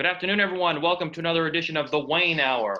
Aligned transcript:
Good 0.00 0.06
afternoon, 0.06 0.40
everyone. 0.40 0.80
Welcome 0.80 1.10
to 1.10 1.20
another 1.20 1.46
edition 1.46 1.76
of 1.76 1.90
the 1.90 1.98
Wayne 1.98 2.40
Hour, 2.40 2.74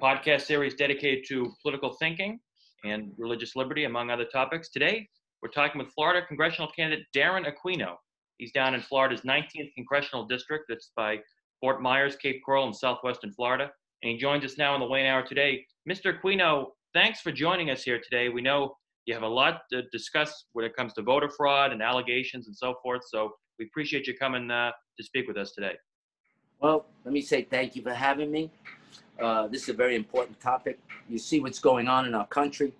podcast 0.00 0.46
series 0.46 0.72
dedicated 0.72 1.26
to 1.28 1.52
political 1.60 1.92
thinking 2.00 2.40
and 2.86 3.12
religious 3.18 3.54
liberty, 3.54 3.84
among 3.84 4.08
other 4.08 4.24
topics. 4.24 4.70
Today, 4.70 5.06
we're 5.42 5.50
talking 5.50 5.78
with 5.78 5.92
Florida 5.92 6.26
congressional 6.26 6.70
candidate 6.74 7.04
Darren 7.14 7.44
Aquino. 7.46 7.96
He's 8.38 8.50
down 8.50 8.74
in 8.74 8.80
Florida's 8.80 9.20
19th 9.26 9.74
congressional 9.74 10.24
district. 10.24 10.64
That's 10.70 10.90
by 10.96 11.18
Fort 11.60 11.82
Myers, 11.82 12.16
Cape 12.16 12.40
Coral, 12.46 12.64
and 12.64 12.74
southwestern 12.74 13.34
Florida. 13.34 13.70
And 14.02 14.12
he 14.12 14.16
joins 14.16 14.42
us 14.42 14.56
now 14.56 14.72
on 14.72 14.80
the 14.80 14.86
Wayne 14.86 15.04
Hour 15.04 15.22
today. 15.22 15.66
Mr. 15.86 16.18
Aquino, 16.18 16.68
thanks 16.94 17.20
for 17.20 17.30
joining 17.30 17.68
us 17.68 17.82
here 17.82 18.00
today. 18.02 18.30
We 18.30 18.40
know 18.40 18.74
you 19.04 19.12
have 19.12 19.22
a 19.22 19.28
lot 19.28 19.60
to 19.70 19.82
discuss 19.92 20.46
when 20.54 20.64
it 20.64 20.74
comes 20.74 20.94
to 20.94 21.02
voter 21.02 21.28
fraud 21.28 21.72
and 21.72 21.82
allegations 21.82 22.46
and 22.46 22.56
so 22.56 22.76
forth. 22.82 23.02
So 23.10 23.32
we 23.58 23.66
appreciate 23.66 24.06
you 24.06 24.16
coming 24.16 24.50
uh, 24.50 24.70
to 24.96 25.04
speak 25.04 25.28
with 25.28 25.36
us 25.36 25.52
today. 25.52 25.74
Well, 26.64 26.86
let 27.04 27.12
me 27.12 27.20
say 27.20 27.42
thank 27.42 27.76
you 27.76 27.82
for 27.82 27.92
having 27.92 28.32
me. 28.32 28.50
Uh, 29.20 29.48
this 29.48 29.64
is 29.64 29.68
a 29.68 29.74
very 29.74 29.96
important 29.96 30.40
topic. 30.40 30.78
You 31.10 31.18
see 31.18 31.38
what's 31.38 31.58
going 31.58 31.88
on 31.88 32.06
in 32.06 32.14
our 32.14 32.26
country. 32.28 32.72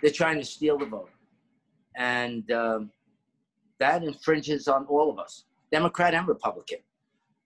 They're 0.00 0.10
trying 0.10 0.38
to 0.38 0.46
steal 0.46 0.78
the 0.78 0.86
vote. 0.86 1.10
And 1.94 2.50
um, 2.50 2.90
that 3.80 4.02
infringes 4.02 4.66
on 4.66 4.86
all 4.86 5.10
of 5.10 5.18
us, 5.18 5.44
Democrat 5.70 6.14
and 6.14 6.26
Republican. 6.26 6.78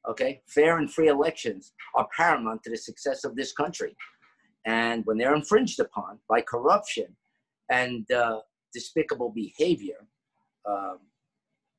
Okay? 0.08 0.40
Fair 0.46 0.78
and 0.78 0.88
free 0.88 1.08
elections 1.08 1.72
are 1.96 2.06
paramount 2.16 2.62
to 2.62 2.70
the 2.70 2.76
success 2.76 3.24
of 3.24 3.34
this 3.34 3.50
country. 3.52 3.96
And 4.64 5.04
when 5.04 5.18
they're 5.18 5.34
infringed 5.34 5.80
upon 5.80 6.20
by 6.28 6.42
corruption 6.42 7.08
and 7.70 8.08
uh, 8.12 8.38
despicable 8.72 9.30
behavior, 9.30 10.06
um, 10.64 10.98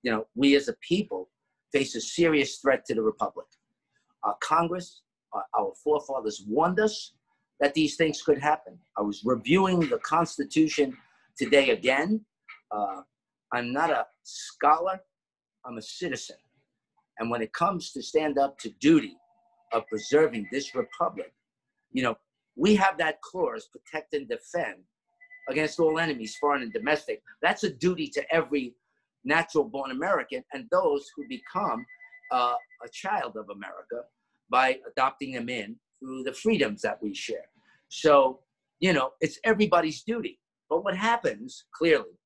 you 0.01 0.11
know, 0.11 0.27
we 0.35 0.57
as 0.57 0.67
a 0.67 0.73
people 0.85 1.29
face 1.71 1.95
a 1.95 2.01
serious 2.01 2.57
threat 2.57 2.83
to 2.87 2.95
the 2.95 3.01
republic. 3.01 3.45
Our 4.23 4.35
Congress, 4.41 5.01
our, 5.33 5.43
our 5.57 5.73
forefathers 5.83 6.43
warned 6.47 6.79
us 6.79 7.13
that 7.59 7.73
these 7.73 7.95
things 7.95 8.21
could 8.21 8.39
happen. 8.39 8.77
I 8.97 9.01
was 9.01 9.21
reviewing 9.23 9.81
the 9.81 9.99
Constitution 9.99 10.97
today 11.37 11.69
again. 11.69 12.21
Uh, 12.71 13.01
I'm 13.51 13.71
not 13.71 13.89
a 13.89 14.05
scholar, 14.23 14.99
I'm 15.65 15.77
a 15.77 15.81
citizen. 15.81 16.37
And 17.19 17.29
when 17.29 17.41
it 17.41 17.53
comes 17.53 17.91
to 17.91 18.01
stand 18.01 18.37
up 18.39 18.57
to 18.59 18.69
duty 18.79 19.15
of 19.71 19.85
preserving 19.87 20.47
this 20.51 20.73
republic, 20.73 21.33
you 21.91 22.03
know, 22.03 22.17
we 22.55 22.75
have 22.75 22.97
that 22.97 23.21
clause 23.21 23.69
protect 23.71 24.13
and 24.13 24.27
defend 24.27 24.77
against 25.49 25.79
all 25.79 25.99
enemies, 25.99 26.35
foreign 26.39 26.63
and 26.63 26.73
domestic. 26.73 27.21
That's 27.41 27.63
a 27.63 27.69
duty 27.69 28.07
to 28.09 28.33
every 28.33 28.75
natural 29.23 29.63
born 29.63 29.91
American 29.91 30.43
and 30.53 30.67
those 30.71 31.05
who 31.15 31.27
become 31.27 31.85
uh, 32.31 32.55
a 32.83 32.89
child 32.91 33.35
of 33.37 33.49
America 33.49 34.03
by 34.53 34.67
adopting 34.89 35.33
them 35.33 35.49
in 35.49 35.75
through 35.99 36.21
the 36.23 36.33
freedoms 36.33 36.81
that 36.83 37.01
we 37.01 37.13
share. 37.13 37.47
So, 37.89 38.39
you 38.79 38.93
know, 38.93 39.07
it's 39.19 39.39
everybody's 39.43 40.03
duty. 40.03 40.39
But 40.69 40.83
what 40.83 40.95
happens 40.95 41.65
clearly, 41.73 42.17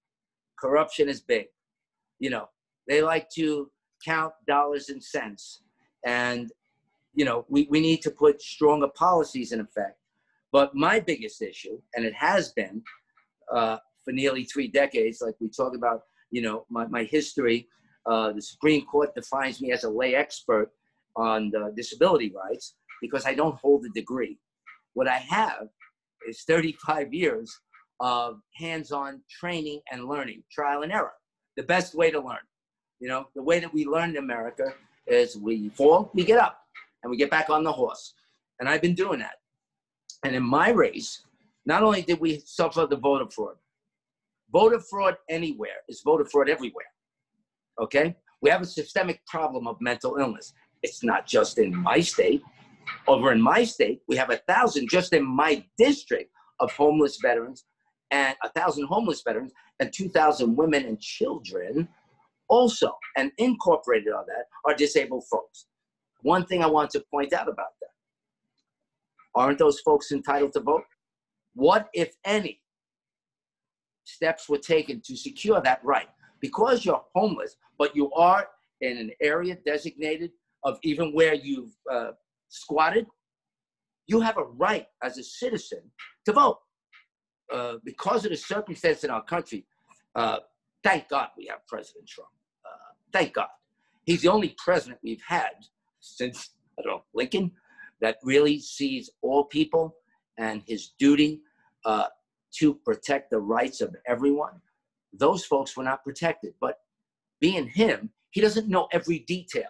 corruption 0.59 1.07
is 1.07 1.21
big. 1.21 1.45
You 2.19 2.29
know, 2.29 2.49
they 2.89 3.01
like 3.01 3.29
to 3.35 3.71
count 4.05 4.33
dollars 4.47 4.89
and 4.89 5.03
cents. 5.03 5.61
And, 6.05 6.51
you 7.13 7.23
know, 7.23 7.45
we, 7.47 7.67
we 7.69 7.79
need 7.79 8.01
to 8.01 8.11
put 8.11 8.41
stronger 8.41 8.89
policies 9.05 9.53
in 9.53 9.61
effect. 9.61 9.97
But 10.51 10.75
my 10.75 10.99
biggest 10.99 11.41
issue, 11.41 11.79
and 11.95 12.05
it 12.05 12.13
has 12.13 12.51
been 12.51 12.81
uh, 13.53 13.77
for 14.03 14.11
nearly 14.11 14.43
three 14.43 14.67
decades, 14.67 15.21
like 15.21 15.35
we 15.39 15.49
talk 15.49 15.75
about 15.75 16.01
you 16.31 16.41
know, 16.41 16.65
my, 16.69 16.87
my 16.87 17.03
history. 17.03 17.67
Uh, 18.05 18.31
the 18.31 18.41
Supreme 18.41 18.85
Court 18.85 19.13
defines 19.15 19.61
me 19.61 19.71
as 19.71 19.83
a 19.83 19.89
lay 19.89 20.15
expert 20.15 20.71
on 21.17 21.51
disability 21.75 22.31
rights 22.33 22.75
because 23.01 23.25
I 23.25 23.33
don't 23.33 23.57
hold 23.59 23.85
a 23.85 23.89
degree. 23.89 24.37
What 24.93 25.07
I 25.07 25.17
have 25.17 25.67
is 26.27 26.43
35 26.43 27.13
years 27.13 27.53
of 27.99 28.39
hands-on 28.55 29.21
training 29.39 29.81
and 29.91 30.05
learning, 30.07 30.43
trial 30.51 30.83
and 30.83 30.91
error. 30.91 31.13
The 31.55 31.63
best 31.63 31.95
way 31.95 32.11
to 32.11 32.19
learn. 32.19 32.37
You 32.99 33.09
know, 33.09 33.27
the 33.35 33.43
way 33.43 33.59
that 33.59 33.73
we 33.73 33.85
learn 33.85 34.11
in 34.11 34.17
America 34.17 34.73
is 35.07 35.37
we 35.37 35.69
fall, 35.69 36.11
we 36.13 36.23
get 36.23 36.39
up, 36.39 36.59
and 37.03 37.11
we 37.11 37.17
get 37.17 37.29
back 37.29 37.49
on 37.49 37.63
the 37.63 37.71
horse. 37.71 38.13
And 38.59 38.69
I've 38.69 38.81
been 38.81 38.95
doing 38.95 39.19
that. 39.19 39.35
And 40.23 40.35
in 40.35 40.43
my 40.43 40.69
race, 40.69 41.23
not 41.65 41.83
only 41.83 42.01
did 42.01 42.19
we 42.19 42.41
suffer 42.45 42.87
the 42.87 42.97
voter 42.97 43.29
fraud, 43.29 43.55
Voter 44.51 44.79
fraud 44.79 45.15
anywhere 45.29 45.81
is 45.89 46.01
voter 46.03 46.25
fraud 46.25 46.49
everywhere. 46.49 46.85
Okay? 47.81 48.15
We 48.41 48.49
have 48.49 48.61
a 48.61 48.65
systemic 48.65 49.25
problem 49.25 49.67
of 49.67 49.77
mental 49.81 50.17
illness. 50.17 50.53
It's 50.87 51.03
not 51.03 51.27
just 51.27 51.57
in 51.57 51.75
my 51.75 51.99
state. 51.99 52.41
Over 53.07 53.33
in 53.33 53.41
my 53.41 53.65
state, 53.65 54.01
we 54.07 54.15
have 54.15 54.29
a 54.29 54.37
thousand 54.37 54.89
just 54.89 55.11
in 55.11 55.25
my 55.25 55.65
district 55.77 56.31
of 56.59 56.71
homeless 56.71 57.17
veterans 57.21 57.65
and 58.11 58.35
a 58.43 58.49
thousand 58.49 58.85
homeless 58.85 59.21
veterans 59.21 59.51
and 59.79 59.91
2,000 59.93 60.55
women 60.55 60.85
and 60.85 60.99
children 60.99 61.89
also. 62.47 62.91
And 63.17 63.31
incorporated 63.37 64.13
on 64.13 64.25
that 64.27 64.45
are 64.65 64.75
disabled 64.75 65.25
folks. 65.29 65.65
One 66.21 66.45
thing 66.45 66.63
I 66.63 66.67
want 66.67 66.89
to 66.91 67.03
point 67.11 67.33
out 67.33 67.49
about 67.49 67.73
that 67.81 67.89
aren't 69.35 69.59
those 69.59 69.81
folks 69.81 70.11
entitled 70.11 70.53
to 70.53 70.61
vote? 70.61 70.85
What, 71.53 71.89
if 71.93 72.15
any, 72.25 72.61
steps 74.05 74.47
were 74.47 74.57
taken 74.57 75.01
to 75.05 75.17
secure 75.17 75.61
that 75.61 75.81
right. 75.83 76.07
Because 76.39 76.85
you're 76.85 77.03
homeless, 77.13 77.55
but 77.77 77.95
you 77.95 78.11
are 78.13 78.47
in 78.81 78.97
an 78.97 79.11
area 79.21 79.57
designated 79.65 80.31
of 80.63 80.77
even 80.83 81.13
where 81.13 81.33
you've 81.33 81.75
uh, 81.91 82.11
squatted, 82.49 83.05
you 84.07 84.21
have 84.21 84.37
a 84.37 84.43
right 84.43 84.87
as 85.03 85.17
a 85.17 85.23
citizen 85.23 85.81
to 86.25 86.33
vote. 86.33 86.59
Uh, 87.53 87.75
because 87.85 88.25
of 88.25 88.31
the 88.31 88.37
circumstance 88.37 89.03
in 89.03 89.09
our 89.09 89.23
country, 89.23 89.65
uh, 90.15 90.39
thank 90.83 91.07
God 91.09 91.29
we 91.37 91.47
have 91.47 91.59
President 91.67 92.07
Trump. 92.07 92.29
Uh, 92.65 92.93
thank 93.13 93.33
God. 93.33 93.47
He's 94.05 94.21
the 94.21 94.29
only 94.29 94.55
president 94.57 94.99
we've 95.03 95.21
had 95.25 95.51
since, 95.99 96.51
I 96.77 96.81
don't 96.81 96.97
know, 96.97 97.03
Lincoln, 97.13 97.51
that 98.01 98.17
really 98.23 98.59
sees 98.59 99.09
all 99.21 99.45
people 99.45 99.95
and 100.37 100.61
his 100.67 100.93
duty 100.99 101.41
uh, 101.85 102.07
to 102.55 102.75
protect 102.85 103.31
the 103.31 103.39
rights 103.39 103.81
of 103.81 103.95
everyone, 104.07 104.61
those 105.13 105.45
folks 105.45 105.75
were 105.75 105.83
not 105.83 106.03
protected. 106.03 106.53
But 106.59 106.79
being 107.39 107.67
him, 107.67 108.11
he 108.31 108.41
doesn't 108.41 108.67
know 108.67 108.87
every 108.91 109.19
detail. 109.19 109.69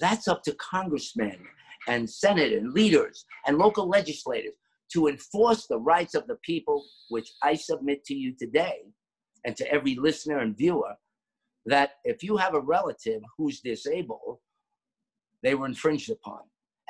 That's 0.00 0.28
up 0.28 0.42
to 0.44 0.54
congressmen 0.54 1.38
and 1.88 2.08
senate 2.08 2.52
and 2.52 2.72
leaders 2.72 3.24
and 3.46 3.58
local 3.58 3.88
legislators 3.88 4.54
to 4.92 5.08
enforce 5.08 5.66
the 5.66 5.78
rights 5.78 6.14
of 6.14 6.26
the 6.26 6.36
people, 6.42 6.84
which 7.10 7.30
I 7.42 7.54
submit 7.54 8.04
to 8.06 8.14
you 8.14 8.34
today 8.36 8.82
and 9.44 9.56
to 9.56 9.70
every 9.70 9.94
listener 9.94 10.38
and 10.38 10.56
viewer 10.56 10.94
that 11.66 11.92
if 12.04 12.22
you 12.22 12.36
have 12.36 12.54
a 12.54 12.60
relative 12.60 13.22
who's 13.36 13.60
disabled, 13.60 14.38
they 15.42 15.54
were 15.54 15.66
infringed 15.66 16.10
upon. 16.10 16.40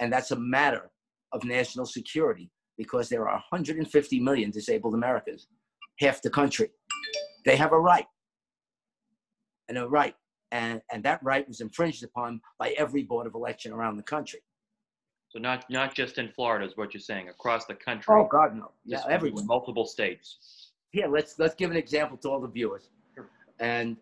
And 0.00 0.12
that's 0.12 0.30
a 0.30 0.38
matter 0.38 0.90
of 1.32 1.44
national 1.44 1.86
security 1.86 2.50
because 2.78 3.08
there 3.08 3.28
are 3.28 3.42
150 3.50 4.20
million 4.20 4.50
disabled 4.50 4.94
Americans, 4.94 5.46
half 5.98 6.22
the 6.22 6.30
country. 6.30 6.70
They 7.44 7.56
have 7.56 7.72
a 7.72 7.78
right, 7.78 8.06
and 9.68 9.78
a 9.78 9.88
right, 9.88 10.14
and, 10.52 10.80
and 10.92 11.02
that 11.04 11.22
right 11.22 11.46
was 11.46 11.60
infringed 11.60 12.02
upon 12.02 12.40
by 12.58 12.70
every 12.70 13.02
board 13.02 13.26
of 13.26 13.34
election 13.34 13.72
around 13.72 13.96
the 13.96 14.02
country. 14.02 14.40
So 15.30 15.38
not 15.38 15.64
not 15.70 15.94
just 15.94 16.18
in 16.18 16.28
Florida 16.28 16.66
is 16.66 16.76
what 16.76 16.92
you're 16.92 17.00
saying, 17.00 17.28
across 17.28 17.64
the 17.66 17.74
country. 17.74 18.12
Oh 18.12 18.26
God, 18.26 18.56
no. 18.56 18.72
Yeah, 18.84 19.02
everywhere. 19.08 19.44
Multiple 19.44 19.86
states. 19.86 20.72
Yeah, 20.92 21.06
let's 21.06 21.38
let's 21.38 21.54
give 21.54 21.70
an 21.70 21.76
example 21.76 22.16
to 22.18 22.28
all 22.28 22.40
the 22.40 22.48
viewers, 22.48 22.90
sure. 23.14 23.28
and 23.60 23.96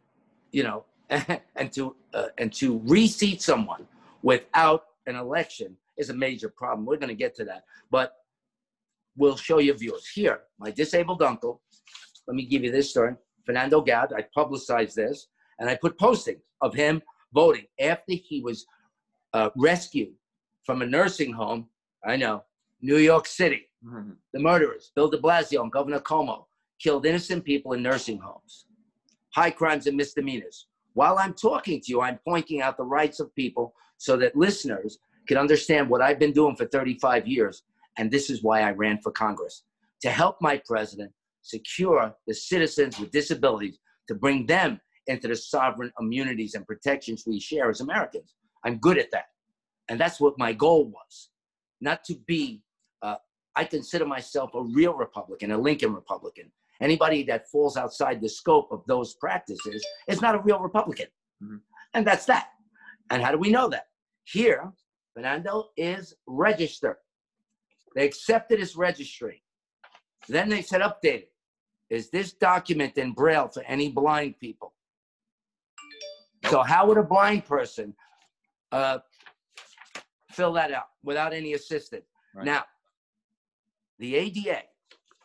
you 0.52 0.62
know, 0.62 0.84
and 1.10 1.70
to 1.72 1.94
uh, 2.14 2.28
and 2.38 2.50
to 2.54 2.78
reseat 2.86 3.42
someone 3.42 3.86
without 4.22 4.84
an 5.06 5.16
election 5.16 5.76
is 5.98 6.08
a 6.08 6.14
major 6.14 6.48
problem. 6.48 6.86
We're 6.86 6.96
going 6.96 7.08
to 7.08 7.14
get 7.14 7.34
to 7.36 7.44
that, 7.44 7.64
but 7.90 8.14
we'll 9.18 9.36
show 9.36 9.58
your 9.58 9.74
viewers. 9.74 10.06
Here, 10.08 10.40
my 10.58 10.70
disabled 10.70 11.22
uncle, 11.22 11.60
let 12.26 12.36
me 12.36 12.46
give 12.46 12.64
you 12.64 12.70
this 12.70 12.90
story. 12.90 13.14
Fernando 13.44 13.80
Gad, 13.80 14.12
I 14.16 14.24
publicized 14.34 14.96
this, 14.96 15.28
and 15.58 15.68
I 15.68 15.76
put 15.76 15.98
postings 15.98 16.40
of 16.60 16.74
him 16.74 17.02
voting 17.32 17.66
after 17.80 18.12
he 18.12 18.40
was 18.40 18.66
uh, 19.34 19.50
rescued 19.56 20.14
from 20.64 20.82
a 20.82 20.86
nursing 20.86 21.32
home. 21.32 21.68
I 22.06 22.16
know, 22.16 22.44
New 22.80 22.98
York 22.98 23.26
City. 23.26 23.68
Mm-hmm. 23.84 24.10
The 24.32 24.40
murderers, 24.40 24.90
Bill 24.94 25.08
de 25.08 25.18
Blasio 25.18 25.62
and 25.62 25.72
Governor 25.72 26.00
Cuomo, 26.00 26.46
killed 26.80 27.06
innocent 27.06 27.44
people 27.44 27.72
in 27.72 27.82
nursing 27.82 28.18
homes. 28.18 28.66
High 29.34 29.50
crimes 29.50 29.86
and 29.86 29.96
misdemeanors. 29.96 30.66
While 30.94 31.18
I'm 31.18 31.34
talking 31.34 31.80
to 31.80 31.90
you, 31.90 32.00
I'm 32.00 32.18
pointing 32.26 32.60
out 32.60 32.76
the 32.76 32.84
rights 32.84 33.20
of 33.20 33.34
people 33.34 33.74
so 33.98 34.16
that 34.16 34.36
listeners 34.36 34.98
can 35.28 35.36
understand 35.36 35.88
what 35.88 36.00
I've 36.00 36.18
been 36.18 36.32
doing 36.32 36.56
for 36.56 36.66
35 36.66 37.26
years 37.26 37.62
and 37.98 38.10
this 38.10 38.30
is 38.30 38.42
why 38.42 38.62
I 38.62 38.70
ran 38.70 38.98
for 39.02 39.12
Congress 39.12 39.64
to 40.00 40.10
help 40.10 40.36
my 40.40 40.62
president 40.64 41.12
secure 41.42 42.14
the 42.26 42.34
citizens 42.34 42.98
with 42.98 43.10
disabilities, 43.10 43.78
to 44.06 44.14
bring 44.14 44.46
them 44.46 44.80
into 45.08 45.28
the 45.28 45.36
sovereign 45.36 45.92
immunities 46.00 46.54
and 46.54 46.66
protections 46.66 47.24
we 47.26 47.40
share 47.40 47.70
as 47.70 47.80
Americans. 47.80 48.34
I'm 48.64 48.78
good 48.78 48.98
at 48.98 49.10
that. 49.12 49.26
and 49.88 49.98
that's 49.98 50.20
what 50.20 50.38
my 50.38 50.52
goal 50.52 50.84
was 50.86 51.30
not 51.80 52.04
to 52.04 52.14
be, 52.26 52.62
uh, 53.02 53.16
I 53.56 53.64
consider 53.64 54.04
myself 54.04 54.50
a 54.54 54.62
real 54.62 54.94
Republican, 54.94 55.50
a 55.52 55.58
Lincoln 55.58 55.94
Republican. 55.94 56.50
Anybody 56.80 57.22
that 57.24 57.48
falls 57.50 57.76
outside 57.76 58.20
the 58.20 58.28
scope 58.28 58.68
of 58.70 58.82
those 58.86 59.14
practices 59.14 59.84
is 60.06 60.20
not 60.20 60.34
a 60.34 60.38
real 60.38 60.60
Republican. 60.60 61.06
Mm-hmm. 61.42 61.56
And 61.94 62.06
that's 62.06 62.26
that. 62.26 62.48
And 63.10 63.22
how 63.22 63.32
do 63.32 63.38
we 63.38 63.50
know 63.50 63.68
that? 63.68 63.86
Here, 64.24 64.70
Fernando 65.14 65.70
is 65.76 66.14
registered. 66.26 66.96
They 67.94 68.04
accepted 68.04 68.60
his 68.60 68.76
registry. 68.76 69.42
Then 70.28 70.48
they 70.48 70.62
said 70.62 70.82
update 70.82 71.22
it. 71.24 71.32
Is 71.90 72.10
this 72.10 72.32
document 72.32 72.98
in 72.98 73.12
Braille 73.12 73.48
for 73.48 73.62
any 73.62 73.90
blind 73.90 74.38
people? 74.38 74.74
So 76.46 76.62
how 76.62 76.86
would 76.86 76.98
a 76.98 77.02
blind 77.02 77.44
person 77.46 77.94
uh, 78.72 78.98
fill 80.30 80.52
that 80.54 80.72
out 80.72 80.88
without 81.02 81.32
any 81.32 81.54
assistance? 81.54 82.04
Right. 82.34 82.46
Now, 82.46 82.64
the 83.98 84.14
ADA, 84.14 84.62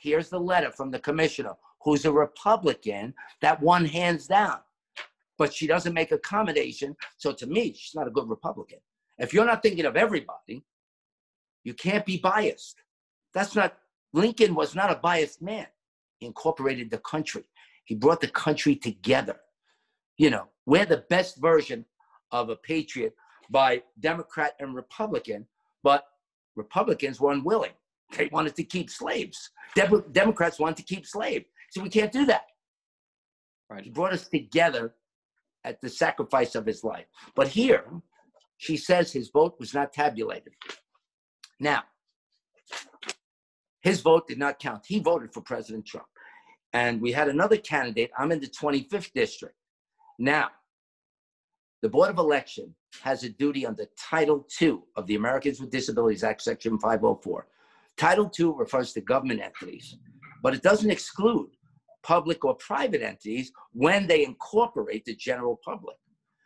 here's 0.01 0.29
the 0.29 0.39
letter 0.39 0.71
from 0.71 0.91
the 0.91 0.99
commissioner, 0.99 1.53
who's 1.81 2.05
a 2.05 2.11
Republican 2.11 3.13
that 3.41 3.61
won 3.61 3.85
hands 3.85 4.27
down, 4.27 4.57
but 5.37 5.53
she 5.53 5.67
doesn't 5.67 5.93
make 5.93 6.11
accommodation. 6.11 6.95
So 7.17 7.31
to 7.33 7.45
me, 7.45 7.73
she's 7.73 7.95
not 7.95 8.07
a 8.07 8.11
good 8.11 8.29
Republican. 8.29 8.79
If 9.19 9.33
you're 9.33 9.45
not 9.45 9.61
thinking 9.61 9.85
of 9.85 9.95
everybody, 9.95 10.63
you 11.63 11.73
can't 11.73 12.05
be 12.05 12.17
biased. 12.17 12.77
That's 13.33 13.55
not, 13.55 13.77
Lincoln 14.11 14.55
was 14.55 14.75
not 14.75 14.91
a 14.91 14.95
biased 14.95 15.41
man. 15.41 15.67
He 16.17 16.25
incorporated 16.25 16.89
the 16.89 16.99
country, 16.99 17.43
he 17.85 17.95
brought 17.95 18.21
the 18.21 18.27
country 18.27 18.75
together. 18.75 19.37
You 20.17 20.29
know, 20.29 20.47
we're 20.65 20.85
the 20.85 21.05
best 21.09 21.37
version 21.41 21.85
of 22.31 22.49
a 22.49 22.55
patriot 22.55 23.13
by 23.49 23.83
Democrat 23.99 24.53
and 24.59 24.75
Republican, 24.75 25.45
but 25.83 26.05
Republicans 26.55 27.19
were 27.19 27.31
unwilling. 27.31 27.71
They 28.17 28.29
wanted 28.31 28.55
to 28.55 28.63
keep 28.63 28.89
slaves. 28.89 29.49
De- 29.75 30.03
Democrats 30.11 30.59
wanted 30.59 30.77
to 30.77 30.83
keep 30.83 31.05
slaves. 31.05 31.45
So 31.71 31.81
we 31.81 31.89
can't 31.89 32.11
do 32.11 32.25
that. 32.25 32.45
Right. 33.69 33.83
He 33.83 33.89
brought 33.89 34.13
us 34.13 34.27
together 34.27 34.93
at 35.63 35.81
the 35.81 35.89
sacrifice 35.89 36.55
of 36.55 36.65
his 36.65 36.83
life. 36.83 37.05
But 37.35 37.47
here, 37.47 37.85
she 38.57 38.77
says 38.77 39.11
his 39.11 39.29
vote 39.29 39.55
was 39.59 39.73
not 39.73 39.93
tabulated. 39.93 40.53
Now, 41.59 41.83
his 43.81 44.01
vote 44.01 44.27
did 44.27 44.37
not 44.37 44.59
count. 44.59 44.85
He 44.87 44.99
voted 44.99 45.33
for 45.33 45.41
President 45.41 45.85
Trump. 45.85 46.07
And 46.73 47.01
we 47.01 47.11
had 47.11 47.27
another 47.27 47.57
candidate. 47.57 48.11
I'm 48.17 48.31
in 48.31 48.39
the 48.39 48.47
25th 48.47 49.11
district. 49.13 49.55
Now, 50.19 50.49
the 51.81 51.89
Board 51.89 52.09
of 52.09 52.17
Election 52.17 52.73
has 53.01 53.23
a 53.23 53.29
duty 53.29 53.65
under 53.65 53.85
Title 53.97 54.45
II 54.61 54.79
of 54.95 55.07
the 55.07 55.15
Americans 55.15 55.59
with 55.59 55.71
Disabilities 55.71 56.23
Act, 56.23 56.41
Section 56.41 56.79
504. 56.79 57.47
Title 57.97 58.31
II 58.39 58.53
refers 58.57 58.93
to 58.93 59.01
government 59.01 59.41
entities, 59.41 59.97
but 60.41 60.53
it 60.53 60.61
doesn't 60.61 60.89
exclude 60.89 61.49
public 62.03 62.43
or 62.45 62.55
private 62.55 63.01
entities 63.01 63.51
when 63.71 64.07
they 64.07 64.23
incorporate 64.25 65.05
the 65.05 65.15
general 65.15 65.59
public 65.63 65.97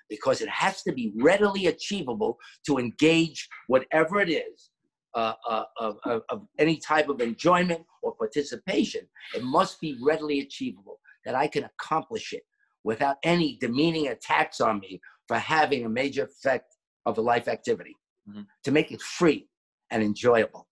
because 0.09 0.41
it 0.41 0.49
has 0.49 0.83
to 0.83 0.91
be 0.91 1.13
readily 1.17 1.67
achievable 1.67 2.37
to 2.65 2.77
engage 2.77 3.49
whatever 3.67 4.21
it 4.21 4.29
is 4.29 4.69
uh, 5.15 5.33
uh, 5.49 5.63
of, 5.79 5.97
of, 6.05 6.21
of, 6.29 6.47
any 6.59 6.77
type 6.77 7.09
of 7.09 7.21
enjoyment 7.21 7.81
or 8.03 8.13
participation. 8.15 9.01
It 9.35 9.43
must 9.43 9.81
be 9.81 9.97
readily 10.01 10.39
achievable 10.41 10.99
that 11.25 11.35
I 11.35 11.47
can 11.47 11.65
accomplish 11.65 12.33
it 12.33 12.43
without 12.87 13.17
any 13.23 13.57
demeaning 13.59 14.07
attacks 14.07 14.61
on 14.61 14.79
me 14.79 15.01
for 15.27 15.37
having 15.37 15.85
a 15.85 15.89
major 15.89 16.23
effect 16.23 16.77
of 17.05 17.17
a 17.17 17.21
life 17.21 17.49
activity, 17.49 17.97
mm-hmm. 18.27 18.43
to 18.63 18.71
make 18.71 18.93
it 18.93 19.01
free 19.01 19.45
and 19.91 20.01
enjoyable. 20.01 20.69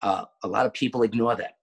Uh, 0.00 0.24
a 0.44 0.48
lot 0.48 0.64
of 0.64 0.72
people 0.72 1.02
ignore 1.02 1.34
that. 1.34 1.54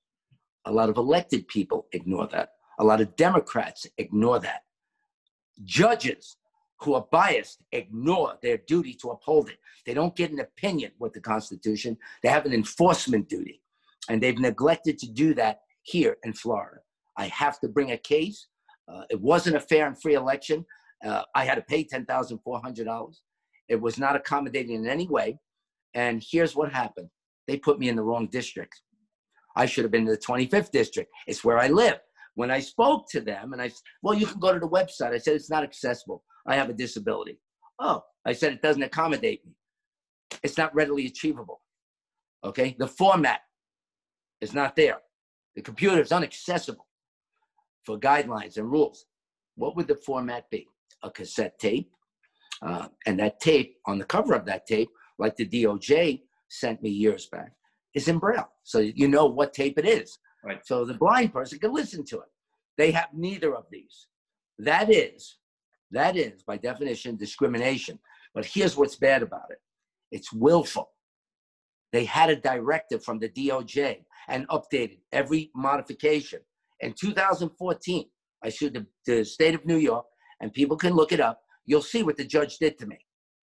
A 0.65 0.71
lot 0.71 0.89
of 0.89 0.97
elected 0.97 1.47
people 1.47 1.87
ignore 1.93 2.27
that. 2.27 2.49
A 2.79 2.83
lot 2.83 2.99
of 2.99 3.15
Democrats 3.15 3.87
ignore 3.97 4.39
that. 4.41 4.63
Judges 5.63 6.35
who 6.81 6.93
are 6.93 7.07
biased 7.09 7.63
ignore 7.71 8.33
their 8.41 8.57
duty 8.67 8.93
to 8.93 9.11
uphold 9.11 9.49
it. 9.49 9.57
They 9.85 9.93
don't 9.93 10.17
get 10.17 10.31
an 10.31 10.41
opinion 10.41 10.91
with 10.99 11.13
the 11.13 11.21
Constitution, 11.21 11.97
they 12.21 12.29
have 12.29 12.45
an 12.45 12.53
enforcement 12.53 13.29
duty. 13.29 13.61
And 14.09 14.21
they've 14.21 14.37
neglected 14.37 14.99
to 14.99 15.07
do 15.09 15.33
that 15.35 15.61
here 15.83 16.17
in 16.25 16.33
Florida. 16.33 16.81
I 17.17 17.27
have 17.27 17.57
to 17.61 17.69
bring 17.69 17.91
a 17.91 17.97
case. 17.97 18.47
Uh, 18.87 19.03
it 19.09 19.19
wasn't 19.19 19.55
a 19.55 19.59
fair 19.59 19.87
and 19.87 20.01
free 20.01 20.15
election. 20.15 20.65
Uh, 21.05 21.23
I 21.35 21.45
had 21.45 21.55
to 21.55 21.61
pay 21.61 21.83
$10,400. 21.83 23.15
It 23.69 23.81
was 23.81 23.97
not 23.97 24.15
accommodating 24.15 24.75
in 24.75 24.87
any 24.87 25.07
way. 25.07 25.39
And 25.93 26.23
here's 26.25 26.55
what 26.55 26.71
happened 26.71 27.09
they 27.47 27.57
put 27.57 27.79
me 27.79 27.89
in 27.89 27.95
the 27.95 28.03
wrong 28.03 28.27
district. 28.27 28.81
I 29.55 29.65
should 29.65 29.85
have 29.85 29.91
been 29.91 30.01
in 30.03 30.07
the 30.07 30.17
25th 30.17 30.71
district. 30.71 31.09
It's 31.27 31.43
where 31.43 31.57
I 31.57 31.67
live. 31.67 31.99
When 32.35 32.51
I 32.51 32.59
spoke 32.59 33.09
to 33.11 33.21
them 33.21 33.53
and 33.53 33.61
I 33.61 33.69
said, 33.69 33.81
well, 34.03 34.13
you 34.13 34.27
can 34.27 34.39
go 34.39 34.53
to 34.53 34.59
the 34.59 34.67
website. 34.67 35.13
I 35.13 35.17
said, 35.17 35.35
it's 35.35 35.49
not 35.49 35.63
accessible. 35.63 36.23
I 36.45 36.55
have 36.55 36.69
a 36.69 36.73
disability. 36.73 37.39
Oh, 37.79 38.03
I 38.25 38.33
said, 38.33 38.53
it 38.53 38.61
doesn't 38.61 38.83
accommodate 38.83 39.45
me. 39.45 39.53
It's 40.43 40.57
not 40.57 40.75
readily 40.75 41.07
achievable. 41.07 41.61
Okay. 42.43 42.75
The 42.77 42.87
format 42.87 43.39
is 44.41 44.53
not 44.53 44.75
there. 44.75 44.99
The 45.55 45.61
computer 45.61 46.01
is 46.01 46.11
inaccessible 46.11 46.86
for 47.87 47.99
guidelines 47.99 48.57
and 48.57 48.71
rules. 48.71 49.05
What 49.55 49.75
would 49.75 49.87
the 49.87 49.95
format 49.95 50.47
be? 50.51 50.67
a 51.03 51.11
cassette 51.11 51.57
tape. 51.59 51.91
Uh, 52.61 52.87
and 53.05 53.19
that 53.19 53.39
tape, 53.39 53.77
on 53.85 53.99
the 53.99 54.05
cover 54.05 54.33
of 54.33 54.45
that 54.45 54.65
tape, 54.65 54.89
like 55.19 55.35
the 55.35 55.47
DOJ 55.47 56.21
sent 56.49 56.81
me 56.81 56.89
years 56.89 57.27
back, 57.27 57.51
is 57.93 58.07
in 58.07 58.17
Braille. 58.17 58.49
So 58.63 58.79
you 58.79 59.07
know 59.07 59.25
what 59.25 59.53
tape 59.53 59.77
it 59.77 59.85
is. 59.85 60.17
Right. 60.43 60.65
So 60.65 60.85
the 60.85 60.93
blind 60.93 61.33
person 61.33 61.59
can 61.59 61.73
listen 61.73 62.03
to 62.05 62.17
it. 62.17 62.29
They 62.77 62.91
have 62.91 63.09
neither 63.13 63.55
of 63.55 63.65
these. 63.71 64.07
That 64.59 64.91
is, 64.91 65.37
that 65.91 66.15
is 66.15 66.43
by 66.43 66.57
definition 66.57 67.15
discrimination. 67.15 67.99
But 68.33 68.45
here's 68.45 68.77
what's 68.77 68.95
bad 68.95 69.23
about 69.23 69.51
it 69.51 69.59
it's 70.11 70.31
willful. 70.31 70.89
They 71.91 72.05
had 72.05 72.29
a 72.29 72.35
directive 72.35 73.03
from 73.03 73.19
the 73.19 73.29
DOJ 73.29 74.03
and 74.29 74.47
updated 74.49 74.99
every 75.11 75.51
modification. 75.55 76.39
In 76.79 76.93
2014, 76.93 78.05
I 78.43 78.49
sued 78.49 78.73
the, 78.73 78.85
the 79.05 79.25
state 79.25 79.55
of 79.55 79.65
New 79.65 79.77
York 79.77 80.05
and 80.41 80.53
people 80.53 80.77
can 80.77 80.93
look 80.93 81.11
it 81.11 81.19
up. 81.19 81.41
You'll 81.65 81.81
see 81.81 82.03
what 82.03 82.17
the 82.17 82.25
judge 82.25 82.57
did 82.57 82.77
to 82.79 82.85
me. 82.85 82.99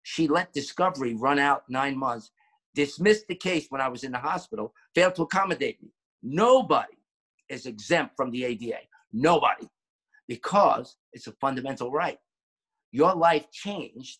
She 0.03 0.27
let 0.27 0.53
discovery 0.53 1.15
run 1.15 1.39
out 1.39 1.63
nine 1.69 1.97
months, 1.97 2.31
dismissed 2.73 3.25
the 3.27 3.35
case 3.35 3.67
when 3.69 3.81
I 3.81 3.89
was 3.89 4.03
in 4.03 4.13
the 4.13 4.17
hospital, 4.17 4.73
failed 4.95 5.15
to 5.15 5.23
accommodate 5.23 5.81
me. 5.83 5.89
Nobody 6.23 6.97
is 7.49 7.65
exempt 7.65 8.15
from 8.15 8.31
the 8.31 8.45
ADA. 8.45 8.79
Nobody. 9.11 9.67
Because 10.27 10.95
it's 11.13 11.27
a 11.27 11.33
fundamental 11.33 11.91
right. 11.91 12.17
Your 12.91 13.13
life 13.15 13.51
changed 13.51 14.19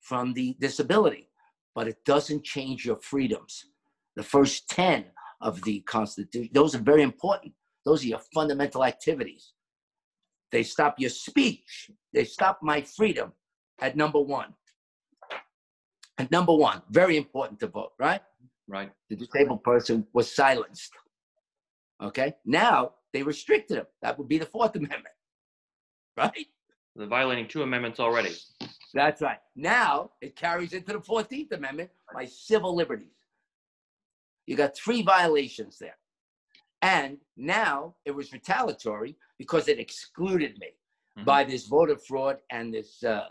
from 0.00 0.32
the 0.34 0.56
disability, 0.60 1.28
but 1.74 1.88
it 1.88 2.04
doesn't 2.04 2.44
change 2.44 2.84
your 2.84 2.96
freedoms. 2.96 3.64
The 4.16 4.22
first 4.22 4.68
10 4.70 5.06
of 5.40 5.62
the 5.62 5.80
Constitution, 5.80 6.50
those 6.52 6.74
are 6.74 6.82
very 6.82 7.02
important. 7.02 7.54
Those 7.84 8.04
are 8.04 8.08
your 8.08 8.20
fundamental 8.34 8.84
activities. 8.84 9.52
They 10.52 10.62
stop 10.62 10.98
your 10.98 11.10
speech. 11.10 11.90
They 12.12 12.24
stop 12.24 12.58
my 12.62 12.82
freedom 12.82 13.32
at 13.80 13.96
number 13.96 14.20
one. 14.20 14.54
At 16.18 16.30
number 16.30 16.54
one, 16.54 16.82
very 16.90 17.16
important 17.16 17.60
to 17.60 17.68
vote, 17.68 17.92
right? 17.98 18.20
Right. 18.68 18.90
The 19.08 19.16
disabled 19.16 19.64
person 19.64 20.06
was 20.12 20.34
silenced. 20.34 20.92
Okay. 22.02 22.34
Now 22.44 22.92
they 23.12 23.22
restricted 23.22 23.78
him. 23.78 23.86
That 24.02 24.18
would 24.18 24.28
be 24.28 24.38
the 24.38 24.46
Fourth 24.46 24.76
Amendment, 24.76 25.14
right? 26.16 26.46
They're 26.96 27.06
violating 27.06 27.48
two 27.48 27.62
amendments 27.62 28.00
already. 28.00 28.34
That's 28.92 29.22
right. 29.22 29.38
Now 29.56 30.10
it 30.20 30.36
carries 30.36 30.72
into 30.72 30.92
the 30.92 30.98
14th 30.98 31.52
Amendment 31.52 31.90
by 32.12 32.26
civil 32.26 32.74
liberties. 32.74 33.14
You 34.46 34.56
got 34.56 34.76
three 34.76 35.02
violations 35.02 35.78
there. 35.78 35.96
And 36.82 37.18
now 37.36 37.94
it 38.04 38.10
was 38.12 38.32
retaliatory 38.32 39.16
because 39.38 39.68
it 39.68 39.78
excluded 39.78 40.58
me 40.58 40.68
mm-hmm. 41.18 41.24
by 41.24 41.44
this 41.44 41.66
voter 41.66 41.96
fraud 41.96 42.38
and 42.50 42.72
this 42.72 43.02
uh, 43.04 43.28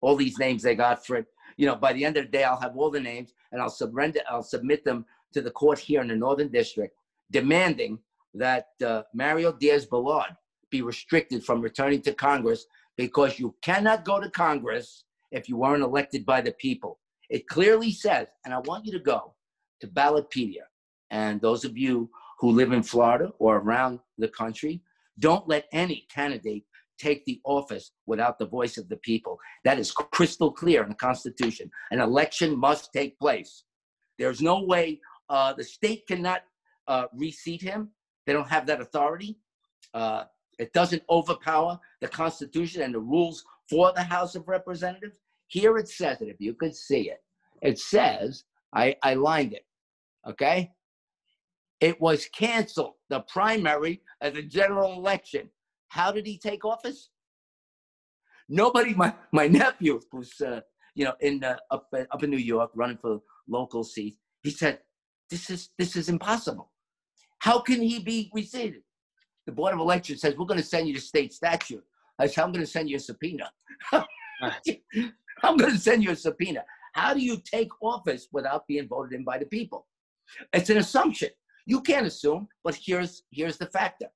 all 0.00 0.16
these 0.16 0.38
names 0.38 0.62
they 0.62 0.74
got 0.74 1.06
for 1.06 1.16
it. 1.16 1.26
You 1.56 1.66
know, 1.66 1.76
by 1.76 1.92
the 1.92 2.04
end 2.04 2.16
of 2.16 2.24
the 2.24 2.30
day, 2.30 2.44
I'll 2.44 2.60
have 2.60 2.76
all 2.76 2.90
the 2.90 3.00
names 3.00 3.32
and 3.52 3.62
I'll 3.62 3.70
surrender. 3.70 4.20
I'll 4.28 4.42
submit 4.42 4.84
them 4.84 5.06
to 5.32 5.40
the 5.40 5.50
court 5.50 5.78
here 5.78 6.02
in 6.02 6.08
the 6.08 6.16
Northern 6.16 6.48
District, 6.48 6.94
demanding 7.30 7.98
that 8.34 8.68
uh, 8.84 9.02
Mario 9.14 9.52
Diaz 9.52 9.86
Balart 9.86 10.36
be 10.70 10.82
restricted 10.82 11.44
from 11.44 11.60
returning 11.60 12.02
to 12.02 12.12
Congress 12.12 12.66
because 12.96 13.38
you 13.38 13.54
cannot 13.62 14.04
go 14.04 14.20
to 14.20 14.28
Congress 14.30 15.04
if 15.30 15.48
you 15.48 15.56
weren't 15.56 15.82
elected 15.82 16.26
by 16.26 16.40
the 16.40 16.52
people. 16.52 16.98
It 17.30 17.46
clearly 17.46 17.92
says, 17.92 18.26
and 18.44 18.52
I 18.52 18.58
want 18.58 18.84
you 18.84 18.92
to 18.92 18.98
go 18.98 19.34
to 19.80 19.86
Ballotpedia. 19.86 20.64
And 21.10 21.40
those 21.40 21.64
of 21.64 21.78
you 21.78 22.10
who 22.44 22.50
live 22.50 22.72
in 22.72 22.82
Florida 22.82 23.32
or 23.38 23.56
around 23.56 23.98
the 24.18 24.28
country, 24.28 24.82
don't 25.18 25.48
let 25.48 25.64
any 25.72 26.06
candidate 26.14 26.62
take 26.98 27.24
the 27.24 27.40
office 27.44 27.92
without 28.04 28.38
the 28.38 28.44
voice 28.44 28.76
of 28.76 28.86
the 28.90 28.98
people. 28.98 29.38
That 29.64 29.78
is 29.78 29.90
crystal 29.90 30.52
clear 30.52 30.82
in 30.82 30.90
the 30.90 30.94
Constitution. 30.94 31.70
An 31.90 32.00
election 32.00 32.54
must 32.54 32.92
take 32.92 33.18
place. 33.18 33.64
There's 34.18 34.42
no 34.42 34.62
way 34.62 35.00
uh, 35.30 35.54
the 35.54 35.64
state 35.64 36.06
cannot 36.06 36.42
uh, 36.86 37.06
reseat 37.14 37.62
him. 37.62 37.88
They 38.26 38.34
don't 38.34 38.50
have 38.50 38.66
that 38.66 38.82
authority. 38.82 39.38
Uh, 39.94 40.24
it 40.58 40.74
doesn't 40.74 41.02
overpower 41.08 41.80
the 42.02 42.08
Constitution 42.08 42.82
and 42.82 42.94
the 42.94 43.00
rules 43.00 43.42
for 43.70 43.90
the 43.96 44.02
House 44.02 44.34
of 44.34 44.48
Representatives. 44.48 45.16
Here 45.46 45.78
it 45.78 45.88
says 45.88 46.20
it, 46.20 46.28
if 46.28 46.38
you 46.40 46.52
could 46.52 46.76
see 46.76 47.08
it. 47.08 47.22
It 47.62 47.78
says, 47.78 48.44
I, 48.74 48.96
I 49.02 49.14
lined 49.14 49.54
it, 49.54 49.64
okay? 50.28 50.72
It 51.84 52.00
was 52.00 52.24
canceled, 52.34 52.94
the 53.10 53.20
primary 53.20 54.00
of 54.22 54.32
the 54.32 54.42
general 54.42 54.94
election. 54.94 55.50
How 55.88 56.12
did 56.12 56.26
he 56.26 56.38
take 56.38 56.64
office? 56.64 57.10
Nobody, 58.48 58.94
my, 58.94 59.14
my 59.32 59.48
nephew, 59.48 60.00
who's 60.10 60.40
uh, 60.40 60.62
you 60.94 61.04
know 61.04 61.12
in 61.20 61.44
uh, 61.44 61.58
up 61.70 61.92
up 61.92 62.22
in 62.22 62.30
New 62.30 62.38
York 62.38 62.70
running 62.74 62.96
for 62.96 63.20
local 63.46 63.84
seat, 63.84 64.16
he 64.42 64.50
said, 64.50 64.78
"This 65.28 65.50
is 65.50 65.68
this 65.76 65.94
is 65.94 66.08
impossible. 66.08 66.70
How 67.40 67.58
can 67.58 67.82
he 67.82 67.98
be 67.98 68.30
reseated?" 68.32 68.82
The 69.44 69.52
board 69.52 69.74
of 69.74 69.78
elections 69.78 70.22
says, 70.22 70.38
"We're 70.38 70.46
going 70.46 70.60
to 70.60 70.66
send 70.66 70.88
you 70.88 70.94
to 70.94 71.02
state 71.02 71.34
statute." 71.34 71.84
I 72.18 72.28
said, 72.28 72.44
"I'm 72.44 72.52
going 72.52 72.64
to 72.64 72.70
send 72.70 72.88
you 72.88 72.96
a 72.96 73.00
subpoena. 73.00 73.52
I'm 73.92 75.58
going 75.58 75.72
to 75.72 75.78
send 75.78 76.02
you 76.02 76.12
a 76.12 76.16
subpoena. 76.16 76.64
How 76.94 77.12
do 77.12 77.20
you 77.20 77.42
take 77.44 77.68
office 77.82 78.28
without 78.32 78.66
being 78.66 78.88
voted 78.88 79.12
in 79.12 79.22
by 79.22 79.36
the 79.36 79.44
people? 79.44 79.86
It's 80.54 80.70
an 80.70 80.78
assumption. 80.78 81.28
You 81.66 81.80
can't 81.80 82.06
assume, 82.06 82.48
but 82.62 82.74
here's 82.74 83.22
here's 83.30 83.56
the 83.56 83.66
factor. 83.66 84.08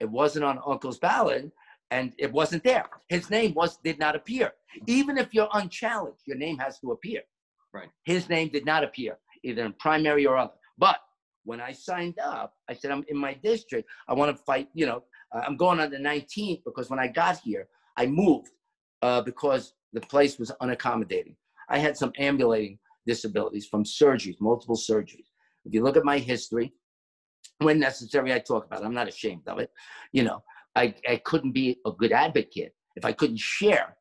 It 0.00 0.10
wasn't 0.10 0.44
on 0.44 0.60
Uncle's 0.66 0.98
ballot, 0.98 1.50
and 1.90 2.12
it 2.18 2.32
wasn't 2.32 2.64
there. 2.64 2.86
His 3.08 3.30
name 3.30 3.54
was 3.54 3.78
did 3.84 3.98
not 3.98 4.16
appear. 4.16 4.52
Even 4.86 5.18
if 5.18 5.32
you're 5.32 5.48
unchallenged, 5.52 6.22
your 6.26 6.36
name 6.36 6.58
has 6.58 6.78
to 6.80 6.92
appear. 6.92 7.22
Right. 7.72 7.88
His 8.04 8.28
name 8.28 8.48
did 8.48 8.64
not 8.64 8.82
appear, 8.82 9.18
either 9.44 9.64
in 9.64 9.72
primary 9.74 10.26
or 10.26 10.36
other. 10.36 10.54
But 10.78 10.98
when 11.44 11.60
I 11.60 11.72
signed 11.72 12.18
up, 12.18 12.54
I 12.68 12.74
said 12.74 12.90
I'm 12.90 13.04
in 13.08 13.16
my 13.16 13.34
district. 13.34 13.88
I 14.08 14.14
want 14.14 14.36
to 14.36 14.42
fight. 14.42 14.68
You 14.74 14.86
know, 14.86 15.02
uh, 15.32 15.42
I'm 15.46 15.56
going 15.56 15.80
on 15.80 15.90
the 15.90 15.98
19th 15.98 16.62
because 16.64 16.90
when 16.90 16.98
I 16.98 17.06
got 17.06 17.38
here, 17.38 17.68
I 17.96 18.06
moved 18.06 18.50
uh, 19.02 19.22
because 19.22 19.74
the 19.92 20.00
place 20.00 20.38
was 20.38 20.52
unaccommodating. 20.62 21.36
I 21.68 21.78
had 21.78 21.96
some 21.96 22.12
ambulating 22.18 22.78
disabilities 23.06 23.66
from 23.66 23.84
surgeries, 23.84 24.40
multiple 24.40 24.76
surgeries. 24.76 25.26
If 25.64 25.74
you 25.74 25.82
look 25.82 25.96
at 25.96 26.04
my 26.04 26.18
history, 26.18 26.72
when 27.60 27.78
necessary, 27.78 28.32
I 28.32 28.38
talk 28.38 28.66
about 28.66 28.82
it. 28.82 28.84
I'm 28.84 28.94
not 28.94 29.08
ashamed 29.08 29.46
of 29.46 29.58
it. 29.58 29.70
You 30.12 30.24
know, 30.24 30.42
I, 30.74 30.94
I 31.08 31.16
couldn't 31.16 31.52
be 31.52 31.78
a 31.86 31.92
good 31.92 32.12
advocate 32.12 32.74
if 32.96 33.04
I 33.04 33.12
couldn't 33.12 33.38
share 33.38 33.96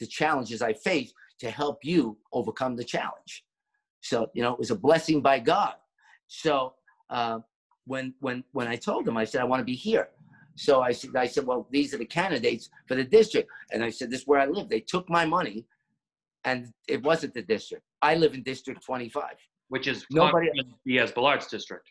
the 0.00 0.06
challenges 0.06 0.62
I 0.62 0.72
face 0.72 1.12
to 1.40 1.50
help 1.50 1.84
you 1.84 2.16
overcome 2.32 2.76
the 2.76 2.84
challenge. 2.84 3.44
So, 4.00 4.30
you 4.34 4.42
know, 4.42 4.52
it 4.54 4.58
was 4.58 4.70
a 4.70 4.76
blessing 4.76 5.20
by 5.20 5.38
God. 5.38 5.74
So 6.26 6.74
uh, 7.10 7.40
when 7.86 8.14
when 8.20 8.42
when 8.52 8.66
I 8.66 8.76
told 8.76 9.04
them, 9.04 9.16
I 9.16 9.24
said, 9.24 9.40
I 9.40 9.44
want 9.44 9.60
to 9.60 9.64
be 9.64 9.74
here. 9.74 10.08
So 10.56 10.82
I 10.82 10.92
said, 10.92 11.10
I 11.16 11.26
said, 11.26 11.46
well, 11.46 11.66
these 11.70 11.94
are 11.94 11.98
the 11.98 12.04
candidates 12.04 12.70
for 12.86 12.94
the 12.94 13.04
district. 13.04 13.48
And 13.72 13.82
I 13.84 13.90
said, 13.90 14.10
this 14.10 14.22
is 14.22 14.26
where 14.26 14.40
I 14.40 14.46
live. 14.46 14.68
They 14.68 14.80
took 14.80 15.08
my 15.08 15.24
money 15.24 15.66
and 16.44 16.72
it 16.88 17.02
wasn't 17.02 17.34
the 17.34 17.42
district. 17.42 17.84
I 18.02 18.16
live 18.16 18.34
in 18.34 18.42
District 18.42 18.84
25. 18.84 19.24
Which 19.68 19.86
is 19.86 20.04
Nobody- 20.10 20.48
Congressman 20.48 20.74
Diaz-Balart's 20.86 21.46
district. 21.46 21.88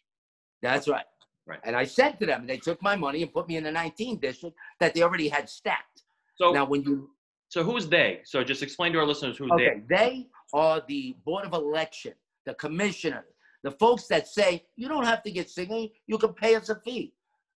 That's 0.62 0.88
right. 0.88 1.06
Right. 1.48 1.60
And 1.64 1.76
I 1.76 1.86
said 1.86 2.20
to 2.20 2.26
them, 2.26 2.46
they 2.46 2.58
took 2.58 2.82
my 2.82 2.96
money 2.96 3.24
and 3.24 3.34
put 3.34 3.48
me 3.48 3.58
in 3.58 3.64
the 3.64 3.72
19th 3.72 4.22
district 4.22 4.56
that 4.80 4.94
they 4.94 5.02
already 5.02 5.28
had 5.28 5.50
stacked. 5.50 6.04
So, 6.36 6.52
Now, 6.52 6.66
when 6.66 6.84
you 6.84 7.10
so 7.50 7.64
who's 7.66 7.90
they? 7.90 8.22
So 8.24 8.46
just 8.46 8.64
explain 8.64 8.94
to 8.94 9.00
our 9.00 9.06
listeners 9.06 9.38
who's 9.38 9.52
they. 9.58 9.68
okay, 9.68 9.82
they 9.90 10.28
are 10.54 10.82
the 10.88 11.18
board 11.26 11.46
of 11.46 11.54
election, 11.54 12.14
the 12.46 12.54
commissioners, 12.54 13.26
the 13.64 13.72
folks 13.72 14.08
that 14.08 14.30
say 14.30 14.64
you 14.78 14.88
don't 14.88 15.04
have 15.04 15.22
to 15.24 15.32
get 15.32 15.50
singing, 15.50 15.90
you 16.08 16.18
can 16.18 16.34
pay 16.34 16.56
us 16.56 16.70
a 16.70 16.76
fee. 16.76 17.14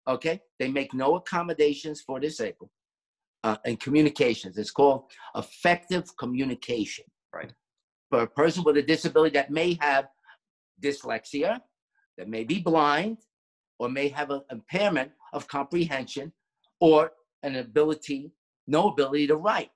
Okay, 0.08 0.40
they 0.58 0.68
make 0.68 0.94
no 0.94 1.16
accommodations 1.16 2.00
for 2.00 2.18
disabled 2.18 2.70
uh, 3.44 3.56
and 3.66 3.78
communications. 3.78 4.56
It's 4.56 4.70
called 4.70 5.04
effective 5.36 6.04
communication. 6.16 7.04
Right. 7.32 7.52
For 8.10 8.22
a 8.22 8.26
person 8.26 8.64
with 8.64 8.78
a 8.78 8.82
disability 8.82 9.34
that 9.34 9.50
may 9.50 9.78
have 9.80 10.08
dyslexia, 10.82 11.60
that 12.18 12.28
may 12.28 12.44
be 12.44 12.60
blind, 12.60 13.18
or 13.78 13.88
may 13.88 14.08
have 14.08 14.30
an 14.30 14.42
impairment 14.50 15.10
of 15.32 15.48
comprehension, 15.48 16.32
or 16.80 17.12
an 17.42 17.56
ability, 17.56 18.32
no 18.66 18.88
ability 18.88 19.26
to 19.26 19.36
write. 19.36 19.70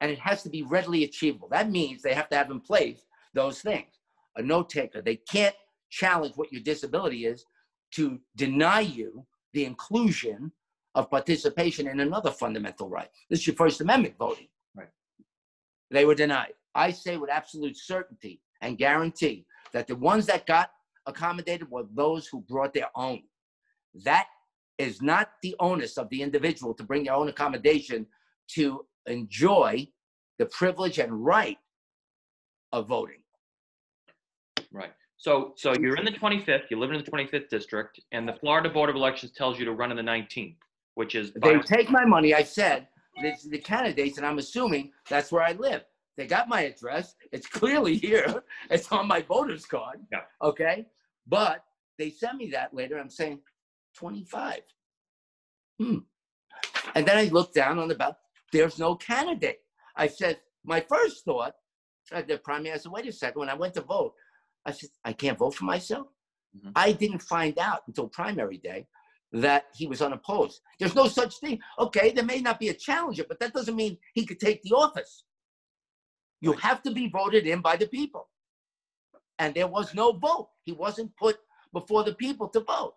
And 0.00 0.10
it 0.10 0.18
has 0.18 0.42
to 0.44 0.50
be 0.50 0.62
readily 0.62 1.04
achievable. 1.04 1.48
That 1.48 1.70
means 1.70 2.02
they 2.02 2.14
have 2.14 2.28
to 2.28 2.36
have 2.36 2.50
in 2.50 2.60
place 2.60 3.04
those 3.34 3.60
things. 3.60 3.88
A 4.36 4.42
note 4.42 4.70
taker, 4.70 5.02
they 5.02 5.16
can't 5.16 5.56
challenge 5.90 6.34
what 6.36 6.52
your 6.52 6.62
disability 6.62 7.26
is 7.26 7.44
to 7.92 8.20
deny 8.36 8.80
you 8.80 9.26
the 9.54 9.64
inclusion 9.64 10.52
of 10.94 11.10
participation 11.10 11.88
in 11.88 12.00
another 12.00 12.30
fundamental 12.30 12.88
right. 12.88 13.08
This 13.28 13.40
is 13.40 13.46
your 13.48 13.56
First 13.56 13.80
Amendment 13.80 14.14
voting. 14.18 14.48
Right. 14.74 14.88
They 15.90 16.04
were 16.04 16.14
denied. 16.14 16.52
I 16.74 16.90
say 16.90 17.16
with 17.16 17.30
absolute 17.30 17.76
certainty 17.76 18.40
and 18.60 18.78
guarantee 18.78 19.46
that 19.72 19.86
the 19.86 19.96
ones 19.96 20.26
that 20.26 20.46
got 20.46 20.70
accommodated 21.06 21.70
were 21.70 21.84
those 21.94 22.26
who 22.26 22.40
brought 22.42 22.74
their 22.74 22.88
own. 22.94 23.22
That 24.04 24.26
is 24.78 25.02
not 25.02 25.30
the 25.42 25.56
onus 25.58 25.98
of 25.98 26.08
the 26.10 26.22
individual 26.22 26.74
to 26.74 26.82
bring 26.84 27.04
their 27.04 27.14
own 27.14 27.28
accommodation 27.28 28.06
to 28.48 28.86
enjoy 29.06 29.88
the 30.38 30.46
privilege 30.46 30.98
and 30.98 31.24
right 31.24 31.58
of 32.72 32.86
voting. 32.86 33.22
Right. 34.72 34.92
So, 35.16 35.54
so 35.56 35.74
you're 35.80 35.96
in 35.96 36.04
the 36.04 36.12
25th, 36.12 36.70
you 36.70 36.78
live 36.78 36.92
in 36.92 37.02
the 37.02 37.10
25th 37.10 37.48
district, 37.48 37.98
and 38.12 38.28
the 38.28 38.34
Florida 38.34 38.68
Board 38.68 38.88
of 38.88 38.94
Elections 38.94 39.32
tells 39.32 39.58
you 39.58 39.64
to 39.64 39.72
run 39.72 39.90
in 39.90 39.96
the 39.96 40.02
19th, 40.02 40.56
which 40.94 41.16
is 41.16 41.32
They 41.42 41.58
take 41.58 41.90
my 41.90 42.04
money. 42.04 42.34
I 42.34 42.44
said, 42.44 42.86
this 43.20 43.44
is 43.44 43.50
the 43.50 43.58
candidates, 43.58 44.18
and 44.18 44.26
I'm 44.26 44.38
assuming 44.38 44.92
that's 45.10 45.32
where 45.32 45.42
I 45.42 45.52
live. 45.52 45.82
They 46.18 46.26
got 46.26 46.48
my 46.48 46.62
address. 46.62 47.14
It's 47.30 47.46
clearly 47.46 47.96
here. 47.96 48.42
It's 48.70 48.90
on 48.90 49.06
my 49.06 49.22
voter's 49.22 49.64
card. 49.64 50.00
Yeah. 50.12 50.22
Okay. 50.42 50.86
But 51.26 51.64
they 51.96 52.10
sent 52.10 52.36
me 52.38 52.50
that 52.50 52.74
later. 52.74 52.98
I'm 52.98 53.08
saying 53.08 53.38
25. 53.96 54.60
Hmm. 55.80 55.98
And 56.96 57.06
then 57.06 57.16
I 57.16 57.24
looked 57.28 57.54
down 57.54 57.78
on 57.78 57.86
the 57.86 57.94
ballot. 57.94 58.16
There's 58.52 58.78
no 58.80 58.96
candidate. 58.96 59.60
I 59.96 60.08
said, 60.08 60.40
my 60.64 60.80
first 60.80 61.24
thought, 61.24 61.54
at 62.10 62.26
the 62.26 62.38
primary, 62.38 62.72
I 62.74 62.78
said, 62.78 62.90
wait 62.90 63.06
a 63.06 63.12
second. 63.12 63.38
When 63.38 63.48
I 63.48 63.54
went 63.54 63.74
to 63.74 63.82
vote, 63.82 64.14
I 64.66 64.72
said, 64.72 64.90
I 65.04 65.12
can't 65.12 65.38
vote 65.38 65.54
for 65.54 65.66
myself. 65.66 66.08
Mhm. 66.56 66.72
I 66.74 66.92
didn't 66.92 67.22
find 67.22 67.56
out 67.60 67.82
until 67.86 68.08
primary 68.08 68.58
day 68.58 68.88
that 69.32 69.66
he 69.74 69.86
was 69.86 70.02
unopposed. 70.02 70.62
There's 70.80 70.96
no 70.96 71.06
such 71.06 71.38
thing. 71.38 71.60
Okay, 71.78 72.10
there 72.10 72.24
may 72.24 72.40
not 72.40 72.58
be 72.58 72.70
a 72.70 72.74
challenger, 72.74 73.24
but 73.28 73.38
that 73.38 73.52
doesn't 73.52 73.76
mean 73.76 73.98
he 74.14 74.26
could 74.26 74.40
take 74.40 74.62
the 74.62 74.74
office. 74.74 75.24
You 76.40 76.52
have 76.54 76.82
to 76.82 76.90
be 76.90 77.08
voted 77.08 77.46
in 77.46 77.60
by 77.60 77.76
the 77.76 77.86
people. 77.86 78.28
And 79.38 79.54
there 79.54 79.66
was 79.66 79.94
no 79.94 80.12
vote. 80.12 80.50
He 80.62 80.72
wasn't 80.72 81.16
put 81.16 81.38
before 81.72 82.04
the 82.04 82.14
people 82.14 82.48
to 82.48 82.60
vote. 82.60 82.94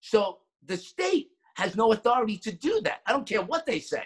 So 0.00 0.38
the 0.64 0.76
state 0.76 1.30
has 1.56 1.76
no 1.76 1.92
authority 1.92 2.36
to 2.38 2.52
do 2.52 2.80
that. 2.82 3.00
I 3.06 3.12
don't 3.12 3.26
care 3.26 3.42
what 3.42 3.66
they 3.66 3.80
say. 3.80 4.04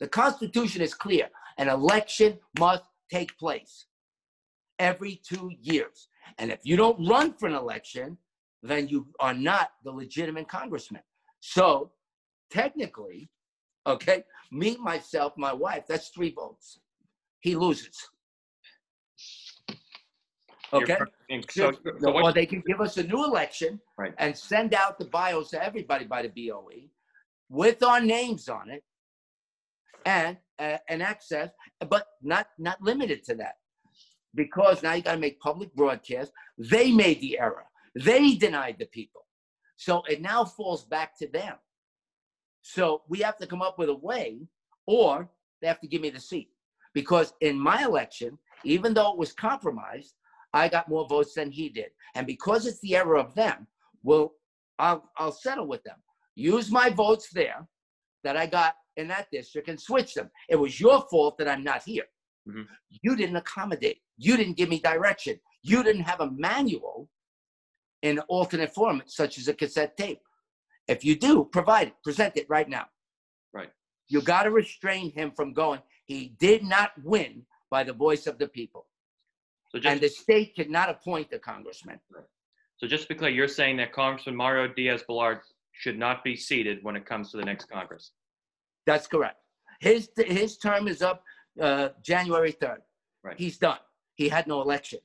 The 0.00 0.08
Constitution 0.08 0.82
is 0.82 0.94
clear. 0.94 1.28
An 1.58 1.68
election 1.68 2.38
must 2.58 2.84
take 3.10 3.36
place 3.38 3.86
every 4.78 5.20
two 5.26 5.50
years. 5.60 6.08
And 6.38 6.50
if 6.50 6.60
you 6.64 6.76
don't 6.76 7.06
run 7.06 7.34
for 7.34 7.46
an 7.46 7.54
election, 7.54 8.18
then 8.62 8.88
you 8.88 9.06
are 9.20 9.34
not 9.34 9.70
the 9.84 9.90
legitimate 9.90 10.48
congressman. 10.48 11.02
So 11.40 11.92
technically, 12.50 13.28
okay, 13.86 14.24
me, 14.50 14.76
myself, 14.76 15.34
my 15.36 15.52
wife, 15.52 15.84
that's 15.88 16.08
three 16.08 16.30
votes. 16.30 16.78
He 17.42 17.56
loses. 17.56 18.08
Okay? 20.72 20.96
and 21.28 21.44
So, 21.50 21.72
so 22.00 22.12
or 22.12 22.32
they 22.32 22.46
can 22.46 22.62
give 22.66 22.80
us 22.80 22.96
a 22.96 23.02
new 23.02 23.24
election 23.24 23.80
Right. 23.98 24.14
and 24.18 24.36
send 24.36 24.74
out 24.74 24.98
the 24.98 25.04
bios 25.06 25.50
to 25.50 25.62
everybody 25.62 26.06
by 26.06 26.22
the 26.22 26.28
BOE 26.28 26.88
with 27.50 27.82
our 27.82 28.00
names 28.00 28.48
on 28.48 28.70
it 28.70 28.82
and 30.06 30.38
uh, 30.58 30.78
and 30.88 31.02
access, 31.02 31.50
but 31.88 32.06
not 32.22 32.46
not 32.58 32.80
limited 32.80 33.24
to 33.24 33.34
that. 33.34 33.56
Because 34.34 34.82
now 34.82 34.94
you 34.94 35.02
got 35.02 35.14
to 35.14 35.18
make 35.20 35.38
public 35.40 35.74
broadcast. 35.74 36.32
They 36.56 36.92
made 36.92 37.20
the 37.20 37.38
error. 37.38 37.64
They 37.94 38.34
denied 38.36 38.76
the 38.78 38.86
people. 38.86 39.26
So 39.76 40.02
it 40.08 40.22
now 40.22 40.44
falls 40.44 40.84
back 40.84 41.18
to 41.18 41.26
them. 41.28 41.56
So 42.62 43.02
we 43.08 43.18
have 43.18 43.36
to 43.38 43.46
come 43.46 43.60
up 43.60 43.78
with 43.78 43.88
a 43.88 43.94
way, 43.94 44.46
or 44.86 45.28
they 45.60 45.66
have 45.66 45.80
to 45.80 45.88
give 45.88 46.00
me 46.00 46.10
the 46.10 46.20
seat. 46.20 46.48
Because 46.94 47.32
in 47.40 47.58
my 47.58 47.84
election, 47.84 48.38
even 48.64 48.94
though 48.94 49.12
it 49.12 49.18
was 49.18 49.32
compromised, 49.32 50.14
I 50.52 50.68
got 50.68 50.88
more 50.88 51.06
votes 51.08 51.34
than 51.34 51.50
he 51.50 51.68
did. 51.68 51.90
And 52.14 52.26
because 52.26 52.66
it's 52.66 52.80
the 52.80 52.96
error 52.96 53.16
of 53.16 53.34
them, 53.34 53.66
well, 54.02 54.32
I'll, 54.78 55.10
I'll 55.16 55.32
settle 55.32 55.66
with 55.66 55.82
them. 55.84 55.96
Use 56.34 56.70
my 56.70 56.90
votes 56.90 57.28
there 57.32 57.66
that 58.24 58.36
I 58.36 58.46
got 58.46 58.74
in 58.96 59.08
that 59.08 59.28
district 59.32 59.68
and 59.68 59.80
switch 59.80 60.14
them. 60.14 60.30
It 60.48 60.56
was 60.56 60.78
your 60.80 61.06
fault 61.10 61.38
that 61.38 61.48
I'm 61.48 61.64
not 61.64 61.82
here. 61.82 62.04
Mhm. 62.48 62.66
You 63.02 63.16
didn't 63.16 63.36
accommodate. 63.36 64.00
You 64.18 64.36
didn't 64.36 64.56
give 64.56 64.68
me 64.68 64.80
direction. 64.80 65.38
You 65.62 65.82
didn't 65.82 66.02
have 66.02 66.20
a 66.20 66.30
manual 66.32 67.08
in 68.02 68.18
alternate 68.28 68.74
format, 68.74 69.10
such 69.10 69.38
as 69.38 69.48
a 69.48 69.54
cassette 69.54 69.96
tape. 69.96 70.20
If 70.88 71.04
you 71.04 71.16
do, 71.16 71.44
provide 71.44 71.88
it, 71.88 71.94
present 72.02 72.36
it 72.36 72.46
right 72.48 72.68
now. 72.68 72.86
Right. 73.52 73.70
You 74.08 74.20
got 74.20 74.42
to 74.42 74.50
restrain 74.50 75.12
him 75.12 75.30
from 75.30 75.52
going. 75.52 75.80
He 76.04 76.34
did 76.38 76.62
not 76.62 76.92
win 77.02 77.42
by 77.70 77.84
the 77.84 77.92
voice 77.92 78.26
of 78.26 78.38
the 78.38 78.48
people. 78.48 78.86
So 79.70 79.78
just 79.78 79.92
and 79.92 80.00
the 80.00 80.08
state 80.08 80.54
cannot 80.54 80.90
appoint 80.90 81.32
a 81.32 81.38
congressman. 81.38 81.98
so 82.76 82.86
just 82.86 83.04
to 83.04 83.08
be 83.08 83.14
clear, 83.14 83.30
you're 83.30 83.48
saying 83.48 83.78
that 83.78 83.92
Congressman 83.92 84.36
Mario 84.36 84.68
Diaz-Balart 84.68 85.40
should 85.72 85.98
not 85.98 86.22
be 86.22 86.36
seated 86.36 86.78
when 86.82 86.96
it 86.96 87.06
comes 87.06 87.30
to 87.30 87.38
the 87.38 87.44
next 87.44 87.70
Congress. 87.70 88.12
That's 88.84 89.06
correct. 89.06 89.38
His 89.80 90.10
his 90.16 90.58
term 90.58 90.86
is 90.86 91.02
up 91.02 91.24
uh, 91.60 91.88
January 92.02 92.52
3rd. 92.52 92.78
Right. 93.24 93.38
He's 93.38 93.58
done. 93.58 93.78
He 94.14 94.28
had 94.28 94.46
no 94.46 94.60
election. 94.60 95.00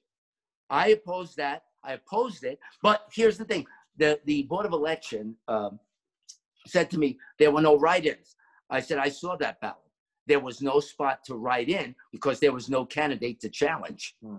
I 0.70 0.90
opposed 0.90 1.38
that. 1.38 1.64
I 1.84 1.94
opposed 1.94 2.44
it. 2.44 2.60
But 2.84 3.08
here's 3.12 3.38
the 3.38 3.46
thing: 3.46 3.66
the 3.98 4.20
the 4.26 4.44
board 4.44 4.66
of 4.66 4.74
election 4.74 5.36
um, 5.48 5.80
said 6.66 6.92
to 6.92 6.98
me 6.98 7.18
there 7.40 7.52
were 7.52 7.62
no 7.62 7.78
write-ins. 7.78 8.36
I 8.70 8.82
said 8.82 8.98
I 8.98 9.10
saw 9.10 9.38
that 9.38 9.62
ballot. 9.62 9.87
There 10.28 10.40
was 10.40 10.62
no 10.62 10.80
spot 10.80 11.24
to 11.26 11.36
write 11.36 11.70
in 11.70 11.96
because 12.12 12.40
there 12.40 12.52
was 12.52 12.70
no 12.70 12.86
candidate 12.86 13.40
to 13.42 13.50
challenge. 13.50 14.16
Hmm. 14.24 14.38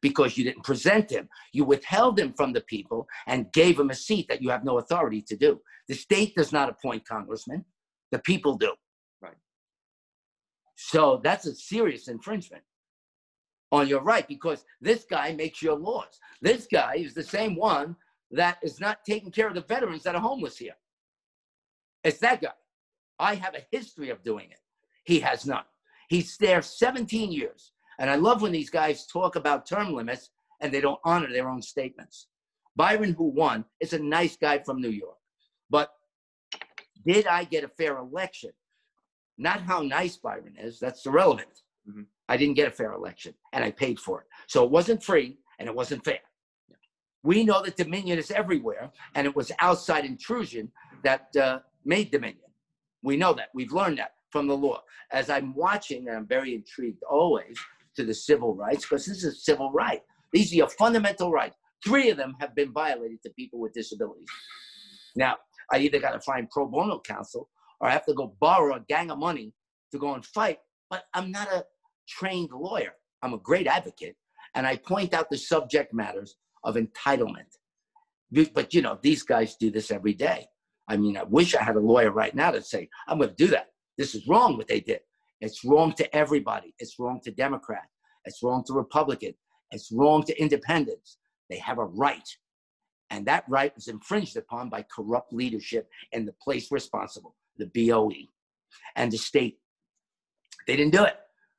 Because 0.00 0.38
you 0.38 0.44
didn't 0.44 0.62
present 0.62 1.10
him, 1.10 1.28
you 1.52 1.64
withheld 1.64 2.20
him 2.20 2.32
from 2.32 2.52
the 2.52 2.60
people 2.60 3.08
and 3.26 3.52
gave 3.52 3.80
him 3.80 3.90
a 3.90 3.94
seat 3.94 4.28
that 4.28 4.40
you 4.40 4.48
have 4.50 4.64
no 4.64 4.78
authority 4.78 5.22
to 5.22 5.36
do. 5.36 5.60
The 5.88 5.94
state 5.94 6.36
does 6.36 6.52
not 6.52 6.68
appoint 6.68 7.08
congressmen; 7.08 7.64
the 8.12 8.20
people 8.20 8.56
do. 8.56 8.74
Right. 9.20 9.34
So 10.76 11.20
that's 11.24 11.46
a 11.46 11.54
serious 11.54 12.06
infringement 12.06 12.62
on 13.72 13.88
your 13.88 14.02
right 14.02 14.26
because 14.28 14.64
this 14.80 15.04
guy 15.04 15.32
makes 15.32 15.62
your 15.62 15.76
laws. 15.76 16.20
This 16.40 16.66
guy 16.70 16.94
is 16.96 17.14
the 17.14 17.22
same 17.22 17.56
one 17.56 17.96
that 18.30 18.58
is 18.62 18.80
not 18.80 19.04
taking 19.04 19.30
care 19.30 19.48
of 19.48 19.54
the 19.54 19.62
veterans 19.62 20.02
that 20.04 20.14
are 20.14 20.20
homeless 20.20 20.56
here. 20.56 20.76
It's 22.04 22.18
that 22.18 22.40
guy. 22.40 22.52
I 23.18 23.34
have 23.34 23.54
a 23.54 23.66
history 23.70 24.10
of 24.10 24.22
doing 24.22 24.50
it. 24.50 24.58
He 25.08 25.20
has 25.20 25.46
none. 25.46 25.64
He's 26.10 26.36
there 26.36 26.60
17 26.60 27.32
years. 27.32 27.72
And 27.98 28.10
I 28.10 28.16
love 28.16 28.42
when 28.42 28.52
these 28.52 28.68
guys 28.68 29.06
talk 29.06 29.36
about 29.36 29.64
term 29.64 29.94
limits 29.94 30.28
and 30.60 30.70
they 30.70 30.82
don't 30.82 31.00
honor 31.02 31.32
their 31.32 31.48
own 31.48 31.62
statements. 31.62 32.26
Byron, 32.76 33.14
who 33.14 33.28
won, 33.30 33.64
is 33.80 33.94
a 33.94 33.98
nice 33.98 34.36
guy 34.36 34.58
from 34.58 34.82
New 34.82 34.90
York. 34.90 35.16
But 35.70 35.88
did 37.06 37.26
I 37.26 37.44
get 37.44 37.64
a 37.64 37.68
fair 37.68 37.96
election? 37.96 38.50
Not 39.38 39.62
how 39.62 39.80
nice 39.80 40.18
Byron 40.18 40.56
is, 40.58 40.78
that's 40.78 41.06
irrelevant. 41.06 41.62
Mhm. 41.88 42.04
I 42.28 42.36
didn't 42.36 42.56
get 42.56 42.68
a 42.68 42.76
fair 42.80 42.92
election 42.92 43.32
and 43.54 43.64
I 43.64 43.70
paid 43.70 43.98
for 43.98 44.20
it. 44.20 44.26
So 44.46 44.62
it 44.62 44.70
wasn't 44.70 45.02
free 45.02 45.38
and 45.58 45.66
it 45.70 45.74
wasn't 45.74 46.04
fair. 46.04 46.20
We 47.22 47.44
know 47.44 47.62
that 47.62 47.78
Dominion 47.78 48.18
is 48.18 48.30
everywhere 48.30 48.92
and 49.14 49.26
it 49.26 49.34
was 49.34 49.52
outside 49.60 50.04
intrusion 50.04 50.70
that 51.02 51.34
uh, 51.34 51.60
made 51.86 52.10
Dominion. 52.10 52.50
We 53.02 53.16
know 53.16 53.32
that. 53.32 53.48
We've 53.54 53.72
learned 53.72 53.98
that 54.00 54.12
from 54.30 54.46
the 54.46 54.56
law. 54.56 54.82
As 55.12 55.30
I'm 55.30 55.54
watching, 55.54 56.08
and 56.08 56.16
I'm 56.16 56.26
very 56.26 56.54
intrigued 56.54 57.02
always 57.08 57.58
to 57.96 58.04
the 58.04 58.14
civil 58.14 58.54
rights, 58.54 58.82
because 58.82 59.06
this 59.06 59.18
is 59.18 59.24
a 59.24 59.36
civil 59.36 59.72
right. 59.72 60.02
These 60.32 60.52
are 60.52 60.56
your 60.56 60.68
fundamental 60.68 61.32
rights. 61.32 61.56
Three 61.84 62.10
of 62.10 62.16
them 62.16 62.34
have 62.40 62.54
been 62.54 62.72
violated 62.72 63.22
to 63.22 63.30
people 63.30 63.60
with 63.60 63.72
disabilities. 63.72 64.28
Now, 65.16 65.36
I 65.72 65.78
either 65.78 65.98
got 65.98 66.12
to 66.12 66.20
find 66.20 66.50
pro 66.50 66.66
bono 66.66 67.00
counsel 67.00 67.48
or 67.80 67.88
I 67.88 67.92
have 67.92 68.06
to 68.06 68.14
go 68.14 68.34
borrow 68.40 68.76
a 68.76 68.84
gang 68.88 69.10
of 69.10 69.18
money 69.18 69.52
to 69.92 69.98
go 69.98 70.14
and 70.14 70.24
fight. 70.24 70.58
But 70.90 71.04
I'm 71.14 71.30
not 71.30 71.48
a 71.52 71.64
trained 72.08 72.50
lawyer. 72.52 72.92
I'm 73.22 73.34
a 73.34 73.38
great 73.38 73.66
advocate. 73.66 74.16
And 74.54 74.66
I 74.66 74.76
point 74.76 75.14
out 75.14 75.30
the 75.30 75.38
subject 75.38 75.92
matters 75.92 76.36
of 76.64 76.76
entitlement. 76.76 77.56
But, 78.54 78.74
you 78.74 78.82
know, 78.82 78.98
these 79.02 79.22
guys 79.22 79.56
do 79.56 79.70
this 79.70 79.90
every 79.90 80.14
day. 80.14 80.46
I 80.88 80.96
mean, 80.96 81.16
I 81.16 81.22
wish 81.24 81.54
I 81.54 81.62
had 81.62 81.76
a 81.76 81.80
lawyer 81.80 82.10
right 82.10 82.34
now 82.34 82.50
to 82.50 82.62
say, 82.62 82.88
I'm 83.06 83.18
going 83.18 83.30
to 83.30 83.36
do 83.36 83.48
that. 83.48 83.68
This 83.98 84.14
is 84.14 84.26
wrong 84.28 84.56
what 84.56 84.68
they 84.68 84.80
did. 84.80 85.00
It's 85.40 85.64
wrong 85.64 85.92
to 85.94 86.16
everybody. 86.16 86.72
It's 86.78 86.98
wrong 86.98 87.20
to 87.24 87.30
Democrat. 87.32 87.84
It's 88.24 88.42
wrong 88.42 88.64
to 88.66 88.72
Republican. 88.72 89.34
It's 89.72 89.90
wrong 89.92 90.22
to 90.24 90.40
independents. 90.40 91.18
They 91.50 91.58
have 91.58 91.78
a 91.78 91.84
right. 91.84 92.26
And 93.10 93.26
that 93.26 93.44
right 93.48 93.74
was 93.74 93.88
infringed 93.88 94.36
upon 94.36 94.70
by 94.70 94.84
corrupt 94.94 95.32
leadership 95.32 95.88
and 96.12 96.26
the 96.26 96.34
place 96.42 96.70
responsible, 96.70 97.34
the 97.58 97.66
BOE 97.66 98.28
and 98.96 99.10
the 99.10 99.18
state. 99.18 99.58
They 100.66 100.76
didn't 100.76 100.92
do 100.92 101.04
it. 101.04 101.16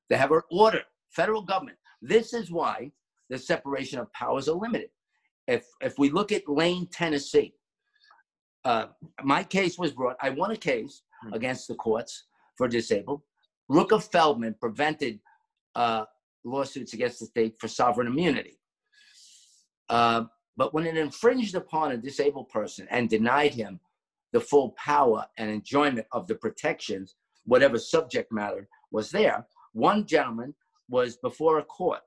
They 0.10 0.18
have 0.18 0.32
an 0.32 0.42
order, 0.52 0.84
federal 1.10 1.42
government. 1.42 1.78
This 2.02 2.34
is 2.34 2.52
why 2.52 2.92
the 3.30 3.38
separation 3.38 4.00
of 4.00 4.12
powers 4.14 4.48
are 4.48 4.56
limited. 4.56 4.90
If, 5.48 5.66
if 5.82 5.98
we 5.98 6.10
look 6.10 6.32
at 6.32 6.48
Lane, 6.48 6.88
Tennessee, 6.92 7.54
uh, 8.64 8.88
my 9.24 9.44
case 9.44 9.78
was 9.78 9.92
brought, 9.92 10.16
I 10.22 10.30
won 10.30 10.52
a 10.52 10.58
case 10.58 11.02
Hmm. 11.22 11.34
against 11.34 11.68
the 11.68 11.76
courts 11.76 12.26
for 12.60 12.68
disabled. 12.68 13.22
Rooker 13.72 14.04
Feldman 14.04 14.54
prevented 14.60 15.20
uh, 15.76 16.04
lawsuits 16.44 16.94
against 16.94 17.22
the 17.22 17.26
state 17.26 17.56
for 17.58 17.70
sovereign 17.70 18.08
immunity. 18.08 18.60
Uh, 19.88 20.26
but 20.58 20.74
when 20.74 20.86
it 20.86 20.98
infringed 20.98 21.56
upon 21.56 21.94
a 21.94 21.98
disabled 21.98 22.50
person 22.50 22.86
and 22.92 23.10
denied 23.10 23.54
him 23.54 23.80
the 24.34 24.42
full 24.42 24.72
power 24.72 25.26
and 25.38 25.50
enjoyment 25.50 26.06
of 26.12 26.28
the 26.28 26.36
protections, 26.36 27.16
whatever 27.46 27.80
subject 27.80 28.30
matter 28.30 28.68
was 28.92 29.10
there, 29.10 29.48
one 29.72 30.06
gentleman 30.06 30.54
was 30.90 31.16
before 31.16 31.60
a 31.60 31.64
court 31.64 32.02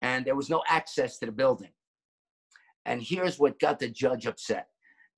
and 0.00 0.24
there 0.24 0.34
was 0.34 0.48
no 0.48 0.62
access 0.66 1.18
to 1.18 1.26
the 1.26 1.32
building. 1.32 1.72
And 2.86 3.02
here's 3.02 3.38
what 3.38 3.60
got 3.60 3.78
the 3.78 3.88
judge 3.88 4.26
upset. 4.26 4.68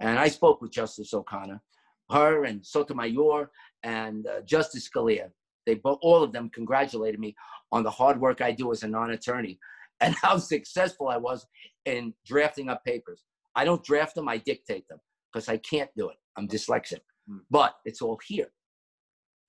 And 0.00 0.18
I 0.18 0.26
spoke 0.26 0.60
with 0.60 0.72
Justice 0.72 1.14
O'Connor, 1.14 1.62
her 2.10 2.44
and 2.44 2.66
Sotomayor 2.66 3.48
and 3.82 4.26
uh, 4.26 4.40
Justice 4.42 4.88
Scalia. 4.88 5.30
They 5.66 5.74
both, 5.74 5.98
all 6.02 6.22
of 6.22 6.32
them 6.32 6.50
congratulated 6.50 7.20
me 7.20 7.34
on 7.70 7.82
the 7.82 7.90
hard 7.90 8.20
work 8.20 8.40
I 8.40 8.52
do 8.52 8.72
as 8.72 8.82
a 8.82 8.88
non-attorney 8.88 9.58
and 10.00 10.14
how 10.14 10.38
successful 10.38 11.08
I 11.08 11.16
was 11.16 11.46
in 11.84 12.12
drafting 12.26 12.68
up 12.68 12.84
papers. 12.84 13.22
I 13.54 13.64
don't 13.64 13.84
draft 13.84 14.14
them, 14.14 14.28
I 14.28 14.38
dictate 14.38 14.88
them 14.88 14.98
because 15.32 15.48
I 15.48 15.58
can't 15.58 15.90
do 15.96 16.08
it. 16.08 16.16
I'm 16.36 16.48
dyslexic. 16.48 17.00
Hmm. 17.28 17.38
But 17.50 17.74
it's 17.84 18.02
all 18.02 18.18
here 18.26 18.50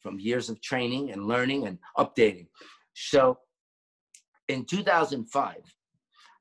from 0.01 0.19
years 0.19 0.49
of 0.49 0.61
training 0.61 1.11
and 1.11 1.25
learning 1.27 1.65
and 1.65 1.79
updating. 1.97 2.47
So 2.93 3.37
in 4.49 4.65
2005, 4.65 5.55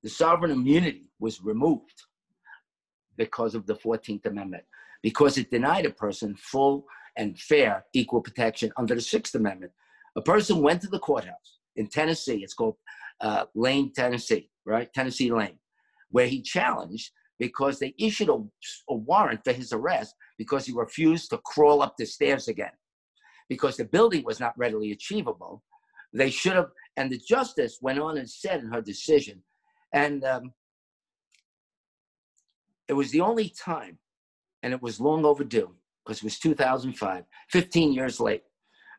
the 0.02 0.11
sovereign 0.11 0.50
immunity 0.50 1.07
was 1.20 1.40
removed 1.40 2.02
because 3.16 3.55
of 3.55 3.66
the 3.66 3.74
14th 3.74 4.26
Amendment, 4.26 4.64
because 5.02 5.38
it 5.38 5.50
denied 5.50 5.87
a 5.87 5.90
person 5.90 6.35
full 6.37 6.85
and 7.16 7.38
fair 7.38 7.85
equal 7.92 8.20
protection 8.20 8.72
under 8.77 8.94
the 8.94 9.01
Sixth 9.01 9.35
Amendment. 9.35 9.72
A 10.16 10.22
person 10.22 10.61
went 10.61 10.83
to 10.83 10.88
the 10.88 10.98
courthouse 10.98 11.59
in 11.77 11.88
Tennessee, 11.88 12.42
it's 12.42 12.55
called 12.55 12.77
uh, 13.20 13.44
Lane, 13.55 13.92
Tennessee, 13.94 14.51
right? 14.64 14.92
Tennessee 14.92 15.33
Lane, 15.33 15.59
where 16.11 16.27
he 16.27 16.42
challenged 16.42 17.11
because 17.38 17.79
they 17.79 17.94
issued 17.98 18.29
a, 18.29 18.38
a 18.88 18.94
warrant 18.94 19.40
for 19.44 19.53
his 19.53 19.72
arrest 19.72 20.14
because 20.38 20.66
he 20.66 20.72
refused 20.72 21.31
to 21.31 21.38
crawl 21.38 21.83
up 21.83 21.96
the 21.96 22.05
stairs 22.05 22.48
again. 22.48 22.72
Because 23.48 23.77
the 23.77 23.85
building 23.85 24.25
was 24.25 24.38
not 24.38 24.57
readily 24.57 24.92
achievable, 24.92 25.62
they 26.12 26.31
should 26.31 26.55
have. 26.55 26.70
And 26.96 27.11
the 27.11 27.18
justice 27.18 27.79
went 27.81 27.98
on 27.98 28.18
and 28.18 28.29
said 28.29 28.61
in 28.61 28.70
her 28.70 28.83
decision, 28.83 29.42
and 29.94 30.25
um, 30.25 30.53
it 32.87 32.92
was 32.92 33.11
the 33.11 33.22
only 33.22 33.48
time, 33.48 33.98
and 34.62 34.75
it 34.75 34.83
was 34.83 35.01
long 35.01 35.25
overdue 35.25 35.75
because 36.05 36.19
it 36.19 36.25
was 36.25 36.38
2005, 36.38 37.25
15 37.51 37.93
years 37.93 38.21
late, 38.21 38.45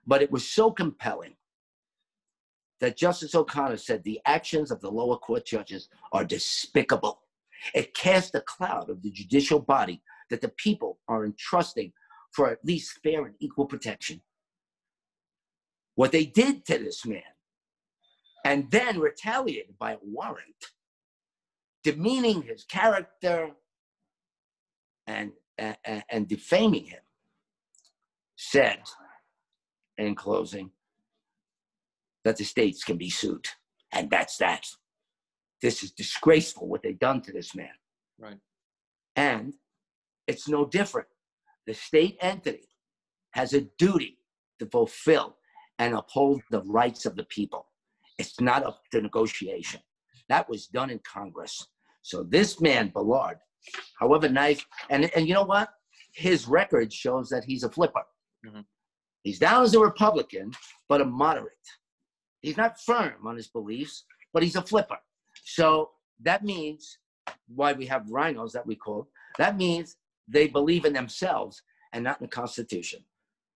but 0.06 0.22
it 0.22 0.32
was 0.32 0.48
so 0.48 0.72
compelling 0.72 1.36
that 2.80 2.98
Justice 2.98 3.36
O'Connor 3.36 3.78
said 3.78 4.04
the 4.04 4.20
actions 4.26 4.72
of 4.72 4.82
the 4.82 4.92
lower 4.92 5.18
court 5.18 5.46
judges 5.46 5.90
are 6.12 6.26
despicable. 6.26 7.22
It 7.74 7.94
cast 7.94 8.36
a 8.36 8.42
cloud 8.42 8.90
of 8.90 9.02
the 9.02 9.12
judicial 9.12 9.60
body 9.60 10.02
that 10.30 10.42
the 10.42 10.50
people 10.50 11.00
are 11.08 11.26
entrusting 11.26 11.94
for 12.32 12.50
at 12.50 12.66
least 12.66 13.00
fair 13.04 13.26
and 13.26 13.36
equal 13.40 13.66
protection. 13.66 14.22
What 15.96 16.12
they 16.12 16.26
did 16.26 16.66
to 16.66 16.78
this 16.80 17.06
man, 17.06 17.22
and 18.44 18.70
then 18.72 19.00
retaliated 19.00 19.78
by 19.78 19.94
a 19.94 19.98
warrant, 20.02 20.72
demeaning 21.84 22.42
his 22.42 22.66
character 22.66 23.52
and, 25.08 25.32
and, 25.58 26.04
and 26.10 26.28
defaming 26.28 26.86
him, 26.86 27.02
said 28.36 28.80
in 29.98 30.16
closing 30.16 30.72
that 32.24 32.38
the 32.38 32.44
states 32.44 32.84
can 32.84 32.98
be 32.98 33.10
sued. 33.10 33.48
And 33.92 34.10
that's 34.10 34.38
that. 34.38 34.68
This 35.62 35.84
is 35.84 35.92
disgraceful 35.92 36.68
what 36.68 36.84
they've 36.84 36.98
done 36.98 37.22
to 37.22 37.32
this 37.32 37.56
man. 37.56 37.70
Right. 38.20 38.40
And 39.16 39.54
it's 40.28 40.48
no 40.48 40.66
different. 40.66 41.08
The 41.68 41.74
state 41.74 42.18
entity 42.22 42.68
has 43.32 43.54
a 43.54 43.62
duty 43.78 44.18
to 44.60 44.66
fulfill 44.66 45.38
and 45.80 45.94
uphold 45.94 46.42
the 46.52 46.62
rights 46.64 47.06
of 47.06 47.16
the 47.16 47.24
people. 47.26 47.68
It's 48.18 48.40
not 48.40 48.64
up 48.64 48.82
to 48.92 49.02
negotiation. 49.02 49.82
That 50.30 50.50
was 50.50 50.68
done 50.68 50.90
in 50.90 51.00
Congress. 51.00 51.68
So 52.02 52.24
this 52.24 52.62
man, 52.62 52.92
Balart, 52.92 53.38
however 54.00 54.30
nice, 54.30 54.64
and, 54.90 55.10
and 55.16 55.28
you 55.28 55.34
know 55.34 55.44
what? 55.44 55.70
His 56.14 56.48
record 56.48 56.92
shows 56.94 57.30
that 57.30 57.44
he's 57.44 57.64
a 57.64 57.70
flipper. 57.70 58.04
Mhm. 58.46 58.66
He's 59.24 59.40
down 59.40 59.64
as 59.64 59.74
a 59.74 59.80
Republican, 59.80 60.52
but 60.90 61.02
a 61.02 61.06
moderate. 61.06 61.54
He's 62.42 62.58
not 62.58 62.80
firm 62.82 63.26
on 63.26 63.38
his 63.38 63.48
beliefs, 63.48 64.06
but 64.34 64.44
he's 64.44 64.58
a 64.58 64.62
flipper. 64.62 64.98
So 65.46 65.92
that 66.22 66.44
means 66.44 67.00
why 67.48 67.74
we 67.74 67.86
have 67.86 68.04
RINOs 68.04 68.52
that 68.52 68.68
we 68.68 68.76
call. 68.76 69.08
That 69.38 69.58
means 69.58 69.96
they 70.28 70.48
believe 70.48 70.86
in 70.86 70.94
themselves 70.94 71.62
and 71.94 72.04
not 72.04 72.20
in 72.20 72.26
the 72.26 72.30
Constitution. 72.30 73.04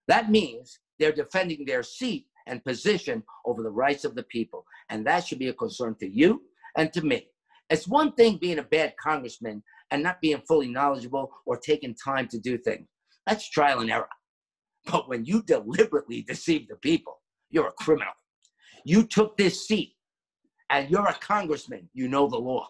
That 0.07 0.31
means 0.31 0.79
they're 0.99 1.11
defending 1.11 1.65
their 1.65 1.83
seat 1.83 2.27
and 2.47 2.63
position 2.63 3.23
over 3.45 3.61
the 3.61 3.69
rights 3.69 4.05
of 4.05 4.15
the 4.15 4.23
people. 4.23 4.65
And 4.89 5.05
that 5.05 5.27
should 5.27 5.39
be 5.39 5.49
a 5.49 5.53
concern 5.53 5.95
to 5.99 6.07
you 6.07 6.43
and 6.77 6.91
to 6.93 7.01
me. 7.01 7.27
It's 7.69 7.87
one 7.87 8.13
thing 8.13 8.37
being 8.37 8.59
a 8.59 8.63
bad 8.63 8.93
congressman 8.97 9.63
and 9.91 10.03
not 10.03 10.21
being 10.21 10.41
fully 10.47 10.67
knowledgeable 10.67 11.31
or 11.45 11.57
taking 11.57 11.95
time 11.95 12.27
to 12.29 12.39
do 12.39 12.57
things. 12.57 12.87
That's 13.25 13.49
trial 13.49 13.79
and 13.79 13.91
error. 13.91 14.09
But 14.85 15.09
when 15.09 15.25
you 15.25 15.43
deliberately 15.43 16.21
deceive 16.21 16.67
the 16.67 16.75
people, 16.77 17.21
you're 17.49 17.67
a 17.67 17.83
criminal. 17.83 18.13
You 18.85 19.03
took 19.03 19.37
this 19.37 19.67
seat 19.67 19.95
and 20.69 20.89
you're 20.89 21.07
a 21.07 21.13
congressman, 21.13 21.89
you 21.93 22.07
know 22.07 22.27
the 22.27 22.37
law. 22.37 22.67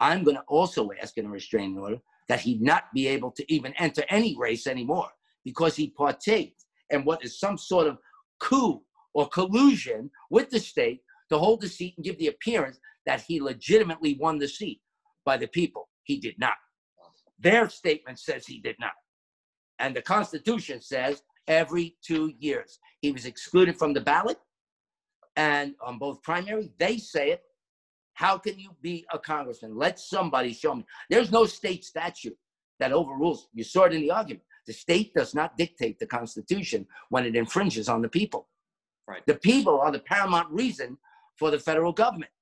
I'm 0.00 0.24
going 0.24 0.36
to 0.36 0.42
also 0.42 0.90
ask 1.00 1.18
in 1.18 1.26
a 1.26 1.30
restraining 1.30 1.78
order 1.78 1.98
that 2.28 2.40
he 2.40 2.58
not 2.58 2.84
be 2.94 3.06
able 3.08 3.30
to 3.32 3.52
even 3.52 3.72
enter 3.78 4.04
any 4.08 4.36
race 4.38 4.66
anymore 4.66 5.08
because 5.44 5.74
he 5.74 5.90
partaked 5.90 6.64
in 6.90 7.04
what 7.04 7.24
is 7.24 7.40
some 7.40 7.58
sort 7.58 7.86
of 7.86 7.98
coup 8.38 8.82
or 9.14 9.28
collusion 9.28 10.10
with 10.30 10.50
the 10.50 10.60
state 10.60 11.00
to 11.30 11.38
hold 11.38 11.60
the 11.60 11.68
seat 11.68 11.94
and 11.96 12.04
give 12.04 12.18
the 12.18 12.28
appearance 12.28 12.78
that 13.06 13.22
he 13.22 13.40
legitimately 13.40 14.16
won 14.20 14.38
the 14.38 14.48
seat 14.48 14.80
by 15.24 15.36
the 15.36 15.48
people. 15.48 15.87
He 16.08 16.18
did 16.18 16.38
not. 16.38 16.56
Their 17.38 17.68
statement 17.68 18.18
says 18.18 18.46
he 18.46 18.58
did 18.58 18.76
not. 18.80 18.92
And 19.78 19.94
the 19.94 20.02
Constitution 20.02 20.80
says 20.80 21.22
every 21.46 21.96
two 22.02 22.32
years. 22.40 22.80
He 23.00 23.12
was 23.12 23.26
excluded 23.26 23.78
from 23.78 23.92
the 23.92 24.00
ballot 24.00 24.38
and 25.36 25.74
on 25.80 25.98
both 25.98 26.22
primary, 26.22 26.72
they 26.78 26.96
say 26.96 27.30
it. 27.30 27.42
How 28.14 28.38
can 28.38 28.58
you 28.58 28.70
be 28.82 29.06
a 29.12 29.18
congressman? 29.18 29.76
Let 29.76 30.00
somebody 30.00 30.52
show 30.52 30.74
me. 30.74 30.84
There's 31.08 31.30
no 31.30 31.44
state 31.44 31.84
statute 31.84 32.36
that 32.80 32.90
overrules. 32.90 33.48
You 33.52 33.62
saw 33.62 33.84
it 33.84 33.92
in 33.92 34.00
the 34.00 34.10
argument. 34.10 34.42
The 34.66 34.72
state 34.72 35.14
does 35.14 35.36
not 35.36 35.56
dictate 35.56 36.00
the 36.00 36.06
Constitution 36.06 36.86
when 37.10 37.24
it 37.24 37.36
infringes 37.36 37.88
on 37.88 38.02
the 38.02 38.08
people. 38.08 38.48
Right. 39.06 39.24
The 39.26 39.36
people 39.36 39.78
are 39.78 39.92
the 39.92 40.00
paramount 40.00 40.50
reason 40.50 40.98
for 41.36 41.52
the 41.52 41.58
federal 41.60 41.92
government 41.92 42.32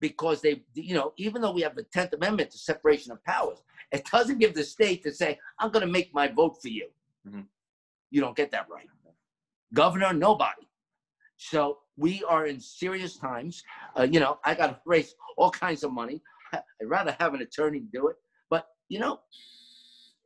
because 0.00 0.40
they, 0.40 0.62
you 0.74 0.94
know, 0.94 1.12
even 1.16 1.42
though 1.42 1.52
we 1.52 1.60
have 1.60 1.76
the 1.76 1.84
10th 1.84 2.14
Amendment 2.14 2.50
to 2.50 2.58
separation 2.58 3.12
of 3.12 3.22
powers, 3.24 3.58
it 3.92 4.04
doesn't 4.10 4.38
give 4.38 4.54
the 4.54 4.64
state 4.64 5.02
to 5.02 5.12
say, 5.12 5.38
I'm 5.58 5.70
going 5.70 5.84
to 5.84 5.92
make 5.92 6.14
my 6.14 6.28
vote 6.28 6.60
for 6.60 6.68
you. 6.68 6.88
Mhm. 7.28 7.46
You 8.10 8.20
don't 8.20 8.36
get 8.36 8.50
that 8.52 8.68
right. 8.68 8.88
Governor, 9.72 10.12
nobody. 10.12 10.66
So 11.36 11.78
we 11.96 12.24
are 12.24 12.46
in 12.46 12.60
serious 12.60 13.16
times. 13.16 13.62
Uh, 13.98 14.02
you 14.10 14.20
know, 14.20 14.38
I 14.44 14.54
got 14.54 14.66
to 14.68 14.80
raise 14.84 15.14
all 15.36 15.50
kinds 15.50 15.84
of 15.84 15.92
money. 15.92 16.20
I'd 16.52 16.62
rather 16.84 17.16
have 17.20 17.34
an 17.34 17.42
attorney 17.42 17.82
do 17.92 18.08
it. 18.08 18.16
But, 18.48 18.66
you 18.88 18.98
know, 18.98 19.20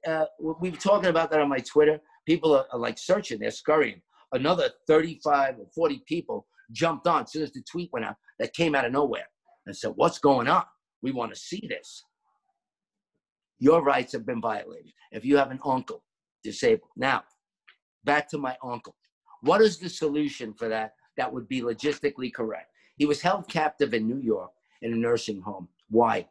uh, 0.07 0.27
we 0.41 0.55
we 0.61 0.71
were 0.71 0.77
talking 0.77 1.11
about 1.11 1.31
that 1.31 1.41
on 1.41 1.49
my 1.49 1.59
Twitter. 1.59 2.01
People 2.27 2.55
are, 2.55 2.67
are 2.73 2.79
like 2.79 2.99
searching, 2.99 3.39
they're 3.39 3.51
scurrying. 3.51 4.01
Another 4.33 4.71
35 4.87 5.59
or 5.61 5.67
40 5.75 6.03
people 6.07 6.47
jumped 6.73 7.07
on 7.07 7.23
as 7.23 7.33
soon 7.33 7.43
as 7.43 7.53
the 7.53 7.63
tweet 7.71 7.91
went 7.93 8.07
out 8.07 8.17
that 8.39 8.55
came 8.55 8.75
out 8.75 8.87
of 8.87 8.93
nowhere 8.93 9.27
and 9.67 9.77
said, 9.77 9.93
What's 9.97 10.19
going 10.19 10.49
on? 10.49 10.65
We 11.03 11.13
want 11.13 11.33
to 11.35 11.39
see 11.39 11.67
this. 11.69 12.05
Your 13.59 13.83
rights 13.83 14.13
have 14.13 14.27
been 14.27 14.41
violated. 14.41 14.93
If 15.13 15.25
you 15.25 15.37
have 15.37 15.51
an 15.51 15.61
uncle 15.65 16.03
disabled. 16.43 16.91
Now, 16.97 17.25
back 18.05 18.29
to 18.31 18.39
my 18.39 18.57
uncle. 18.63 18.95
What 19.41 19.61
is 19.61 19.79
the 19.79 19.89
solution 19.89 20.55
for 20.55 20.69
that 20.69 20.95
that 21.17 21.33
would 21.33 21.49
be 21.49 21.63
logistically 21.63 22.33
correct? 22.33 22.71
He 22.97 23.07
was 23.07 23.21
held 23.21 23.49
captive 23.49 23.95
in 23.95 24.07
New 24.07 24.21
York 24.21 24.51
in 24.83 24.93
a 24.93 24.97
nursing 24.97 25.41
home. 25.41 25.69
Why? 25.91 26.29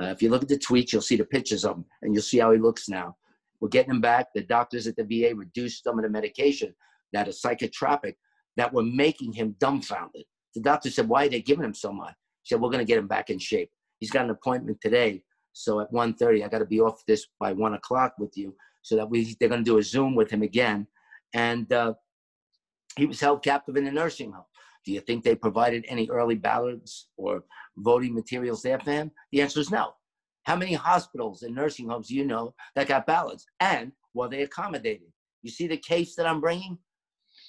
Uh, 0.00 0.06
if 0.06 0.22
you 0.22 0.30
look 0.30 0.42
at 0.42 0.48
the 0.48 0.58
tweets, 0.58 0.92
you'll 0.92 1.02
see 1.02 1.16
the 1.16 1.24
pictures 1.24 1.64
of 1.64 1.76
him 1.76 1.84
and 2.02 2.14
you'll 2.14 2.22
see 2.22 2.38
how 2.38 2.52
he 2.52 2.58
looks 2.58 2.88
now. 2.88 3.16
We're 3.60 3.68
getting 3.68 3.90
him 3.90 4.00
back. 4.00 4.28
The 4.34 4.42
doctors 4.42 4.86
at 4.86 4.96
the 4.96 5.04
VA 5.04 5.34
reduced 5.34 5.84
some 5.84 5.98
of 5.98 6.04
the 6.04 6.08
medication 6.08 6.74
that 7.12 7.28
is 7.28 7.42
psychotropic 7.42 8.14
that 8.56 8.72
were 8.72 8.82
making 8.82 9.32
him 9.32 9.56
dumbfounded. 9.58 10.24
The 10.54 10.62
doctor 10.62 10.90
said, 10.90 11.08
Why 11.08 11.26
are 11.26 11.28
they 11.28 11.42
giving 11.42 11.64
him 11.64 11.74
so 11.74 11.92
much? 11.92 12.14
Said, 12.50 12.60
We're 12.60 12.68
going 12.68 12.84
to 12.84 12.90
get 12.90 12.98
him 12.98 13.08
back 13.08 13.30
in 13.30 13.38
shape. 13.38 13.70
He's 13.98 14.10
got 14.10 14.24
an 14.24 14.30
appointment 14.30 14.78
today. 14.80 15.22
So 15.52 15.80
at 15.80 15.92
1.30, 15.92 16.44
I 16.44 16.48
got 16.48 16.58
to 16.58 16.66
be 16.66 16.80
off 16.80 17.02
this 17.06 17.26
by 17.38 17.52
1 17.52 17.74
o'clock 17.74 18.14
with 18.18 18.36
you 18.36 18.54
so 18.82 18.96
that 18.96 19.08
we 19.08 19.36
they're 19.38 19.48
going 19.48 19.64
to 19.64 19.70
do 19.70 19.78
a 19.78 19.82
Zoom 19.82 20.14
with 20.14 20.30
him 20.30 20.42
again. 20.42 20.86
And 21.34 21.72
uh, 21.72 21.94
he 22.96 23.06
was 23.06 23.20
held 23.20 23.42
captive 23.42 23.76
in 23.76 23.86
a 23.86 23.92
nursing 23.92 24.32
home. 24.32 24.44
Do 24.84 24.92
you 24.92 25.00
think 25.00 25.22
they 25.22 25.34
provided 25.34 25.84
any 25.88 26.08
early 26.08 26.36
ballots 26.36 27.08
or 27.16 27.44
voting 27.76 28.14
materials 28.14 28.62
there 28.62 28.80
for 28.80 28.90
him? 28.90 29.10
The 29.32 29.42
answer 29.42 29.60
is 29.60 29.70
no. 29.70 29.92
How 30.44 30.56
many 30.56 30.72
hospitals 30.72 31.42
and 31.42 31.54
nursing 31.54 31.88
homes 31.88 32.08
do 32.08 32.14
you 32.14 32.24
know 32.24 32.54
that 32.74 32.88
got 32.88 33.06
ballots? 33.06 33.44
And 33.60 33.92
were 34.14 34.28
they 34.28 34.42
accommodated? 34.42 35.08
You 35.42 35.50
see 35.50 35.66
the 35.66 35.76
case 35.76 36.14
that 36.16 36.26
I'm 36.26 36.40
bringing? 36.40 36.78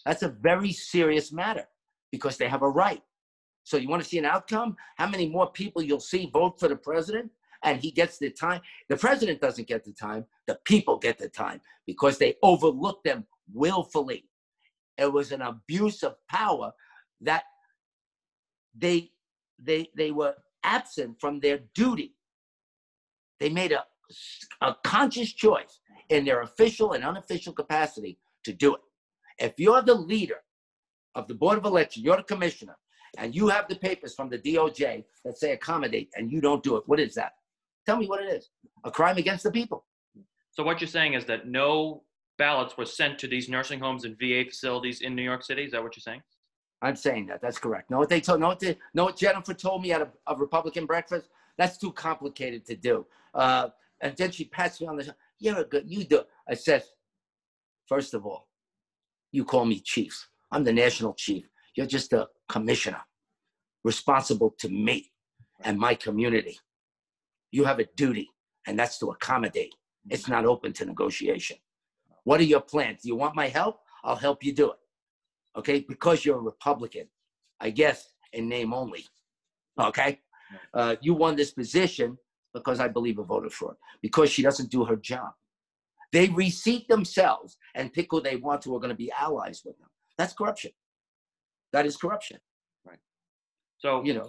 That's 0.05 0.23
a 0.23 0.29
very 0.29 0.73
serious 0.73 1.31
matter 1.31 1.65
because 2.11 2.37
they 2.37 2.47
have 2.47 2.61
a 2.61 2.69
right. 2.69 3.01
So 3.71 3.77
you 3.77 3.88
want 3.88 4.03
to 4.03 4.10
see 4.10 4.17
an 4.17 4.25
outcome? 4.25 4.75
How 4.97 5.07
many 5.07 5.29
more 5.29 5.49
people 5.49 5.81
you'll 5.81 6.01
see 6.01 6.29
vote 6.34 6.60
for 6.60 6.67
the 6.67 6.75
president 6.75 7.31
and 7.63 7.79
he 7.79 7.89
gets 7.89 8.17
the 8.17 8.29
time? 8.29 8.60
The 8.89 8.97
president 8.97 9.39
doesn't 9.39 9.65
get 9.65 9.86
the 9.86 9.93
time. 9.93 10.25
The 10.45 10.60
people 10.65 10.97
get 10.97 11.17
the 11.17 11.29
time 11.29 11.62
because 11.88 12.17
they 12.17 12.36
overlook 12.43 13.01
them 13.05 13.25
willfully. 13.53 14.25
It 14.97 15.13
was 15.13 15.31
an 15.31 15.41
abuse 15.41 16.03
of 16.03 16.17
power 16.27 16.73
that 17.21 17.43
they 18.75 19.12
they 19.57 19.88
they 19.95 20.12
were 20.12 20.36
absent 20.65 21.21
from 21.21 21.39
their 21.39 21.62
duty. 21.73 22.13
They 23.39 23.47
made 23.47 23.71
a, 23.71 23.86
a 24.60 24.75
conscious 24.84 25.31
choice 25.31 25.79
in 26.10 26.25
their 26.25 26.41
official 26.41 26.91
and 26.91 27.05
unofficial 27.05 27.53
capacity 27.53 28.19
to 28.43 28.51
do 28.51 28.75
it. 28.75 28.81
If 29.39 29.53
you're 29.57 29.81
the 29.81 29.95
leader 29.95 30.41
of 31.15 31.29
the 31.29 31.36
Board 31.36 31.57
of 31.57 31.63
Election, 31.63 32.03
you're 32.03 32.17
the 32.17 32.23
commissioner, 32.23 32.75
and 33.17 33.36
you 33.36 33.47
have 33.50 33.67
the 33.67 33.76
papers 33.76 34.13
from 34.15 34.30
the 34.30 34.38
DOJ 34.38 35.04
that 35.26 35.38
say 35.38 35.52
accommodate, 35.52 36.10
and 36.15 36.32
you 36.32 36.41
don't 36.41 36.63
do 36.63 36.78
it, 36.78 36.84
what 36.86 37.00
is 37.00 37.13
that? 37.15 37.34
Tell 37.86 37.97
me 37.97 38.08
what 38.08 38.24
it 38.24 38.32
is. 38.32 38.50
A 38.84 38.91
crime 38.91 39.17
against 39.17 39.43
the 39.43 39.52
people. 39.52 39.86
So 40.52 40.63
what 40.63 40.82
you're 40.82 40.88
saying 40.88 41.13
is 41.13 41.26
that 41.26 41.47
no 41.47 42.04
ballots 42.38 42.78
were 42.78 42.86
sent 42.86 43.19
to 43.19 43.28
these 43.28 43.50
nursing 43.50 43.80
homes 43.80 44.06
and 44.06 44.17
VA 44.17 44.43
facilities 44.47 45.02
in 45.02 45.15
New 45.15 45.24
York 45.24 45.43
City. 45.43 45.63
Is 45.63 45.71
that 45.71 45.84
what 45.84 45.95
you're 45.95 46.02
saying? 46.02 46.21
I'm 46.82 46.95
saying 46.95 47.28
that. 47.28 47.41
That's 47.41 47.60
correct. 47.60 47.91
Know 47.91 48.00
what 48.00 48.10
they 48.10 48.21
told? 48.21 48.39
Know 48.39 48.47
what, 48.47 48.60
they, 48.60 48.78
know 48.93 49.06
what 49.06 49.17
Jennifer 49.17 49.54
told 49.54 49.84
me 49.84 49.91
at 49.91 50.02
a, 50.02 50.10
a 50.28 50.36
Republican 50.36 50.86
breakfast? 50.86 51.28
That's 51.58 51.78
too 51.78 51.91
complicated 51.91 52.65
to 52.65 52.76
do. 52.76 53.06
Uh, 53.34 53.69
and 54.02 54.15
then 54.17 54.32
she 54.32 54.45
pats 54.45 54.82
me 54.82 54.88
on 54.88 54.97
the 54.97 55.04
shoulder. 55.04 55.17
You're 55.39 55.60
a 55.60 55.63
good. 55.63 55.84
You 55.88 56.04
do. 56.04 56.21
I 56.50 56.56
said, 56.56 56.84
first 57.88 58.13
of 58.13 58.26
all, 58.26 58.47
you 59.32 59.45
call 59.45 59.65
me 59.65 59.80
chief. 59.80 60.28
I'm 60.52 60.63
the 60.63 60.74
national 60.74 61.13
chief. 61.13 61.47
You're 61.76 61.86
just 61.86 62.13
a 62.13 62.28
commissioner, 62.51 63.01
responsible 63.85 64.53
to 64.59 64.67
me 64.67 65.09
and 65.63 65.79
my 65.79 65.95
community. 65.95 66.59
You 67.51 67.63
have 67.63 67.79
a 67.79 67.87
duty, 67.95 68.29
and 68.67 68.77
that's 68.77 68.99
to 68.99 69.07
accommodate. 69.11 69.73
It's 70.09 70.27
not 70.27 70.45
open 70.45 70.73
to 70.73 70.85
negotiation. 70.85 71.57
What 72.25 72.39
are 72.41 72.49
your 72.53 72.61
plans? 72.61 73.01
Do 73.01 73.07
you 73.07 73.15
want 73.15 73.35
my 73.35 73.47
help? 73.47 73.79
I'll 74.03 74.17
help 74.27 74.43
you 74.43 74.53
do 74.53 74.71
it. 74.71 74.79
Okay, 75.57 75.85
because 75.87 76.25
you're 76.25 76.37
a 76.37 76.49
Republican, 76.53 77.07
I 77.59 77.69
guess 77.69 78.09
in 78.33 78.49
name 78.49 78.73
only. 78.73 79.05
Okay, 79.79 80.19
uh, 80.73 80.95
you 81.01 81.13
won 81.13 81.35
this 81.35 81.51
position 81.51 82.17
because 82.53 82.79
I 82.81 82.89
believe 82.89 83.17
a 83.19 83.23
voter 83.23 83.49
fraud 83.49 83.75
because 84.01 84.29
she 84.29 84.41
doesn't 84.41 84.69
do 84.69 84.83
her 84.83 84.97
job. 84.97 85.31
They 86.11 86.27
reseat 86.27 86.89
themselves 86.89 87.57
and 87.75 87.93
pick 87.93 88.07
who 88.11 88.21
they 88.21 88.35
want 88.35 88.65
who 88.65 88.75
are 88.75 88.79
going 88.79 88.89
to 88.97 89.03
be 89.05 89.11
allies 89.17 89.61
with 89.65 89.77
them. 89.79 89.87
That's 90.17 90.33
corruption. 90.33 90.71
That 91.73 91.86
is 91.86 91.97
corruption. 91.97 92.38
Right. 92.86 92.99
So 93.79 94.03
You 94.03 94.15
know, 94.15 94.27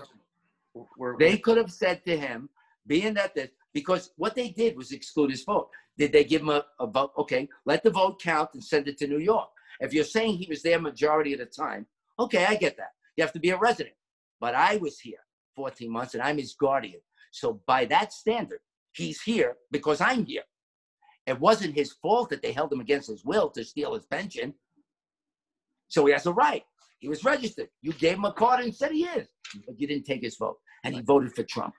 we're, 0.97 1.19
they 1.19 1.37
could 1.39 1.57
have 1.57 1.71
said 1.71 2.05
to 2.07 2.17
him, 2.17 2.49
being 2.87 3.15
that 3.15 3.35
this, 3.35 3.51
because 3.75 4.11
what 4.17 4.35
they 4.35 4.51
did 4.51 4.77
was 4.77 4.93
exclude 4.93 5.31
his 5.31 5.45
vote. 5.45 5.69
Did 5.99 6.13
they 6.13 6.25
give 6.25 6.43
him 6.43 6.49
a, 6.49 6.65
a 6.81 6.87
vote? 6.87 7.13
Okay, 7.19 7.49
let 7.67 7.83
the 7.83 7.91
vote 7.91 8.21
count 8.21 8.51
and 8.55 8.65
send 8.65 8.89
it 8.89 8.99
to 8.99 9.07
New 9.07 9.19
York. 9.19 9.49
If 9.81 9.93
you're 9.93 10.05
saying 10.05 10.37
he 10.37 10.47
was 10.49 10.63
there 10.63 10.81
majority 10.81 11.33
of 11.33 11.41
the 11.41 11.47
time, 11.47 11.87
okay, 12.19 12.47
I 12.47 12.57
get 12.57 12.77
that. 12.77 12.93
You 13.17 13.25
have 13.25 13.33
to 13.33 13.41
be 13.41 13.51
a 13.51 13.59
resident. 13.59 13.95
But 14.41 14.55
I 14.55 14.77
was 14.79 14.99
here 14.99 15.19
14 15.57 15.91
months 15.91 16.15
and 16.15 16.23
I'm 16.23 16.39
his 16.39 16.55
guardian. 16.55 17.01
So 17.31 17.61
by 17.67 17.85
that 17.87 18.13
standard, 18.13 18.61
he's 18.93 19.23
here 19.23 19.57
because 19.71 20.01
I'm 20.01 20.25
here. 20.25 20.43
It 21.27 21.39
wasn't 21.39 21.75
his 21.75 21.93
fault 21.93 22.31
that 22.31 22.43
they 22.43 22.53
held 22.53 22.73
him 22.73 22.81
against 22.81 23.09
his 23.09 23.25
will 23.25 23.51
to 23.51 23.65
steal 23.65 23.95
his 23.95 24.07
pension. 24.07 24.55
So 25.89 26.05
he 26.07 26.13
has 26.13 26.27
a 26.27 26.33
right. 26.33 26.65
He 27.03 27.09
was 27.09 27.25
registered. 27.25 27.69
You 27.83 27.93
gave 27.95 28.17
him 28.17 28.25
a 28.25 28.33
card 28.33 28.61
and 28.61 28.73
said 28.73 28.93
he 28.93 29.03
is, 29.07 29.27
but 29.67 29.79
you 29.79 29.89
didn't 29.89 30.05
take 30.05 30.23
his 30.23 30.37
vote. 30.37 30.57
And 30.85 30.95
he 30.95 31.01
voted 31.01 31.35
for 31.35 31.43
Trump, 31.43 31.75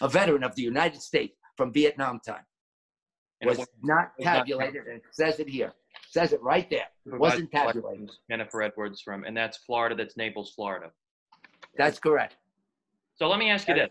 a 0.00 0.08
veteran 0.08 0.44
of 0.44 0.54
the 0.54 0.62
United 0.62 1.02
States 1.02 1.36
from 1.56 1.72
Vietnam 1.72 2.20
time. 2.24 2.46
And 3.40 3.48
Was 3.50 3.58
it 3.58 3.68
not 3.82 4.12
was 4.16 4.24
not 4.24 4.36
tabulated 4.36 4.86
and 4.86 4.98
it 4.98 5.02
says 5.10 5.40
it 5.40 5.48
here. 5.48 5.72
Says 6.10 6.32
it 6.32 6.40
right 6.42 6.70
there. 6.70 6.86
Wasn't 7.06 7.50
tabulated. 7.50 8.08
Jennifer 8.30 8.62
Edwards 8.62 9.00
from, 9.00 9.24
and 9.24 9.36
that's 9.36 9.58
Florida, 9.58 9.96
that's 9.96 10.16
Naples, 10.16 10.52
Florida. 10.54 10.92
That's 11.76 11.98
correct. 11.98 12.36
So 13.16 13.26
let 13.26 13.40
me 13.40 13.50
ask 13.50 13.66
you 13.66 13.74
this, 13.74 13.90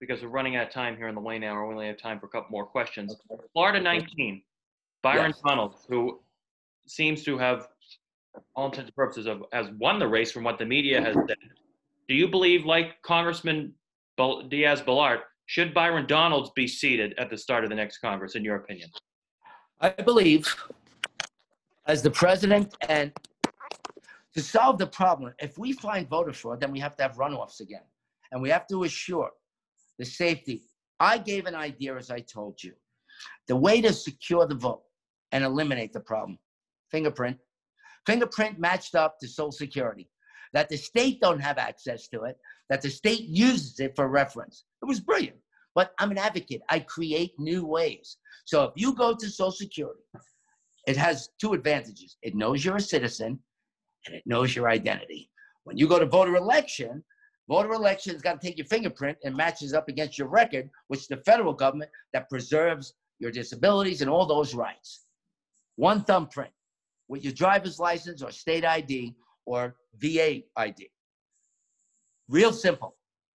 because 0.00 0.20
we're 0.20 0.28
running 0.28 0.56
out 0.56 0.66
of 0.66 0.72
time 0.72 0.98
here 0.98 1.08
in 1.08 1.14
the 1.14 1.20
Wayne 1.22 1.44
Hour. 1.44 1.66
We 1.66 1.72
only 1.72 1.86
have 1.86 1.96
time 1.96 2.20
for 2.20 2.26
a 2.26 2.28
couple 2.28 2.50
more 2.50 2.66
questions. 2.66 3.16
Florida 3.54 3.80
19, 3.80 4.42
Byron 5.02 5.30
Yes. 5.30 5.40
Donald, 5.42 5.76
who 5.88 6.20
seems 6.86 7.24
to 7.24 7.38
have, 7.38 7.68
all 8.54 8.66
intents 8.66 8.88
and 8.88 8.96
purposes, 8.96 9.26
of, 9.26 9.44
has 9.52 9.68
won 9.78 9.98
the 9.98 10.08
race 10.08 10.32
from 10.32 10.44
what 10.44 10.58
the 10.58 10.64
media 10.64 11.00
has 11.00 11.14
said. 11.14 11.36
Do 12.08 12.14
you 12.14 12.28
believe, 12.28 12.64
like 12.64 13.00
Congressman 13.02 13.72
Diaz 14.48 14.80
Balart, 14.82 15.20
should 15.46 15.74
Byron 15.74 16.06
Donalds 16.06 16.50
be 16.54 16.66
seated 16.66 17.14
at 17.18 17.30
the 17.30 17.38
start 17.38 17.64
of 17.64 17.70
the 17.70 17.76
next 17.76 17.98
Congress, 17.98 18.34
in 18.34 18.44
your 18.44 18.56
opinion? 18.56 18.90
I 19.80 19.90
believe, 19.90 20.52
as 21.86 22.02
the 22.02 22.10
president, 22.10 22.74
and 22.88 23.12
to 24.34 24.42
solve 24.42 24.78
the 24.78 24.86
problem, 24.86 25.32
if 25.40 25.58
we 25.58 25.72
find 25.72 26.08
voter 26.08 26.32
fraud, 26.32 26.60
then 26.60 26.72
we 26.72 26.80
have 26.80 26.96
to 26.96 27.02
have 27.02 27.16
runoffs 27.16 27.60
again. 27.60 27.84
And 28.32 28.42
we 28.42 28.50
have 28.50 28.66
to 28.68 28.84
assure 28.84 29.30
the 29.98 30.04
safety. 30.04 30.62
I 30.98 31.18
gave 31.18 31.46
an 31.46 31.54
idea, 31.54 31.96
as 31.96 32.10
I 32.10 32.20
told 32.20 32.62
you. 32.62 32.72
The 33.48 33.56
way 33.56 33.80
to 33.80 33.92
secure 33.92 34.46
the 34.46 34.54
vote 34.54 34.82
and 35.32 35.44
eliminate 35.44 35.92
the 35.92 36.00
problem 36.00 36.38
fingerprint. 36.90 37.36
Fingerprint 38.06 38.58
matched 38.58 38.94
up 38.94 39.18
to 39.18 39.28
Social 39.28 39.52
Security. 39.52 40.08
That 40.52 40.68
the 40.68 40.76
state 40.76 41.20
don't 41.20 41.40
have 41.40 41.58
access 41.58 42.08
to 42.08 42.22
it, 42.22 42.38
that 42.70 42.80
the 42.80 42.88
state 42.88 43.22
uses 43.22 43.78
it 43.80 43.94
for 43.96 44.08
reference. 44.08 44.64
It 44.82 44.86
was 44.86 45.00
brilliant. 45.00 45.36
But 45.74 45.92
I'm 45.98 46.10
an 46.10 46.18
advocate. 46.18 46.62
I 46.70 46.80
create 46.80 47.32
new 47.38 47.66
ways. 47.66 48.16
So 48.46 48.64
if 48.64 48.72
you 48.76 48.94
go 48.94 49.14
to 49.14 49.28
Social 49.28 49.50
Security, 49.50 50.00
it 50.86 50.96
has 50.96 51.30
two 51.40 51.52
advantages. 51.52 52.16
It 52.22 52.34
knows 52.34 52.64
you're 52.64 52.76
a 52.76 52.80
citizen 52.80 53.38
and 54.06 54.14
it 54.14 54.22
knows 54.24 54.54
your 54.54 54.70
identity. 54.70 55.30
When 55.64 55.76
you 55.76 55.88
go 55.88 55.98
to 55.98 56.06
voter 56.06 56.36
election, 56.36 57.04
voter 57.48 57.72
election's 57.72 58.22
got 58.22 58.40
to 58.40 58.46
take 58.46 58.56
your 58.56 58.66
fingerprint 58.68 59.18
and 59.24 59.36
matches 59.36 59.74
up 59.74 59.88
against 59.88 60.16
your 60.16 60.28
record, 60.28 60.70
which 60.86 61.08
the 61.08 61.16
federal 61.18 61.52
government 61.52 61.90
that 62.12 62.30
preserves 62.30 62.94
your 63.18 63.32
disabilities 63.32 64.00
and 64.00 64.08
all 64.08 64.26
those 64.26 64.54
rights. 64.54 65.06
One 65.74 66.04
thumbprint 66.04 66.52
with 67.08 67.24
your 67.24 67.32
driver's 67.32 67.78
license 67.78 68.22
or 68.22 68.30
state 68.30 68.64
ID 68.64 69.14
or 69.44 69.76
VA 69.96 70.42
ID. 70.56 70.88
Real 72.28 72.52
simple. 72.52 72.96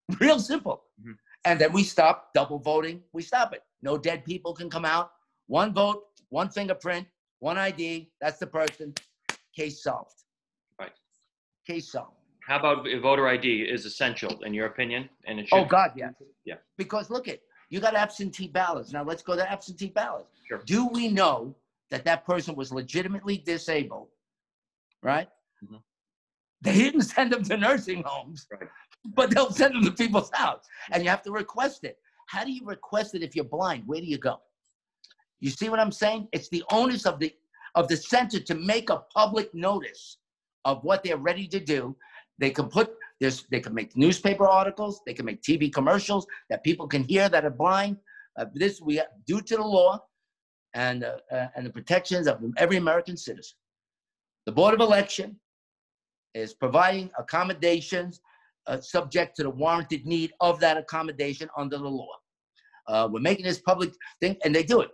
Real 0.21 0.39
simple. 0.39 0.85
Mhm. 1.03 1.17
And 1.45 1.61
then 1.61 1.73
we 1.73 1.83
stop 1.85 2.33
double 2.35 2.59
voting. 2.59 3.03
We 3.13 3.23
stop 3.23 3.53
it. 3.53 3.63
No 3.83 3.97
dead 3.97 4.25
people 4.25 4.55
can 4.55 4.69
come 4.69 4.85
out. 4.85 5.13
One 5.47 5.73
vote, 5.73 6.05
one 6.31 6.49
fingerprint, 6.49 7.07
one 7.39 7.57
ID. 7.57 8.11
That's 8.21 8.39
the 8.39 8.47
person. 8.47 8.95
Case 9.55 9.83
solved. 9.83 10.25
Right. 10.79 10.93
Case 11.67 11.93
solved. 11.93 12.17
How 12.47 12.59
about 12.59 12.87
voter 13.03 13.29
ID 13.29 13.63
is 13.63 13.85
essential, 13.85 14.43
in 14.43 14.55
your 14.55 14.67
opinion? 14.67 15.09
And 15.27 15.39
it 15.39 15.49
should. 15.49 15.59
Oh 15.59 15.65
God, 15.65 15.93
yes. 15.95 16.15
Yeah. 16.45 16.55
Because 16.77 17.11
look 17.11 17.29
at 17.29 17.41
you 17.71 17.81
got 17.81 17.95
absentee 17.95 18.49
ballots. 18.49 18.93
Now 18.93 19.05
let's 19.05 19.23
go 19.23 19.37
to 19.37 19.51
absentee 19.51 19.89
ballots. 19.91 20.41
Sure. 20.49 20.63
Do 20.65 20.87
we 20.87 21.09
know 21.09 21.55
that 21.91 22.05
that 22.05 22.25
person 22.25 22.55
was 22.55 22.73
legitimately 22.73 23.39
disabled? 23.39 24.09
Right. 25.03 25.29
Mhm. 25.63 25.83
They 26.61 26.75
didn't 26.75 27.03
send 27.03 27.33
them 27.33 27.43
to 27.45 27.57
nursing 27.57 28.03
homes, 28.05 28.47
Right. 28.51 28.69
but 29.05 29.31
they'll 29.31 29.53
send 29.53 29.75
them 29.75 29.85
to 29.85 29.93
people's 29.93 30.31
house, 30.33 30.67
and 30.91 31.03
you 31.03 31.09
have 31.09 31.23
to 31.23 31.33
request 31.33 31.85
it. 31.85 31.99
How 32.29 32.45
do 32.45 32.53
you 32.53 32.65
request 32.65 33.15
it 33.15 33.23
if 33.23 33.35
you're 33.35 33.45
blind? 33.45 33.85
Where 33.87 34.01
do 34.01 34.07
you 34.07 34.19
go? 34.19 34.41
You 35.41 35.51
see 35.51 35.69
what 35.69 35.79
I'm 35.81 35.93
saying? 35.93 36.29
It's 36.33 36.49
the 36.49 36.65
onus 36.71 37.07
of 37.07 37.19
the 37.21 37.35
of 37.75 37.87
the 37.87 37.97
center 37.97 38.41
to 38.41 38.55
make 38.55 38.91
a 38.91 38.99
public 39.15 39.55
notice 39.55 40.19
of 40.65 40.83
what 40.85 41.05
they're 41.05 41.19
ready 41.19 41.47
to 41.49 41.61
do. 41.61 41.97
They 42.39 42.51
can 42.51 42.69
put 42.69 42.97
there's 43.21 43.45
they 43.51 43.61
can 43.61 43.75
make 43.75 43.97
newspaper 43.97 44.47
articles, 44.47 45.01
they 45.07 45.15
can 45.15 45.25
make 45.27 45.43
TV 45.43 45.73
commercials 45.73 46.27
that 46.51 46.65
people 46.65 46.87
can 46.89 47.05
hear 47.05 47.29
that 47.29 47.45
are 47.45 47.51
blind. 47.51 47.99
Uh, 48.39 48.47
this 48.55 48.81
we 48.81 49.01
due 49.27 49.41
to 49.41 49.57
the 49.57 49.63
law 49.63 50.05
and 50.75 51.05
uh, 51.05 51.17
uh, 51.33 51.47
and 51.57 51.67
the 51.67 51.71
protections 51.71 52.27
of 52.27 52.43
every 52.57 52.77
American 52.77 53.17
citizen. 53.17 53.57
The 54.47 54.53
Board 54.53 54.75
of 54.75 54.81
Election 54.81 55.39
is 56.35 56.55
providing 56.55 57.11
accommodations 57.19 58.21
uh, 58.67 58.81
subject 58.81 59.37
to 59.37 59.43
the 59.43 59.51
warranted 59.51 60.07
need 60.07 60.33
of 60.41 60.61
that 60.61 60.77
accommodation 60.77 61.49
under 61.57 61.79
the 61.79 61.89
law. 61.89 62.13
Uh, 62.87 63.09
we're 63.11 63.21
making 63.21 63.45
this 63.45 63.61
public 63.61 63.93
thing, 64.21 64.37
and 64.45 64.55
they 64.55 64.63
do 64.63 64.81
it. 64.81 64.91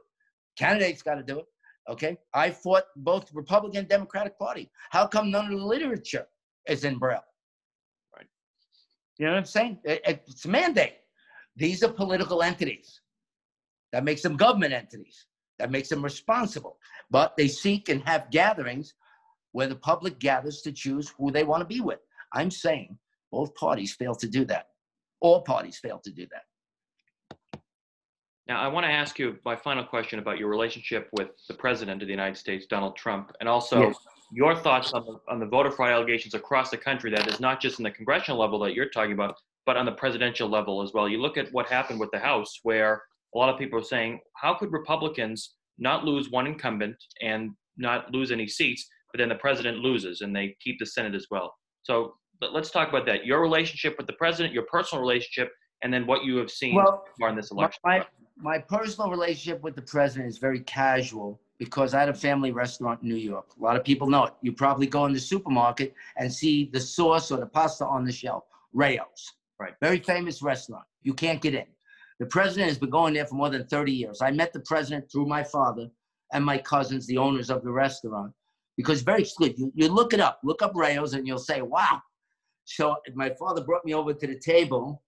Candidates 0.58 1.02
got 1.02 1.16
to 1.16 1.22
do 1.22 1.38
it. 1.40 1.46
Okay, 1.90 2.16
I 2.32 2.50
fought 2.50 2.84
both 2.96 3.30
Republican 3.34 3.80
and 3.80 3.88
Democratic 3.88 4.38
Party. 4.38 4.70
How 4.90 5.06
come 5.06 5.30
none 5.30 5.52
of 5.52 5.58
the 5.58 5.64
literature 5.64 6.26
is 6.66 6.84
in 6.84 6.98
Braille? 6.98 7.20
Right. 8.16 8.26
You 9.18 9.26
know 9.26 9.32
what 9.32 9.38
I'm 9.38 9.44
saying? 9.44 9.80
It- 9.84 10.00
it's 10.06 10.44
a 10.46 10.48
mandate. 10.48 10.96
These 11.56 11.84
are 11.84 11.92
political 11.92 12.42
entities. 12.42 13.00
That 13.92 14.02
makes 14.02 14.22
them 14.22 14.37
government 14.37 14.72
entities. 14.72 15.26
That 15.59 15.71
makes 15.71 15.88
them 15.88 16.03
responsible. 16.03 16.79
But 17.11 17.37
they 17.37 17.49
seek 17.49 17.88
and 17.88 18.03
have 18.03 18.31
gatherings 18.31 18.95
where 19.53 19.69
the 19.69 19.77
public 19.77 20.19
gathers 20.19 20.62
to 20.62 20.73
choose 20.73 21.12
who 21.17 21.31
they 21.31 21.45
want 21.45 21.61
to 21.61 21.67
be 21.67 21.81
with. 21.81 22.01
I'm 22.33 22.51
saying 22.51 22.99
both 23.31 23.55
parties 23.55 23.95
fail 23.95 24.14
to 24.17 24.29
do 24.29 24.45
that. 24.47 24.69
All 25.21 25.43
parties 25.43 25.79
fail 25.79 26.01
to 26.01 26.11
do 26.11 26.27
that. 26.33 27.61
Now, 28.47 28.61
I 28.61 28.69
want 28.69 28.85
to 28.85 28.90
ask 28.90 29.19
you 29.19 29.38
my 29.45 29.57
final 29.57 29.85
question 29.85 30.19
about 30.19 30.38
your 30.38 30.51
relationship 30.51 31.09
with 31.12 31.29
the 31.49 31.55
President 31.55 32.03
of 32.03 32.09
the 32.09 32.12
United 32.12 32.37
States, 32.37 32.67
Donald 32.67 32.95
Trump, 32.95 33.33
and 33.40 33.49
also 33.49 33.81
Yes. 33.81 33.97
your 34.33 34.55
thoughts 34.55 34.93
on 34.93 35.07
the, 35.07 35.21
on 35.33 35.40
the 35.40 35.47
voter 35.47 35.71
fraud 35.71 35.93
allegations 35.93 36.35
across 36.35 36.69
the 36.71 36.77
country 36.77 37.11
that 37.11 37.27
is 37.27 37.40
not 37.40 37.61
just 37.61 37.79
in 37.79 37.85
the 37.85 37.90
congressional 37.90 38.38
level 38.38 38.59
that 38.59 38.75
you're 38.75 38.90
talking 38.90 39.12
about, 39.12 39.40
but 39.64 39.79
on 39.79 39.87
the 39.87 39.93
presidential 39.93 40.49
level 40.49 40.83
as 40.83 40.93
well. 40.93 41.09
You 41.09 41.23
look 41.23 41.38
at 41.38 41.51
what 41.53 41.67
happened 41.69 41.99
with 41.99 42.11
the 42.11 42.19
House, 42.19 42.61
where 42.64 43.05
a 43.35 43.38
lot 43.38 43.49
of 43.49 43.59
people 43.59 43.79
are 43.79 43.85
saying, 43.85 44.20
how 44.37 44.55
could 44.55 44.73
Republicans 44.73 45.55
not 45.79 46.05
lose 46.05 46.31
one 46.31 46.47
incumbent 46.47 46.97
and 47.23 47.51
not 47.77 48.11
lose 48.12 48.31
any 48.31 48.47
seats, 48.47 48.87
but 49.12 49.18
then 49.18 49.29
the 49.29 49.35
president 49.35 49.79
loses 49.79 50.20
and 50.20 50.35
they 50.35 50.57
keep 50.62 50.79
the 50.79 50.87
Senate 50.87 51.14
as 51.14 51.27
well? 51.31 51.55
So 51.83 52.14
let's 52.40 52.70
talk 52.70 52.88
about 52.88 53.07
that. 53.07 53.27
Your 53.27 53.40
relationship 53.40 53.97
with 53.99 54.07
the 54.07 54.12
president, 54.14 54.55
your 54.55 54.64
personal 54.64 55.03
relationship, 55.03 55.53
and 55.83 55.92
then 55.92 56.07
what 56.07 56.25
you 56.25 56.37
have 56.37 56.51
seen 56.51 56.77
Well, 56.77 57.05
in 57.20 57.37
this 57.37 57.51
election. 57.51 57.81
my, 57.85 58.07
my 58.37 58.59
personal 58.59 59.11
relationship 59.11 59.62
with 59.62 59.75
the 59.75 59.83
president 59.83 60.29
is 60.29 60.38
very 60.38 60.61
casual 60.61 61.40
because 61.59 61.94
I 61.94 62.01
had 62.01 62.09
a 62.09 62.14
family 62.14 62.53
restaurant 62.53 63.03
in 63.03 63.09
New 63.09 63.16
York. 63.16 63.47
A 63.59 63.62
lot 63.62 63.77
of 63.77 63.85
people 63.85 64.09
know 64.09 64.25
it. 64.25 64.35
You 64.42 64.53
probably 64.53 64.87
go 64.87 65.07
in 65.07 65.12
the 65.12 65.20
supermarket 65.20 65.94
and 66.16 66.33
see 66.33 66.70
the 66.73 66.81
sauce 66.81 67.31
or 67.31 67.38
the 67.38 67.47
pasta 67.47 67.85
on 67.87 68.05
the 68.05 68.12
shelf, 68.12 68.44
Rao's. 68.73 69.33
Right. 69.61 69.75
Very 69.81 70.01
famous 70.01 70.42
restaurant. 70.42 70.85
You 71.03 71.14
can't 71.14 71.40
get 71.40 71.55
in. 71.55 71.66
The 72.20 72.27
president 72.27 72.68
has 72.68 72.79
been 72.79 72.90
going 72.90 73.14
there 73.14 73.27
for 73.27 73.35
more 73.35 73.50
than 73.50 73.66
30 73.66 73.92
years. 73.92 74.22
I 74.22 74.31
met 74.31 74.53
the 74.53 74.61
president 74.61 75.11
through 75.11 75.27
my 75.27 75.42
father 75.42 75.88
and 76.33 76.44
my 76.44 76.59
cousins, 76.59 77.07
the 77.07 77.18
owners 77.18 77.50
of 77.50 77.62
the 77.62 77.70
restaurant, 77.70 78.33
because 78.77 79.03
very 79.03 79.22
exclusive. 79.22 79.59
You, 79.59 79.72
you 79.74 79.88
look 79.88 80.12
it 80.12 80.20
up, 80.20 80.40
look 80.44 80.62
up 80.62 80.72
Rao's, 80.74 81.14
and 81.14 81.27
you'll 81.27 81.38
say, 81.38 81.62
wow. 81.62 82.00
So 82.64 82.96
my 83.14 83.31
father 83.38 83.62
brought 83.62 83.85
me 83.85 83.94
over 83.94 84.14
to 84.14 84.27
the 84.27 84.38
table, 84.38 85.03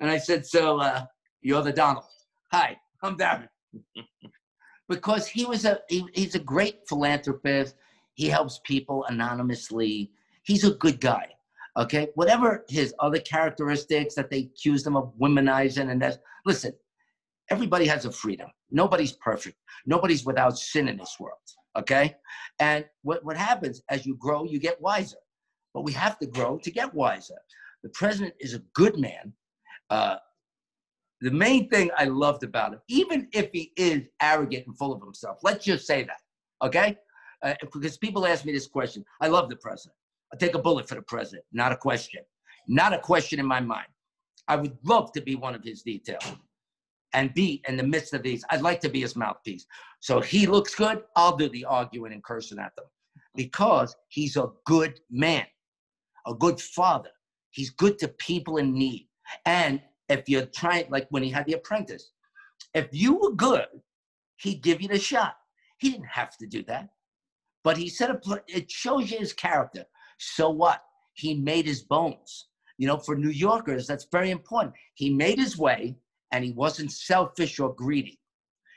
and 0.00 0.10
I 0.10 0.18
said, 0.18 0.46
so 0.46 0.80
uh, 0.80 1.04
you're 1.42 1.62
the 1.62 1.72
Donald. 1.72 2.04
Hi, 2.50 2.76
I'm 3.02 3.16
Darren. 3.16 3.48
because 4.88 5.26
he 5.26 5.44
was 5.44 5.64
a 5.64 5.80
he, 5.88 6.04
he's 6.14 6.34
a 6.34 6.40
great 6.40 6.80
philanthropist. 6.88 7.76
He 8.14 8.28
helps 8.28 8.60
people 8.64 9.04
anonymously. 9.08 10.10
He's 10.42 10.64
a 10.64 10.72
good 10.72 11.00
guy. 11.00 11.28
Okay, 11.78 12.08
whatever 12.14 12.64
his 12.68 12.92
other 12.98 13.20
characteristics 13.20 14.14
that 14.16 14.30
they 14.30 14.40
accused 14.40 14.86
him 14.86 14.96
of 14.96 15.12
womanizing 15.20 15.90
and 15.90 16.02
that's 16.02 16.18
listen, 16.48 16.72
everybody 17.50 17.86
has 17.86 18.06
a 18.06 18.10
freedom. 18.10 18.48
Nobody's 18.70 19.12
perfect. 19.12 19.56
Nobody's 19.86 20.24
without 20.24 20.58
sin 20.58 20.88
in 20.88 20.96
this 20.96 21.14
world. 21.20 21.46
Okay, 21.78 22.16
and 22.58 22.84
what 23.02 23.24
what 23.24 23.36
happens 23.36 23.82
as 23.88 24.04
you 24.06 24.16
grow, 24.16 24.42
you 24.44 24.58
get 24.58 24.80
wiser. 24.80 25.22
But 25.74 25.84
we 25.84 25.92
have 25.92 26.18
to 26.18 26.26
grow 26.26 26.58
to 26.58 26.70
get 26.70 26.92
wiser. 26.94 27.38
The 27.84 27.90
president 27.90 28.34
is 28.40 28.54
a 28.54 28.62
good 28.74 28.98
man. 28.98 29.32
Uh, 29.90 30.16
the 31.20 31.30
main 31.30 31.68
thing 31.68 31.90
I 31.96 32.04
loved 32.04 32.42
about 32.42 32.72
him, 32.72 32.80
even 32.88 33.28
if 33.32 33.50
he 33.52 33.72
is 33.76 34.02
arrogant 34.22 34.66
and 34.66 34.76
full 34.78 34.92
of 34.92 35.00
himself, 35.02 35.38
let's 35.42 35.64
just 35.64 35.86
say 35.86 36.04
that, 36.04 36.20
okay? 36.66 36.96
Uh, 37.42 37.54
because 37.60 37.96
people 37.98 38.26
ask 38.26 38.44
me 38.44 38.52
this 38.52 38.66
question. 38.66 39.04
I 39.20 39.28
love 39.28 39.48
the 39.48 39.56
president. 39.56 39.96
I 40.32 40.36
take 40.36 40.54
a 40.54 40.58
bullet 40.58 40.88
for 40.88 40.94
the 40.94 41.02
president, 41.02 41.44
not 41.52 41.72
a 41.72 41.76
question. 41.76 42.22
Not 42.68 42.92
a 42.92 42.98
question 42.98 43.40
in 43.40 43.46
my 43.46 43.60
mind. 43.60 43.88
I 44.48 44.56
would 44.56 44.76
love 44.84 45.12
to 45.12 45.20
be 45.20 45.36
one 45.36 45.54
of 45.54 45.62
his 45.62 45.82
detail. 45.82 46.18
and 47.14 47.32
be 47.34 47.62
in 47.68 47.76
the 47.76 47.82
midst 47.82 48.12
of 48.14 48.22
these. 48.22 48.44
I'd 48.50 48.62
like 48.62 48.80
to 48.80 48.88
be 48.88 49.00
his 49.00 49.16
mouthpiece. 49.16 49.66
So 50.00 50.20
he 50.20 50.46
looks 50.46 50.74
good. 50.74 51.02
I'll 51.16 51.36
do 51.36 51.48
the 51.48 51.64
arguing 51.64 52.12
and 52.12 52.22
cursing 52.22 52.58
at 52.58 52.76
them 52.76 52.84
because 53.34 53.96
he's 54.08 54.36
a 54.36 54.50
good 54.66 55.00
man, 55.10 55.46
a 56.26 56.34
good 56.34 56.60
father. 56.60 57.10
He's 57.50 57.70
good 57.70 57.98
to 58.00 58.08
people 58.08 58.58
in 58.58 58.74
need. 58.74 59.08
And 59.46 59.80
if 60.08 60.28
you're 60.28 60.46
trying, 60.46 60.90
like 60.90 61.06
when 61.10 61.22
he 61.22 61.30
had 61.30 61.46
the 61.46 61.54
apprentice, 61.54 62.10
if 62.74 62.88
you 62.92 63.14
were 63.14 63.32
good, 63.32 63.66
he'd 64.36 64.62
give 64.62 64.82
you 64.82 64.88
the 64.88 64.98
shot. 64.98 65.36
He 65.78 65.90
didn't 65.90 66.08
have 66.08 66.36
to 66.38 66.46
do 66.46 66.62
that. 66.64 66.88
But 67.64 67.76
he 67.76 67.88
said 67.88 68.20
it 68.48 68.70
shows 68.70 69.10
you 69.10 69.18
his 69.18 69.32
character. 69.32 69.84
So 70.18 70.50
what? 70.50 70.82
He 71.14 71.34
made 71.34 71.66
his 71.66 71.82
bones. 71.82 72.47
You 72.78 72.86
know, 72.86 72.96
for 72.96 73.16
New 73.16 73.30
Yorkers, 73.30 73.86
that's 73.86 74.06
very 74.10 74.30
important. 74.30 74.74
He 74.94 75.10
made 75.10 75.38
his 75.38 75.58
way 75.58 75.96
and 76.32 76.44
he 76.44 76.52
wasn't 76.52 76.92
selfish 76.92 77.58
or 77.58 77.74
greedy. 77.74 78.20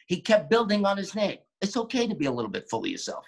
He 0.07 0.19
kept 0.19 0.49
building 0.49 0.85
on 0.85 0.97
his 0.97 1.15
name. 1.15 1.37
It's 1.61 1.77
okay 1.77 2.07
to 2.07 2.15
be 2.15 2.25
a 2.25 2.31
little 2.31 2.51
bit 2.51 2.67
full 2.69 2.83
of 2.83 2.89
yourself. 2.89 3.23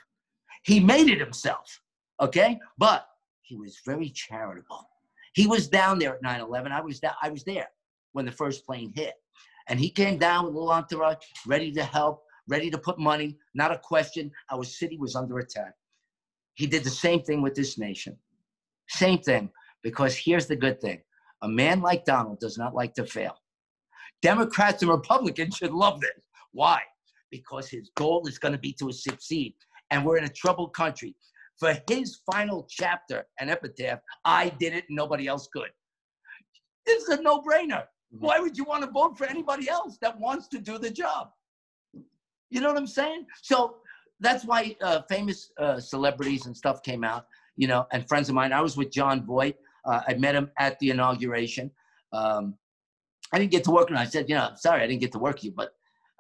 He 0.64 0.80
made 0.80 1.10
it 1.10 1.20
himself, 1.20 1.80
okay? 2.20 2.60
But 2.78 3.08
he 3.42 3.56
was 3.56 3.80
very 3.86 4.10
charitable. 4.10 4.90
He 5.34 5.46
was 5.46 5.68
down 5.68 6.00
there 6.00 6.16
at 6.16 6.24
9/11. 6.24 6.72
I 6.72 6.82
was 6.82 7.00
that 7.02 7.16
I 7.22 7.30
was 7.30 7.44
there 7.44 7.68
when 8.14 8.26
the 8.26 8.32
first 8.32 8.66
plane 8.66 8.92
hit, 8.96 9.14
and 9.68 9.80
he 9.80 9.90
came 9.90 10.18
down 10.18 10.46
with 10.46 10.54
a 10.54 10.58
little 10.58 10.72
entourage, 10.72 11.24
ready 11.46 11.72
to 11.74 11.84
help, 11.84 12.24
ready 12.48 12.70
to 12.72 12.78
put 12.78 12.98
money. 13.00 13.38
Not 13.54 13.72
a 13.72 13.78
question. 13.78 14.32
Our 14.52 14.64
city 14.64 14.98
was 14.98 15.16
under 15.16 15.40
attack. 15.40 15.74
He 16.54 16.66
did 16.68 16.84
the 16.84 16.90
same 16.90 17.22
thing 17.24 17.42
with 17.42 17.56
this 17.56 17.78
nation. 17.78 18.18
Same 18.88 19.20
thing. 19.20 19.52
Because 19.84 20.16
here's 20.16 20.48
the 20.48 20.56
good 20.56 20.82
thing: 20.82 21.02
a 21.42 21.48
man 21.48 21.82
like 21.82 22.06
Donald 22.06 22.40
does 22.40 22.58
not 22.58 22.74
like 22.74 22.94
to 22.96 23.06
fail. 23.06 23.36
Democrats 24.22 24.82
and 24.82 24.90
Republicans 24.90 25.58
should 25.58 25.74
love 25.74 26.00
this. 26.00 26.28
Why? 26.54 26.80
Because 27.30 27.70
his 27.70 27.92
goal 27.96 28.26
is 28.28 28.40
going 28.40 28.54
to 28.54 28.58
be 28.58 28.74
to 28.80 28.92
succeed. 28.92 29.54
And 29.92 30.06
we're 30.06 30.18
in 30.18 30.24
a 30.24 30.30
troubled 30.30 30.74
country. 30.74 31.16
For 31.60 31.76
his 31.90 32.22
final 32.32 32.66
chapter 32.70 33.26
and 33.40 33.50
epitaph, 33.50 34.00
I 34.26 34.50
did 34.50 34.74
it 34.74 34.86
and 34.88 34.96
nobody 34.96 35.28
else 35.28 35.48
could. 35.52 35.70
This 36.86 37.04
is 37.04 37.20
a 37.20 37.22
no 37.22 37.42
brainer. 37.42 37.84
Mm-hmm. 37.84 38.26
Why 38.26 38.40
would 38.40 38.58
you 38.58 38.64
want 38.64 38.84
to 38.84 38.90
vote 38.90 39.18
for 39.18 39.26
anybody 39.26 39.70
else 39.70 39.98
that 40.02 40.18
wants 40.20 40.48
to 40.50 40.60
do 40.60 40.78
the 40.78 40.90
job? 40.90 41.30
You 42.50 42.62
know 42.62 42.70
what 42.70 42.78
I'm 42.78 42.88
saying? 42.88 43.26
So 43.42 43.78
that's 44.20 44.46
why 44.46 44.76
uh, 44.82 45.02
famous 45.10 45.52
uh, 45.60 45.80
celebrities 45.80 46.46
and 46.46 46.56
stuff 46.56 46.82
came 46.84 47.04
out, 47.04 47.26
you 47.56 47.68
know, 47.68 47.88
and 47.92 48.08
friends 48.08 48.30
of 48.30 48.36
mine. 48.36 48.54
I 48.54 48.62
was 48.62 48.78
with 48.78 48.92
Jon 48.92 49.26
Voight. 49.26 49.58
Uh, 49.86 50.02
I 50.08 50.14
met 50.16 50.36
him 50.36 50.50
at 50.58 50.80
the 50.80 50.90
inauguration. 50.90 51.72
Um, 52.12 52.56
I 53.34 53.40
didn't 53.40 53.52
get 53.52 53.64
to 53.66 53.72
work, 53.72 53.90
and 53.90 53.98
I 53.98 54.06
said, 54.06 54.30
you 54.30 54.36
know, 54.36 54.50
I'm 54.52 54.58
sorry, 54.58 54.84
I 54.84 54.88
didn't 54.88 55.02
get 55.02 55.12
to 55.14 55.20
work 55.20 55.44
you, 55.44 55.52
but 55.52 55.72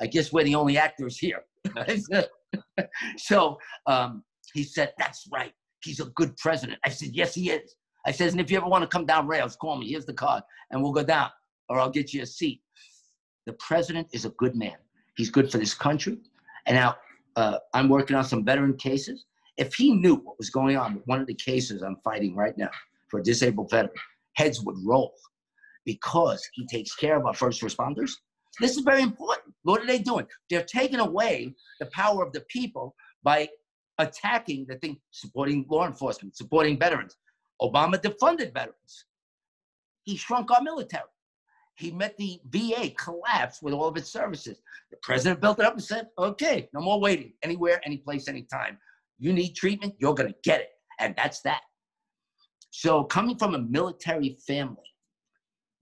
I 0.02 0.08
guess 0.08 0.34
we're 0.34 0.44
the 0.44 0.56
only 0.56 0.78
actors 0.78 1.18
here. 1.18 1.44
so 3.18 3.58
um, 3.86 4.24
he 4.54 4.64
said, 4.64 4.94
that's 4.98 5.28
right. 5.32 5.54
He's 5.84 6.00
a 6.00 6.06
good 6.06 6.36
president. 6.38 6.80
I 6.86 6.90
said, 6.90 7.10
yes, 7.14 7.36
he 7.36 7.52
is. 7.52 7.76
I 8.06 8.12
says, 8.12 8.34
and 8.34 8.42
if 8.42 8.52
you 8.52 8.58
ever 8.58 8.68
want 8.68 8.82
to 8.82 8.88
come 8.88 9.06
down 9.06 9.28
Rao's, 9.28 9.56
call 9.56 9.78
me. 9.78 9.90
Here's 9.90 10.06
the 10.06 10.14
card, 10.14 10.44
and 10.72 10.82
we'll 10.82 10.92
go 10.92 11.04
down, 11.04 11.30
or 11.70 11.80
I'll 11.80 11.90
get 11.90 12.14
you 12.14 12.24
a 12.24 12.26
seat. 12.26 12.62
The 13.46 13.54
president 13.54 14.08
is 14.12 14.26
a 14.26 14.30
good 14.32 14.56
man. 14.56 14.76
He's 15.16 15.30
good 15.30 15.52
for 15.52 15.58
this 15.58 15.74
country. 15.74 16.18
And 16.66 16.76
now 16.76 16.96
uh, 17.36 17.60
I'm 17.74 17.90
working 17.90 18.16
on 18.16 18.24
some 18.24 18.44
veteran 18.44 18.76
cases. 18.76 19.26
If 19.58 19.76
he 19.76 19.94
knew 19.94 20.16
what 20.16 20.38
was 20.38 20.50
going 20.50 20.78
on 20.78 20.96
with 20.96 21.04
one 21.06 21.22
of 21.22 21.28
the 21.28 21.34
cases 21.36 21.82
I'm 21.82 21.98
fighting 22.04 22.36
right 22.36 22.58
now 22.58 22.72
for 23.14 23.20
a 23.20 23.24
disabled 23.24 23.70
veteran, 23.70 23.94
heads 24.34 24.64
would 24.64 24.76
roll 24.84 25.14
because 25.86 26.42
he 26.54 26.66
takes 26.66 26.96
care 26.96 27.16
of 27.16 27.28
our 27.28 27.34
first 27.36 27.62
responders. 27.62 28.10
This 28.60 28.76
is 28.76 28.82
very 28.82 29.04
important. 29.04 29.54
What 29.62 29.82
are 29.82 29.86
they 29.86 30.00
doing? 30.00 30.26
They're 30.50 30.64
taking 30.64 31.00
away 31.00 31.54
the 31.80 31.86
power 31.94 32.26
of 32.26 32.34
the 32.34 32.42
people 32.50 32.96
by 33.22 33.50
attacking 34.00 34.66
the 34.68 34.78
thing, 34.78 34.98
supporting 35.12 35.64
law 35.70 35.86
enforcement, 35.86 36.36
supporting 36.36 36.80
veterans. 36.80 37.16
Obama 37.62 38.02
defunded 38.02 38.52
veterans. 38.52 39.06
He 40.06 40.18
shrunk 40.18 40.50
our 40.50 40.64
military. 40.64 41.04
He 41.76 41.92
met 41.92 42.18
the 42.18 42.40
VA 42.50 42.90
collapse 42.98 43.62
with 43.62 43.76
all 43.76 43.88
of 43.88 43.96
its 43.96 44.12
services. 44.12 44.60
The 44.90 44.98
president 45.04 45.40
built 45.40 45.60
it 45.60 45.66
up 45.66 45.74
and 45.74 45.84
said, 45.84 46.08
okay, 46.18 46.68
no 46.74 46.82
more 46.82 47.00
waiting 47.00 47.34
anywhere, 47.44 47.80
any 47.86 47.98
place, 47.98 48.28
anytime. 48.28 48.80
You 49.20 49.34
need 49.34 49.54
treatment, 49.54 49.94
you're 50.00 50.16
going 50.16 50.30
to 50.30 50.36
get 50.44 50.62
it. 50.62 50.70
And 51.00 51.16
that's 51.16 51.42
that. 51.42 51.62
So, 52.76 53.04
coming 53.04 53.38
from 53.38 53.54
a 53.54 53.60
military 53.60 54.36
family, 54.48 54.90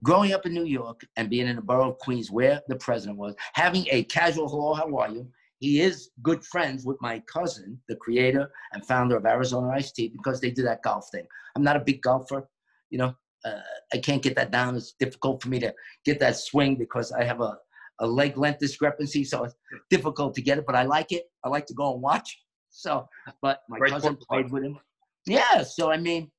growing 0.04 0.34
up 0.34 0.46
in 0.46 0.54
New 0.54 0.66
York 0.66 1.06
and 1.16 1.30
being 1.30 1.48
in 1.48 1.56
the 1.56 1.62
borough 1.62 1.92
of 1.92 1.98
Queens, 2.00 2.30
where 2.30 2.62
the 2.68 2.76
president 2.76 3.18
was, 3.18 3.34
having 3.54 3.88
a 3.90 4.04
casual 4.04 4.50
hello, 4.50 4.74
how 4.74 4.94
are 4.98 5.10
you? 5.10 5.26
He 5.60 5.80
is 5.80 6.10
good 6.22 6.44
friends 6.44 6.86
with 6.86 6.98
my 7.00 7.24
cousin, 7.34 7.80
the 7.88 7.96
creator 7.96 8.52
and 8.74 8.86
founder 8.86 9.16
of 9.16 9.26
Arizona 9.26 9.70
Iced 9.70 9.96
Tea, 9.96 10.10
because 10.10 10.42
they 10.42 10.52
do 10.52 10.64
that 10.64 10.84
golf 10.84 11.08
thing. 11.14 11.26
I'm 11.56 11.64
not 11.64 11.78
a 11.78 11.80
big 11.80 12.02
golfer, 12.02 12.50
you 12.90 12.98
know. 12.98 13.16
Uh, 13.46 13.62
I 13.94 13.98
can't 14.00 14.22
get 14.22 14.36
that 14.36 14.52
down. 14.52 14.76
It's 14.76 14.94
difficult 15.00 15.42
for 15.42 15.48
me 15.48 15.60
to 15.60 15.74
get 16.04 16.20
that 16.20 16.36
swing 16.36 16.76
because 16.76 17.14
I 17.14 17.24
have 17.24 17.40
a, 17.40 17.58
a 18.02 18.06
leg 18.06 18.38
length 18.38 18.60
discrepancy, 18.60 19.24
so 19.24 19.46
it's 19.46 19.56
difficult 19.90 20.36
to 20.36 20.42
get 20.42 20.58
it. 20.58 20.66
But 20.68 20.76
I 20.76 20.84
like 20.84 21.14
it. 21.14 21.24
I 21.46 21.48
like 21.48 21.68
to 21.68 21.74
go 21.74 21.94
and 21.94 22.02
watch. 22.02 22.38
So, 22.70 23.08
but 23.42 23.62
my 23.70 23.80
Great 23.80 23.94
cousin 23.94 24.18
played 24.30 24.52
with 24.52 24.64
him. 24.64 24.78
Yeah. 25.26 25.64
So 25.64 25.90
I 25.90 25.96
mean, 25.98 26.30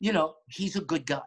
you 0.00 0.12
know, 0.12 0.34
he's 0.48 0.76
a 0.76 0.80
good 0.80 1.06
guy. 1.06 1.22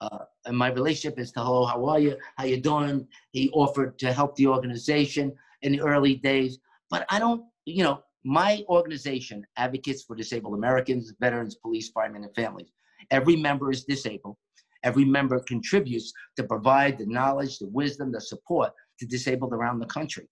Uh, 0.00 0.18
and 0.44 0.56
my 0.56 0.68
relationship 0.68 1.18
is 1.18 1.32
to, 1.32 1.40
hello, 1.40 1.64
how 1.64 1.84
are 1.86 1.98
you? 1.98 2.16
How 2.36 2.44
you 2.44 2.60
doing? 2.60 3.06
He 3.32 3.50
offered 3.50 3.98
to 4.00 4.12
help 4.12 4.36
the 4.36 4.46
organization 4.46 5.32
in 5.62 5.72
the 5.72 5.80
early 5.80 6.16
days, 6.16 6.58
but 6.90 7.06
I 7.08 7.18
don't, 7.18 7.42
you 7.64 7.82
know, 7.82 8.02
my 8.24 8.64
organization 8.68 9.46
advocates 9.56 10.02
for 10.02 10.16
disabled 10.16 10.54
Americans, 10.54 11.12
veterans, 11.20 11.54
police, 11.54 11.88
firemen, 11.90 12.24
and 12.24 12.34
families. 12.34 12.72
Every 13.10 13.36
member 13.36 13.70
is 13.70 13.84
disabled. 13.84 14.36
Every 14.82 15.04
member 15.04 15.38
contributes 15.40 16.12
to 16.36 16.44
provide 16.44 16.98
the 16.98 17.06
knowledge, 17.06 17.58
the 17.58 17.68
wisdom, 17.68 18.12
the 18.12 18.20
support 18.20 18.72
to 18.98 19.06
disabled 19.06 19.52
around 19.52 19.78
the 19.78 19.86
country. 19.86 20.28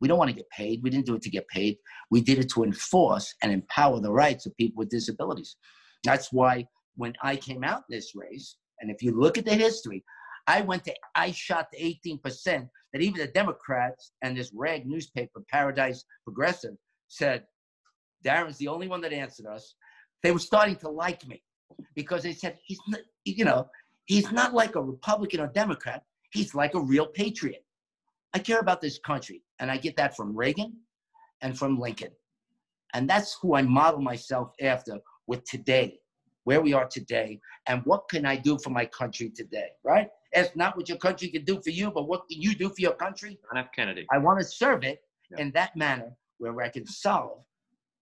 We 0.00 0.08
don't 0.08 0.18
want 0.18 0.30
to 0.30 0.36
get 0.36 0.48
paid. 0.50 0.82
We 0.82 0.90
didn't 0.90 1.06
do 1.06 1.14
it 1.14 1.22
to 1.22 1.30
get 1.30 1.48
paid. 1.48 1.78
We 2.10 2.20
did 2.20 2.38
it 2.38 2.50
to 2.50 2.64
enforce 2.64 3.34
and 3.42 3.52
empower 3.52 4.00
the 4.00 4.12
rights 4.12 4.46
of 4.46 4.56
people 4.56 4.80
with 4.80 4.90
disabilities. 4.90 5.56
That's 6.04 6.32
why 6.32 6.66
when 6.96 7.14
I 7.22 7.36
came 7.36 7.64
out 7.64 7.84
this 7.88 8.14
race, 8.14 8.56
and 8.80 8.90
if 8.90 9.02
you 9.02 9.12
look 9.18 9.38
at 9.38 9.44
the 9.44 9.54
history, 9.54 10.04
I 10.46 10.60
went 10.60 10.84
to, 10.84 10.94
I 11.14 11.32
shot 11.32 11.68
to 11.72 11.80
18% 11.80 12.68
that 12.92 13.02
even 13.02 13.20
the 13.20 13.26
Democrats 13.28 14.12
and 14.22 14.36
this 14.36 14.52
rag 14.54 14.86
newspaper, 14.86 15.42
Paradise 15.50 16.04
Progressive, 16.24 16.76
said, 17.08 17.44
Darren's 18.24 18.58
the 18.58 18.68
only 18.68 18.88
one 18.88 19.00
that 19.02 19.12
answered 19.12 19.46
us. 19.46 19.74
They 20.22 20.32
were 20.32 20.38
starting 20.38 20.76
to 20.76 20.88
like 20.88 21.26
me 21.26 21.42
because 21.94 22.22
they 22.22 22.32
said, 22.32 22.58
he's 22.64 22.80
not, 22.88 23.00
you 23.24 23.44
know, 23.44 23.68
he's 24.06 24.30
not 24.32 24.54
like 24.54 24.76
a 24.76 24.82
Republican 24.82 25.40
or 25.40 25.48
Democrat. 25.48 26.02
He's 26.32 26.54
like 26.54 26.74
a 26.74 26.80
real 26.80 27.06
patriot. 27.06 27.64
I 28.34 28.38
care 28.38 28.60
about 28.60 28.80
this 28.80 28.98
country. 28.98 29.42
And 29.58 29.70
I 29.70 29.76
get 29.76 29.96
that 29.96 30.16
from 30.16 30.36
Reagan 30.36 30.74
and 31.42 31.58
from 31.58 31.78
Lincoln. 31.78 32.10
And 32.94 33.08
that's 33.08 33.36
who 33.40 33.54
I 33.54 33.62
model 33.62 34.00
myself 34.00 34.52
after 34.60 34.98
with 35.26 35.44
today 35.44 35.98
where 36.46 36.60
we 36.60 36.72
are 36.72 36.86
today 36.86 37.40
and 37.66 37.82
what 37.86 38.08
can 38.08 38.24
I 38.24 38.36
do 38.36 38.56
for 38.56 38.70
my 38.70 38.86
country 38.86 39.30
today, 39.30 39.70
right? 39.84 40.08
It's 40.30 40.54
not 40.54 40.76
what 40.76 40.88
your 40.88 40.98
country 40.98 41.26
can 41.28 41.44
do 41.44 41.60
for 41.60 41.70
you, 41.70 41.90
but 41.90 42.06
what 42.06 42.28
can 42.30 42.40
you 42.40 42.54
do 42.54 42.68
for 42.68 42.80
your 42.80 42.92
country? 42.92 43.36
John 43.52 43.64
F. 43.64 43.70
Kennedy. 43.74 44.06
I 44.12 44.18
want 44.18 44.38
to 44.38 44.44
serve 44.44 44.84
it 44.84 45.00
yeah. 45.32 45.42
in 45.42 45.50
that 45.52 45.74
manner 45.74 46.12
where 46.38 46.62
I 46.62 46.68
can 46.68 46.86
solve 46.86 47.40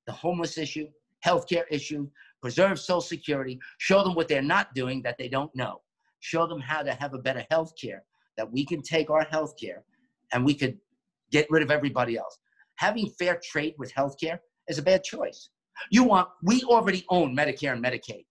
the 0.07 0.13
homeless 0.13 0.59
issue, 0.59 0.89
healthcare 1.25 1.65
issue, 1.71 2.07
preserve 2.43 2.79
Social 2.79 3.01
Security, 3.01 3.59
show 3.79 4.05
them 4.05 4.15
what 4.15 4.29
they're 4.29 4.43
not 4.43 4.75
doing 4.75 5.01
that 5.05 5.17
they 5.17 5.29
don't 5.29 5.55
know, 5.57 5.81
show 6.21 6.47
them 6.47 6.61
how 6.61 6.83
to 6.83 6.93
have 6.93 7.15
a 7.15 7.19
better 7.19 7.47
healthcare, 7.51 8.01
that 8.37 8.53
we 8.53 8.67
can 8.67 8.83
take 8.83 9.09
our 9.09 9.25
healthcare 9.25 9.79
and 10.35 10.45
we 10.45 10.53
could 10.53 10.77
get 11.31 11.47
rid 11.49 11.63
of 11.63 11.71
everybody 11.71 12.19
else. 12.19 12.39
Having 12.75 13.09
fair 13.19 13.41
trade 13.43 13.75
with 13.79 13.91
healthcare 13.95 14.39
is 14.69 14.77
a 14.77 14.83
bad 14.83 15.03
choice. 15.03 15.49
You 15.91 16.05
want, 16.05 16.29
we 16.43 16.63
already 16.65 17.07
own 17.09 17.35
Medicare 17.35 17.73
and 17.73 17.83
Medicaid. 17.83 18.27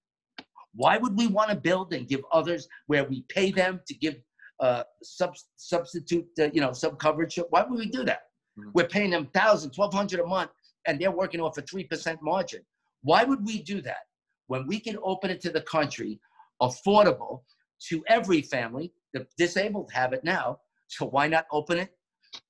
Why 0.76 0.97
would 0.97 1.17
we 1.17 1.28
want 1.28 1.49
to 1.51 1.55
build 1.55 1.93
and 1.93 2.07
give 2.07 2.21
others 2.32 2.67
where 2.88 3.03
we 3.03 3.24
pay 3.30 3.51
them 3.51 3.82
to 3.88 3.93
give 3.93 4.15
uh, 4.59 4.84
sub, 5.03 5.36
substitute, 5.57 6.28
uh, 6.39 6.49
you 6.53 6.61
know, 6.61 6.74
sub 6.74 6.99
coverage? 6.99 7.38
Why 7.49 7.63
would 7.63 7.78
we 7.78 7.89
do 7.89 8.03
that? 8.05 8.24
Mm-hmm. 8.59 8.69
We're 8.74 8.88
paying 8.88 9.11
them 9.11 9.28
thousand, 9.34 9.71
twelve 9.71 9.93
hundred 9.93 10.19
a 10.19 10.26
month, 10.26 10.51
and 10.88 10.99
they're 10.99 11.11
working 11.11 11.41
off 11.41 11.57
a 11.57 11.61
three 11.61 11.84
percent 11.84 12.19
margin. 12.21 12.61
Why 13.01 13.24
would 13.24 13.45
we 13.45 13.61
do 13.61 13.82
that 13.82 14.03
when 14.47 14.65
we 14.67 14.80
can 14.80 14.97
open 15.03 15.30
it 15.30 15.41
to 15.41 15.49
the 15.49 15.61
country, 15.61 16.19
affordable 16.61 17.41
to 17.89 18.03
every 18.07 18.41
family? 18.41 18.93
The 19.13 19.28
disabled 19.38 19.91
have 19.93 20.13
it 20.13 20.24
now, 20.24 20.59
so 20.88 21.05
why 21.05 21.28
not 21.28 21.45
open 21.51 21.78
it 21.78 21.91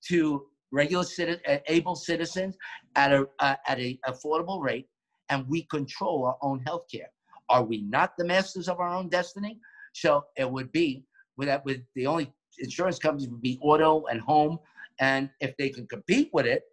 to 0.09 0.45
regular 0.71 1.03
citizen, 1.03 1.41
uh, 1.47 1.57
able 1.67 1.95
citizens 1.95 2.57
at 2.95 3.11
a 3.11 3.25
uh, 3.39 3.55
at 3.67 3.79
a 3.79 3.99
affordable 4.07 4.61
rate, 4.61 4.87
and 5.29 5.47
we 5.47 5.63
control 5.63 6.25
our 6.25 6.37
own 6.41 6.59
health 6.65 6.85
care? 6.91 7.09
Are 7.49 7.63
we 7.63 7.81
not 7.81 8.17
the 8.17 8.25
masters 8.25 8.67
of 8.67 8.79
our 8.79 8.89
own 8.89 9.09
destiny? 9.09 9.59
So 9.93 10.25
it 10.37 10.49
would 10.49 10.71
be 10.71 11.05
with 11.37 11.47
that 11.47 11.63
with 11.65 11.81
the 11.95 12.07
only 12.07 12.31
insurance 12.59 12.99
companies 12.99 13.29
would 13.29 13.41
be 13.41 13.59
auto 13.61 14.05
and 14.05 14.21
home. 14.21 14.59
And 14.99 15.29
if 15.39 15.55
they 15.57 15.69
can 15.69 15.87
compete 15.87 16.29
with 16.33 16.45
it, 16.45 16.63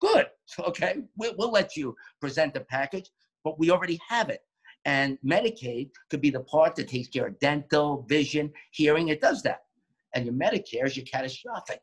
good. 0.00 0.26
Okay, 0.58 0.96
we'll, 1.16 1.32
we'll 1.38 1.52
let 1.52 1.76
you 1.76 1.94
present 2.20 2.54
the 2.54 2.60
package, 2.62 3.08
but 3.44 3.56
we 3.60 3.70
already 3.70 4.00
have 4.08 4.30
it. 4.30 4.40
And 4.84 5.16
Medicaid 5.24 5.90
could 6.10 6.20
be 6.20 6.30
the 6.30 6.40
part 6.40 6.74
that 6.74 6.88
takes 6.88 7.06
care 7.06 7.28
of 7.28 7.38
dental, 7.38 8.04
vision, 8.08 8.52
hearing. 8.72 9.08
It 9.08 9.20
does 9.20 9.42
that. 9.44 9.60
And 10.12 10.24
your 10.24 10.34
Medicare 10.34 10.86
is 10.86 10.96
your 10.96 11.06
catastrophic. 11.06 11.82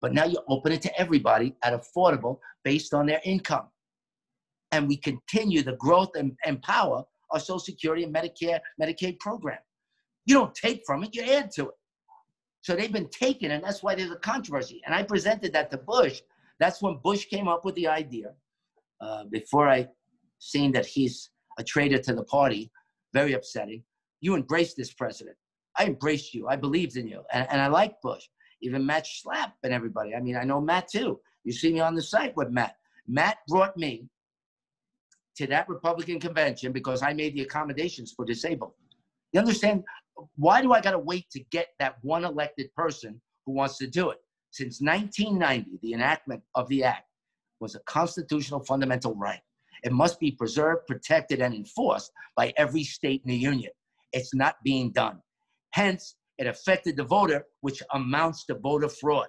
But 0.00 0.12
now 0.12 0.24
you 0.24 0.38
open 0.48 0.72
it 0.72 0.82
to 0.82 1.00
everybody 1.00 1.54
at 1.62 1.80
affordable 1.80 2.38
based 2.64 2.92
on 2.92 3.06
their 3.06 3.20
income. 3.24 3.68
And 4.72 4.88
we 4.88 4.96
continue 4.96 5.62
the 5.62 5.76
growth 5.76 6.16
and, 6.16 6.32
and 6.44 6.60
power 6.62 7.04
of 7.32 7.42
Social 7.42 7.58
Security 7.58 8.04
and 8.04 8.14
Medicare, 8.14 8.60
Medicaid 8.80 9.18
program. 9.18 9.58
You 10.26 10.34
don't 10.34 10.54
take 10.54 10.82
from 10.86 11.02
it, 11.04 11.14
you 11.14 11.22
add 11.22 11.50
to 11.52 11.68
it. 11.68 11.74
So 12.60 12.76
they've 12.76 12.92
been 12.92 13.08
taken, 13.08 13.50
and 13.50 13.62
that's 13.62 13.82
why 13.82 13.94
there's 13.94 14.12
a 14.12 14.16
controversy. 14.16 14.80
And 14.86 14.94
I 14.94 15.02
presented 15.02 15.52
that 15.52 15.70
to 15.72 15.78
Bush. 15.78 16.22
That's 16.60 16.80
when 16.80 16.98
Bush 17.02 17.26
came 17.26 17.48
up 17.48 17.64
with 17.64 17.74
the 17.74 17.88
idea. 17.88 18.32
Uh, 19.00 19.24
before 19.24 19.68
I 19.68 19.88
seen 20.38 20.70
that 20.72 20.86
he's 20.86 21.30
a 21.58 21.64
traitor 21.64 21.98
to 21.98 22.14
the 22.14 22.22
party, 22.24 22.70
very 23.12 23.32
upsetting. 23.32 23.82
You 24.20 24.36
embraced 24.36 24.76
this 24.76 24.92
president. 24.92 25.36
I 25.76 25.86
embraced 25.86 26.34
you. 26.34 26.46
I 26.48 26.54
believed 26.54 26.96
in 26.96 27.08
you. 27.08 27.22
And, 27.32 27.48
and 27.50 27.60
I 27.60 27.66
like 27.66 28.00
Bush, 28.00 28.28
even 28.60 28.86
Matt 28.86 29.06
Schlapp 29.06 29.52
and 29.64 29.72
everybody. 29.72 30.14
I 30.14 30.20
mean, 30.20 30.36
I 30.36 30.44
know 30.44 30.60
Matt 30.60 30.88
too. 30.88 31.20
You 31.44 31.52
see 31.52 31.72
me 31.72 31.80
on 31.80 31.96
the 31.96 32.02
site 32.02 32.36
with 32.36 32.50
Matt. 32.50 32.76
Matt 33.08 33.38
brought 33.48 33.76
me 33.76 34.06
to 35.36 35.46
that 35.48 35.68
Republican 35.68 36.20
convention 36.20 36.72
because 36.72 37.02
I 37.02 37.12
made 37.12 37.34
the 37.34 37.42
accommodations 37.42 38.12
for 38.12 38.24
disabled. 38.24 38.72
You 39.32 39.40
understand? 39.40 39.84
Why 40.36 40.60
do 40.60 40.72
I 40.72 40.80
got 40.80 40.90
to 40.92 40.98
wait 40.98 41.30
to 41.30 41.40
get 41.50 41.68
that 41.78 41.96
one 42.02 42.24
elected 42.24 42.72
person 42.74 43.20
who 43.46 43.52
wants 43.52 43.78
to 43.78 43.86
do 43.86 44.10
it? 44.10 44.18
Since 44.50 44.82
1990, 44.82 45.78
the 45.82 45.94
enactment 45.94 46.42
of 46.54 46.68
the 46.68 46.84
act 46.84 47.08
was 47.60 47.74
a 47.74 47.80
constitutional 47.86 48.62
fundamental 48.64 49.14
right. 49.14 49.40
It 49.84 49.92
must 49.92 50.20
be 50.20 50.32
preserved, 50.32 50.86
protected, 50.86 51.40
and 51.40 51.54
enforced 51.54 52.12
by 52.36 52.52
every 52.56 52.84
state 52.84 53.22
in 53.24 53.30
the 53.30 53.36
union. 53.36 53.72
It's 54.12 54.34
not 54.34 54.56
being 54.62 54.92
done. 54.92 55.20
Hence, 55.72 56.16
it 56.38 56.46
affected 56.46 56.96
the 56.96 57.04
voter, 57.04 57.46
which 57.62 57.82
amounts 57.94 58.44
to 58.46 58.54
voter 58.54 58.88
fraud. 58.88 59.26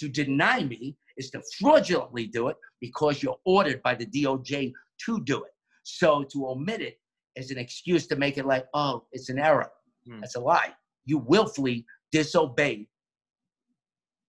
To 0.00 0.08
deny 0.08 0.64
me 0.64 0.96
is 1.16 1.30
to 1.30 1.42
fraudulently 1.58 2.26
do 2.26 2.48
it 2.48 2.56
because 2.80 3.22
you're 3.22 3.38
ordered 3.44 3.82
by 3.82 3.94
the 3.94 4.06
DOJ 4.06 4.72
to 5.06 5.20
do 5.22 5.44
it. 5.44 5.52
So 5.84 6.24
to 6.32 6.48
omit 6.48 6.80
it 6.80 6.98
is 7.36 7.50
an 7.50 7.58
excuse 7.58 8.06
to 8.08 8.16
make 8.16 8.38
it 8.38 8.46
like, 8.46 8.66
oh, 8.74 9.04
it's 9.12 9.28
an 9.28 9.38
error. 9.38 9.70
Hmm. 10.06 10.20
That's 10.20 10.36
a 10.36 10.40
lie. 10.40 10.72
You 11.04 11.18
willfully 11.18 11.84
disobeyed 12.12 12.86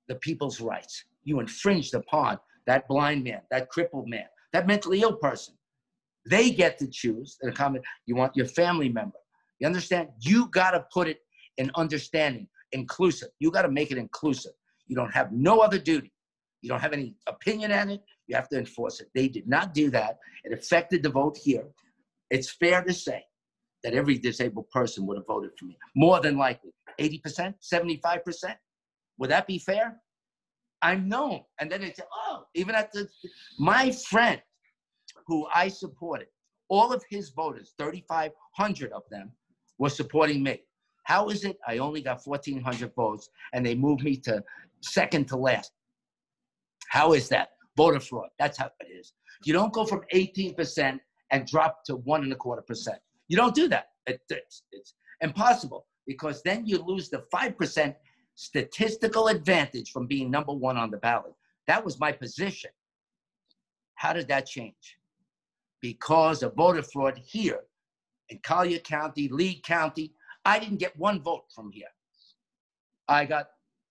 the 0.07 0.15
people's 0.15 0.59
rights. 0.61 1.03
You 1.23 1.39
infringed 1.39 1.93
upon 1.93 2.39
that 2.67 2.87
blind 2.87 3.23
man, 3.23 3.41
that 3.51 3.69
crippled 3.69 4.07
man, 4.07 4.25
that 4.53 4.67
mentally 4.67 5.01
ill 5.01 5.15
person. 5.15 5.55
They 6.29 6.51
get 6.51 6.77
to 6.79 6.87
choose 6.87 7.37
the 7.41 7.51
comment. 7.51 7.83
You 8.05 8.15
want 8.15 8.35
your 8.35 8.45
family 8.45 8.89
member. 8.89 9.17
You 9.59 9.67
understand? 9.67 10.09
You 10.21 10.47
got 10.47 10.71
to 10.71 10.85
put 10.93 11.07
it 11.07 11.19
in 11.57 11.69
understanding, 11.75 12.47
inclusive. 12.71 13.29
You 13.39 13.51
got 13.51 13.63
to 13.63 13.71
make 13.71 13.91
it 13.91 13.97
inclusive. 13.97 14.53
You 14.87 14.95
don't 14.95 15.13
have 15.13 15.31
no 15.31 15.59
other 15.59 15.77
duty. 15.77 16.12
You 16.63 16.69
don't 16.69 16.79
have 16.79 16.93
any 16.93 17.13
opinion 17.27 17.73
on 17.73 17.89
it. 17.89 18.01
You 18.27 18.35
have 18.37 18.47
to 18.49 18.57
enforce 18.57 19.01
it. 19.01 19.09
They 19.13 19.27
did 19.27 19.47
not 19.49 19.73
do 19.73 19.91
that. 19.91 20.17
It 20.45 20.57
affected 20.57 21.03
the 21.03 21.09
vote 21.09 21.37
here. 21.37 21.65
It's 22.31 22.49
fair 22.49 22.81
to 22.81 22.93
say 22.93 23.21
that 23.83 23.93
every 23.93 24.17
disabled 24.17 24.69
person 24.69 25.05
would 25.05 25.17
have 25.17 25.27
voted 25.27 25.51
for 25.59 25.65
me, 25.65 25.77
more 25.93 26.21
than 26.21 26.37
likely. 26.37 26.71
80%, 27.01 27.53
75%? 27.61 28.55
Would 29.17 29.29
that 29.29 29.45
be 29.45 29.59
fair? 29.59 29.99
I'm 30.81 31.09
known. 31.09 31.41
And 31.59 31.69
then 31.69 31.81
they 31.81 31.91
say, 31.91 32.03
oh, 32.27 32.45
even 32.55 32.75
at 32.75 32.93
the, 32.93 33.09
my 33.59 33.91
friend 33.91 34.41
who 35.27 35.45
I 35.53 35.67
supported, 35.67 36.27
all 36.69 36.93
of 36.93 37.03
his 37.09 37.31
voters, 37.31 37.73
3,500 37.77 38.91
of 38.93 39.03
them, 39.11 39.33
were 39.79 39.89
supporting 39.89 40.43
me. 40.43 40.61
How 41.03 41.27
is 41.27 41.43
it 41.43 41.57
I 41.67 41.79
only 41.79 42.01
got 42.01 42.21
1,400 42.23 42.93
votes 42.95 43.29
and 43.51 43.65
they 43.65 43.75
moved 43.75 44.03
me 44.03 44.15
to 44.17 44.41
second 44.81 45.27
to 45.27 45.35
last? 45.35 45.73
How 46.93 47.13
is 47.13 47.27
that? 47.29 47.53
Voter 47.75 47.99
fraud. 47.99 48.29
That's 48.37 48.55
how 48.55 48.69
it 48.79 48.87
is. 48.87 49.13
You 49.45 49.51
don't 49.51 49.73
go 49.73 49.83
from 49.83 50.03
18% 50.13 50.99
and 51.31 51.47
drop 51.47 51.83
to 51.85 51.95
one 51.95 52.21
and 52.21 52.31
a 52.31 52.35
quarter 52.35 52.61
percent. 52.61 52.99
You 53.29 53.35
don't 53.35 53.55
do 53.55 53.67
that. 53.69 53.87
It, 54.05 54.21
it's, 54.29 54.61
it's 54.71 54.93
impossible 55.19 55.87
because 56.05 56.43
then 56.43 56.67
you 56.67 56.77
lose 56.77 57.09
the 57.09 57.23
5% 57.33 57.95
statistical 58.35 59.29
advantage 59.29 59.89
from 59.89 60.05
being 60.05 60.29
number 60.29 60.53
one 60.53 60.77
on 60.77 60.91
the 60.91 60.97
ballot. 60.97 61.33
That 61.65 61.83
was 61.83 61.99
my 61.99 62.11
position. 62.11 62.69
How 63.95 64.13
did 64.13 64.27
that 64.27 64.45
change? 64.45 64.99
Because 65.81 66.43
of 66.43 66.53
voter 66.53 66.83
fraud 66.83 67.19
here 67.25 67.61
in 68.29 68.37
Collier 68.43 68.77
County, 68.77 69.29
Lee 69.29 69.59
County, 69.65 70.13
I 70.45 70.59
didn't 70.59 70.77
get 70.77 70.95
one 70.95 71.23
vote 71.23 71.45
from 71.55 71.71
here. 71.71 71.87
I 73.07 73.25
got 73.25 73.47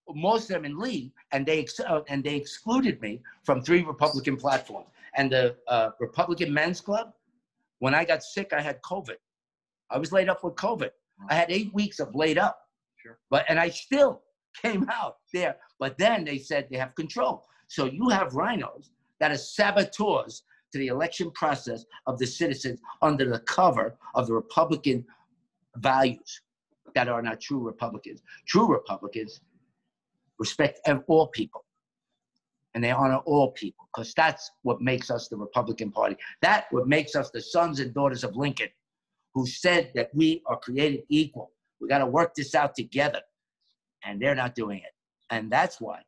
most 0.09 0.45
of 0.45 0.49
them 0.49 0.65
in 0.65 0.79
Lee, 0.79 1.13
and 1.33 1.47
they 1.47 1.61
ex- 1.61 1.81
uh, 1.81 2.03
and 2.09 2.23
they 2.25 2.37
excluded 2.37 3.01
me 3.01 3.23
from 3.45 3.63
three 3.63 3.83
Republican 3.83 4.37
platforms. 4.37 4.89
And 5.15 5.31
the 5.31 5.57
uh, 5.69 5.91
Republican 6.01 6.53
Men's 6.53 6.81
Club, 6.81 7.13
when 7.79 7.95
I 7.95 8.05
got 8.05 8.23
sick, 8.23 8.53
I 8.53 8.61
had 8.61 8.81
COVID. 8.83 9.17
I 9.91 9.99
was 9.99 10.13
laid 10.13 10.29
up 10.29 10.43
with 10.43 10.55
COVID. 10.55 10.91
I 11.29 11.35
had 11.35 11.51
eight 11.51 11.73
weeks 11.75 12.01
of 12.01 12.15
laid 12.15 12.39
up. 12.39 12.59
Sure. 12.97 13.19
But 13.31 13.45
and 13.49 13.59
I 13.59 13.69
still 13.69 14.23
came 14.63 14.89
out 14.91 15.17
there. 15.33 15.57
But 15.79 15.99
then 15.99 16.25
they 16.25 16.39
said 16.39 16.69
they 16.71 16.79
have 16.79 16.95
control. 16.95 17.47
So 17.69 17.87
you 17.87 18.09
have 18.09 18.33
RINOs 18.33 18.91
that 19.21 19.31
are 19.31 19.37
saboteurs 19.37 20.43
to 20.73 20.79
the 20.79 20.89
election 20.89 21.31
process 21.33 21.85
of 22.07 22.19
the 22.19 22.27
citizens 22.27 22.81
under 23.03 23.29
the 23.29 23.41
cover 23.41 23.97
of 24.15 24.27
the 24.27 24.35
Republican 24.35 25.05
values 25.77 26.41
that 26.95 27.09
are 27.09 27.23
not 27.23 27.41
true 27.41 27.61
Republicans. 27.61 28.23
True 28.47 28.67
Republicans 28.67 29.41
respect 30.43 30.81
all 31.07 31.29
people 31.29 31.65
and 32.75 32.83
they 32.83 32.91
honor 32.91 33.19
all 33.27 33.53
people 33.53 33.89
because 33.95 34.13
that's 34.15 34.51
what 34.63 34.81
makes 34.81 35.11
us 35.11 35.29
the 35.29 35.37
Republican 35.37 35.91
Party. 35.91 36.17
That 36.41 36.67
what 36.71 36.89
makes 36.89 37.15
us 37.15 37.31
the 37.31 37.41
sons 37.41 37.81
and 37.81 37.93
daughters 37.93 38.25
of 38.25 38.37
Lincoln, 38.37 38.71
who 39.35 39.47
said 39.47 39.93
that 39.95 40.11
we 40.15 40.43
are 40.47 40.59
created 40.59 41.03
equal. 41.09 41.53
We 41.81 41.89
got 41.89 41.99
to 41.99 42.07
work 42.07 42.35
this 42.35 42.55
out 42.55 42.75
together, 42.75 43.21
and 44.05 44.21
they're 44.21 44.35
not 44.35 44.55
doing 44.55 44.79
it. 44.79 44.93
And 45.31 45.51
that's 45.51 45.81
why 45.81 46.01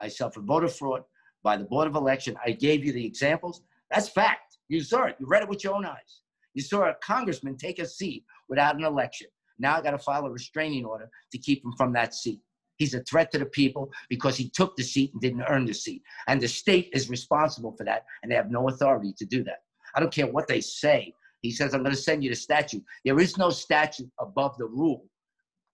I 0.00 0.08
suffered 0.08 0.44
voter 0.44 0.68
fraud 0.68 1.02
by 1.42 1.56
the 1.56 1.64
Board 1.64 1.88
of 1.88 1.94
Election. 1.94 2.36
I 2.44 2.52
gave 2.52 2.84
you 2.84 2.92
the 2.92 3.04
examples. 3.04 3.62
That's 3.90 4.08
fact. 4.08 4.58
You 4.68 4.80
saw 4.80 5.04
it. 5.04 5.16
You 5.18 5.26
read 5.26 5.42
it 5.42 5.48
with 5.48 5.64
your 5.64 5.74
own 5.74 5.86
eyes. 5.86 6.20
You 6.54 6.62
saw 6.62 6.90
a 6.90 6.94
congressman 7.02 7.56
take 7.56 7.78
a 7.78 7.86
seat 7.86 8.24
without 8.48 8.76
an 8.76 8.84
election. 8.84 9.28
Now 9.58 9.76
I 9.76 9.82
got 9.82 9.92
to 9.92 9.98
file 9.98 10.26
a 10.26 10.30
restraining 10.30 10.84
order 10.84 11.08
to 11.32 11.38
keep 11.38 11.64
him 11.64 11.72
from 11.76 11.92
that 11.94 12.14
seat. 12.14 12.40
He's 12.82 12.94
a 12.94 13.04
threat 13.04 13.30
to 13.30 13.38
the 13.38 13.46
people 13.46 13.92
because 14.08 14.36
he 14.36 14.48
took 14.48 14.74
the 14.74 14.82
seat 14.82 15.12
and 15.12 15.22
didn't 15.22 15.44
earn 15.48 15.66
the 15.66 15.72
seat. 15.72 16.02
And 16.26 16.40
the 16.40 16.48
state 16.48 16.90
is 16.92 17.08
responsible 17.08 17.76
for 17.76 17.84
that, 17.84 18.02
and 18.20 18.32
they 18.32 18.34
have 18.34 18.50
no 18.50 18.68
authority 18.68 19.14
to 19.18 19.24
do 19.24 19.44
that. 19.44 19.60
I 19.94 20.00
don't 20.00 20.12
care 20.12 20.26
what 20.26 20.48
they 20.48 20.60
say. 20.60 21.14
He 21.42 21.52
says, 21.52 21.74
I'm 21.74 21.84
going 21.84 21.94
to 21.94 22.02
send 22.02 22.24
you 22.24 22.30
the 22.30 22.34
statute. 22.34 22.82
There 23.04 23.20
is 23.20 23.38
no 23.38 23.50
statute 23.50 24.10
above 24.18 24.58
the 24.58 24.66
rule 24.66 25.04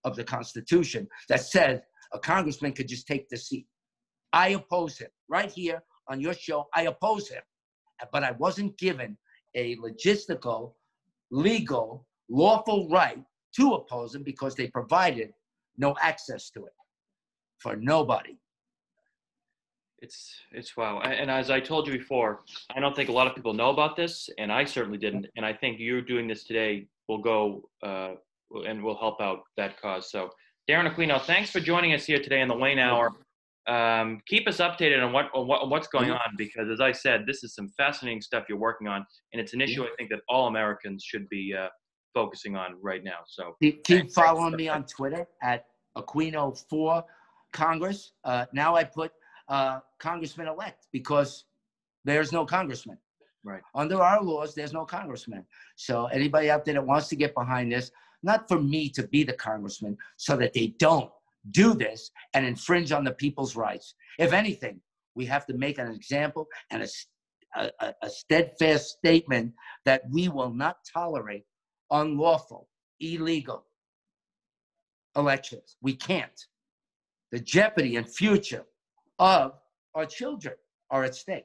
of 0.04 0.16
the 0.16 0.24
Constitution 0.24 1.08
that 1.30 1.40
says 1.40 1.80
a 2.12 2.18
congressman 2.18 2.72
could 2.74 2.88
just 2.88 3.06
take 3.06 3.26
the 3.30 3.38
seat. 3.38 3.66
I 4.34 4.48
oppose 4.48 4.98
him 4.98 5.08
right 5.30 5.50
here 5.50 5.82
on 6.08 6.20
your 6.20 6.34
show. 6.34 6.66
I 6.74 6.82
oppose 6.82 7.30
him, 7.30 7.42
but 8.12 8.22
I 8.22 8.32
wasn't 8.32 8.76
given 8.76 9.16
a 9.54 9.76
logistical, 9.76 10.74
legal, 11.30 12.06
lawful 12.28 12.86
right 12.90 13.24
to 13.56 13.72
oppose 13.72 14.14
him 14.14 14.24
because 14.24 14.54
they 14.54 14.66
provided 14.66 15.32
no 15.78 15.96
access 16.02 16.50
to 16.50 16.66
it 16.66 16.72
for 17.58 17.76
nobody. 17.76 18.36
It's 20.00 20.32
it's 20.52 20.76
wow. 20.76 21.00
And 21.00 21.28
as 21.30 21.50
I 21.50 21.58
told 21.58 21.88
you 21.88 21.92
before, 21.92 22.40
I 22.74 22.78
don't 22.78 22.94
think 22.94 23.08
a 23.08 23.12
lot 23.12 23.26
of 23.26 23.34
people 23.34 23.52
know 23.52 23.70
about 23.70 23.96
this, 23.96 24.30
and 24.38 24.52
I 24.52 24.64
certainly 24.64 24.98
didn't. 24.98 25.26
And 25.36 25.44
I 25.44 25.52
think 25.52 25.80
you 25.80 26.02
doing 26.02 26.28
this 26.28 26.44
today 26.44 26.86
will 27.08 27.18
go 27.18 27.68
uh, 27.82 28.12
and 28.66 28.82
will 28.82 28.96
help 28.96 29.20
out 29.20 29.40
that 29.56 29.80
cause. 29.80 30.08
So, 30.10 30.30
Darren 30.70 30.92
Aquino, 30.92 31.20
thanks 31.20 31.50
for 31.50 31.58
joining 31.58 31.94
us 31.94 32.04
here 32.04 32.22
today 32.22 32.42
in 32.42 32.48
the 32.48 32.56
Wayne 32.56 32.78
Hour. 32.78 33.10
Um, 33.66 34.22
keep 34.26 34.46
us 34.46 34.58
updated 34.58 35.04
on 35.04 35.12
what, 35.12 35.30
on 35.34 35.48
what 35.48 35.62
on 35.62 35.68
what's 35.68 35.88
going 35.88 36.12
on 36.12 36.30
because, 36.38 36.70
as 36.70 36.80
I 36.80 36.92
said, 36.92 37.24
this 37.26 37.42
is 37.42 37.56
some 37.56 37.68
fascinating 37.76 38.22
stuff 38.22 38.44
you're 38.48 38.56
working 38.56 38.86
on, 38.86 39.04
and 39.32 39.40
it's 39.40 39.52
an 39.52 39.60
issue 39.60 39.82
I 39.82 39.88
think 39.98 40.10
that 40.10 40.20
all 40.28 40.46
Americans 40.46 41.02
should 41.02 41.28
be 41.28 41.54
uh, 41.58 41.66
focusing 42.14 42.54
on 42.56 42.76
right 42.80 43.02
now. 43.02 43.18
So 43.26 43.56
keep, 43.60 43.82
keep 43.82 44.12
following 44.12 44.54
me 44.54 44.68
on 44.68 44.84
Twitter 44.84 45.26
at 45.42 45.66
Aquino4 45.96 47.02
Congress. 47.52 48.12
Uh, 48.24 48.46
now 48.52 48.74
I 48.76 48.84
put 48.84 49.12
uh, 49.48 49.80
Congressman 49.98 50.48
elect 50.48 50.86
because 50.92 51.44
there's 52.04 52.32
no 52.32 52.44
congressman. 52.44 52.98
Right. 53.44 53.62
Under 53.74 54.02
our 54.02 54.22
laws, 54.22 54.54
there's 54.54 54.72
no 54.72 54.84
congressman. 54.84 55.44
So 55.76 56.06
anybody 56.06 56.50
out 56.50 56.64
there 56.64 56.74
that 56.74 56.86
wants 56.86 57.08
to 57.08 57.16
get 57.16 57.34
behind 57.34 57.72
this, 57.72 57.90
not 58.22 58.48
for 58.48 58.60
me 58.60 58.90
to 58.90 59.06
be 59.06 59.22
the 59.22 59.32
congressman, 59.32 59.96
so 60.16 60.36
that 60.36 60.52
they 60.52 60.74
don't 60.78 61.10
do 61.52 61.72
this 61.72 62.10
and 62.34 62.44
infringe 62.44 62.92
on 62.92 63.04
the 63.04 63.12
people's 63.12 63.56
rights. 63.56 63.94
If 64.18 64.32
anything, 64.32 64.80
we 65.14 65.24
have 65.26 65.46
to 65.46 65.54
make 65.54 65.78
an 65.78 65.90
example 65.90 66.48
and 66.70 66.82
a, 66.82 67.70
a, 67.80 67.94
a 68.02 68.10
steadfast 68.10 68.98
statement 68.98 69.54
that 69.84 70.02
we 70.10 70.28
will 70.28 70.52
not 70.52 70.78
tolerate 70.92 71.44
unlawful, 71.90 72.68
illegal 73.00 73.64
elections. 75.16 75.76
We 75.80 75.94
can't. 75.94 76.46
The 77.32 77.40
jeopardy 77.40 77.96
and 77.96 78.08
future 78.08 78.64
of 79.18 79.52
our 79.94 80.06
children 80.06 80.54
are 80.90 81.04
at 81.04 81.14
stake. 81.14 81.44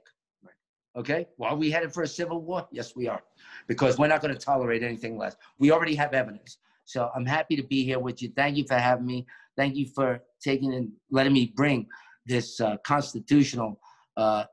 Okay? 0.95 1.27
Well, 1.37 1.51
are 1.51 1.55
we 1.55 1.71
headed 1.71 1.93
for 1.93 2.03
a 2.03 2.07
civil 2.07 2.41
war? 2.41 2.67
Yes, 2.71 2.95
we 2.95 3.07
are. 3.07 3.21
Because 3.67 3.97
we're 3.97 4.07
not 4.07 4.21
going 4.21 4.33
to 4.33 4.39
tolerate 4.39 4.83
anything 4.83 5.17
less. 5.17 5.35
We 5.57 5.71
already 5.71 5.95
have 5.95 6.13
evidence. 6.13 6.57
So 6.85 7.09
I'm 7.15 7.25
happy 7.25 7.55
to 7.55 7.63
be 7.63 7.83
here 7.83 7.99
with 7.99 8.21
you. 8.21 8.31
Thank 8.35 8.57
you 8.57 8.65
for 8.67 8.75
having 8.75 9.05
me. 9.05 9.25
Thank 9.57 9.75
you 9.75 9.87
for 9.87 10.21
taking 10.41 10.73
and 10.73 10.91
letting 11.09 11.33
me 11.33 11.53
bring 11.55 11.87
this 12.25 12.59
uh, 12.61 12.77
constitutional 12.85 13.79
uh, 14.17 14.45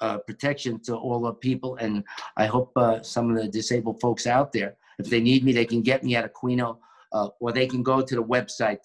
uh, 0.00 0.18
protection 0.18 0.80
to 0.84 0.94
all 0.94 1.20
the 1.20 1.32
people. 1.32 1.76
And 1.76 2.04
I 2.36 2.46
hope 2.46 2.72
uh, 2.76 3.02
some 3.02 3.30
of 3.30 3.36
the 3.36 3.48
disabled 3.48 4.00
folks 4.00 4.26
out 4.26 4.52
there, 4.52 4.76
if 4.98 5.08
they 5.08 5.20
need 5.20 5.44
me, 5.44 5.52
they 5.52 5.64
can 5.64 5.82
get 5.82 6.04
me 6.04 6.16
at 6.16 6.32
Aquino 6.32 6.78
uh, 7.12 7.28
or 7.40 7.52
they 7.52 7.66
can 7.66 7.82
go 7.82 8.02
to 8.02 8.14
the 8.14 8.22
website 8.22 8.78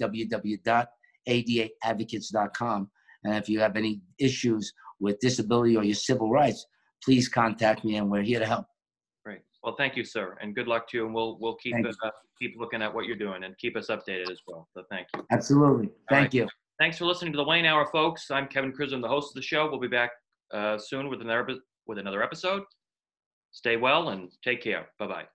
www.adaadvocates.com. 1.28 2.90
And 3.24 3.36
if 3.36 3.48
you 3.48 3.60
have 3.60 3.76
any 3.76 4.02
issues 4.20 4.74
with 5.00 5.20
disability 5.20 5.76
or 5.76 5.84
your 5.84 5.96
civil 5.96 6.30
rights, 6.30 6.66
please 7.04 7.28
contact 7.28 7.84
me 7.84 7.98
and 7.98 8.10
we're 8.10 8.22
here 8.22 8.40
to 8.40 8.46
help. 8.46 8.66
Great. 9.24 9.42
Well, 9.64 9.76
thank 9.78 9.96
you, 9.96 10.04
sir, 10.04 10.38
and 10.42 10.56
good 10.56 10.68
luck 10.68 10.88
to 10.90 10.98
you. 10.98 11.06
And 11.06 11.14
we'll 11.14 11.38
we'll 11.40 11.56
keep 11.56 11.76
uh, 11.76 12.10
keep 12.40 12.56
looking 12.58 12.82
at 12.82 12.94
what 12.94 13.06
you're 13.06 13.18
doing 13.18 13.44
and 13.44 13.58
keep 13.58 13.76
us 13.78 13.88
updated 13.88 14.32
as 14.32 14.40
well. 14.48 14.68
So 14.74 14.84
thank 14.90 15.08
you. 15.16 15.26
Absolutely. 15.32 15.90
Thank 16.10 16.24
right. 16.24 16.34
you. 16.34 16.48
Thanks 16.80 16.98
for 16.98 17.06
listening 17.06 17.32
to 17.34 17.38
the 17.38 17.44
Wayne 17.44 17.66
Hour, 17.66 17.86
folks. 17.92 18.32
I'm 18.32 18.48
Kevin. 18.48 18.74
I'm 18.80 19.02
the 19.02 19.08
host 19.08 19.32
of 19.32 19.36
the 19.36 19.42
show. 19.44 19.70
We'll 19.70 19.80
be 19.80 19.88
back 19.88 20.12
uh, 20.52 20.78
soon 20.80 21.10
with 21.10 21.22
another 21.22 21.48
with 21.86 22.00
another 22.00 22.24
episode. 22.24 22.64
Stay 23.52 23.78
well 23.78 24.10
and 24.10 24.32
take 24.44 24.64
care. 24.64 24.88
Bye 24.98 25.08
bye. 25.08 25.26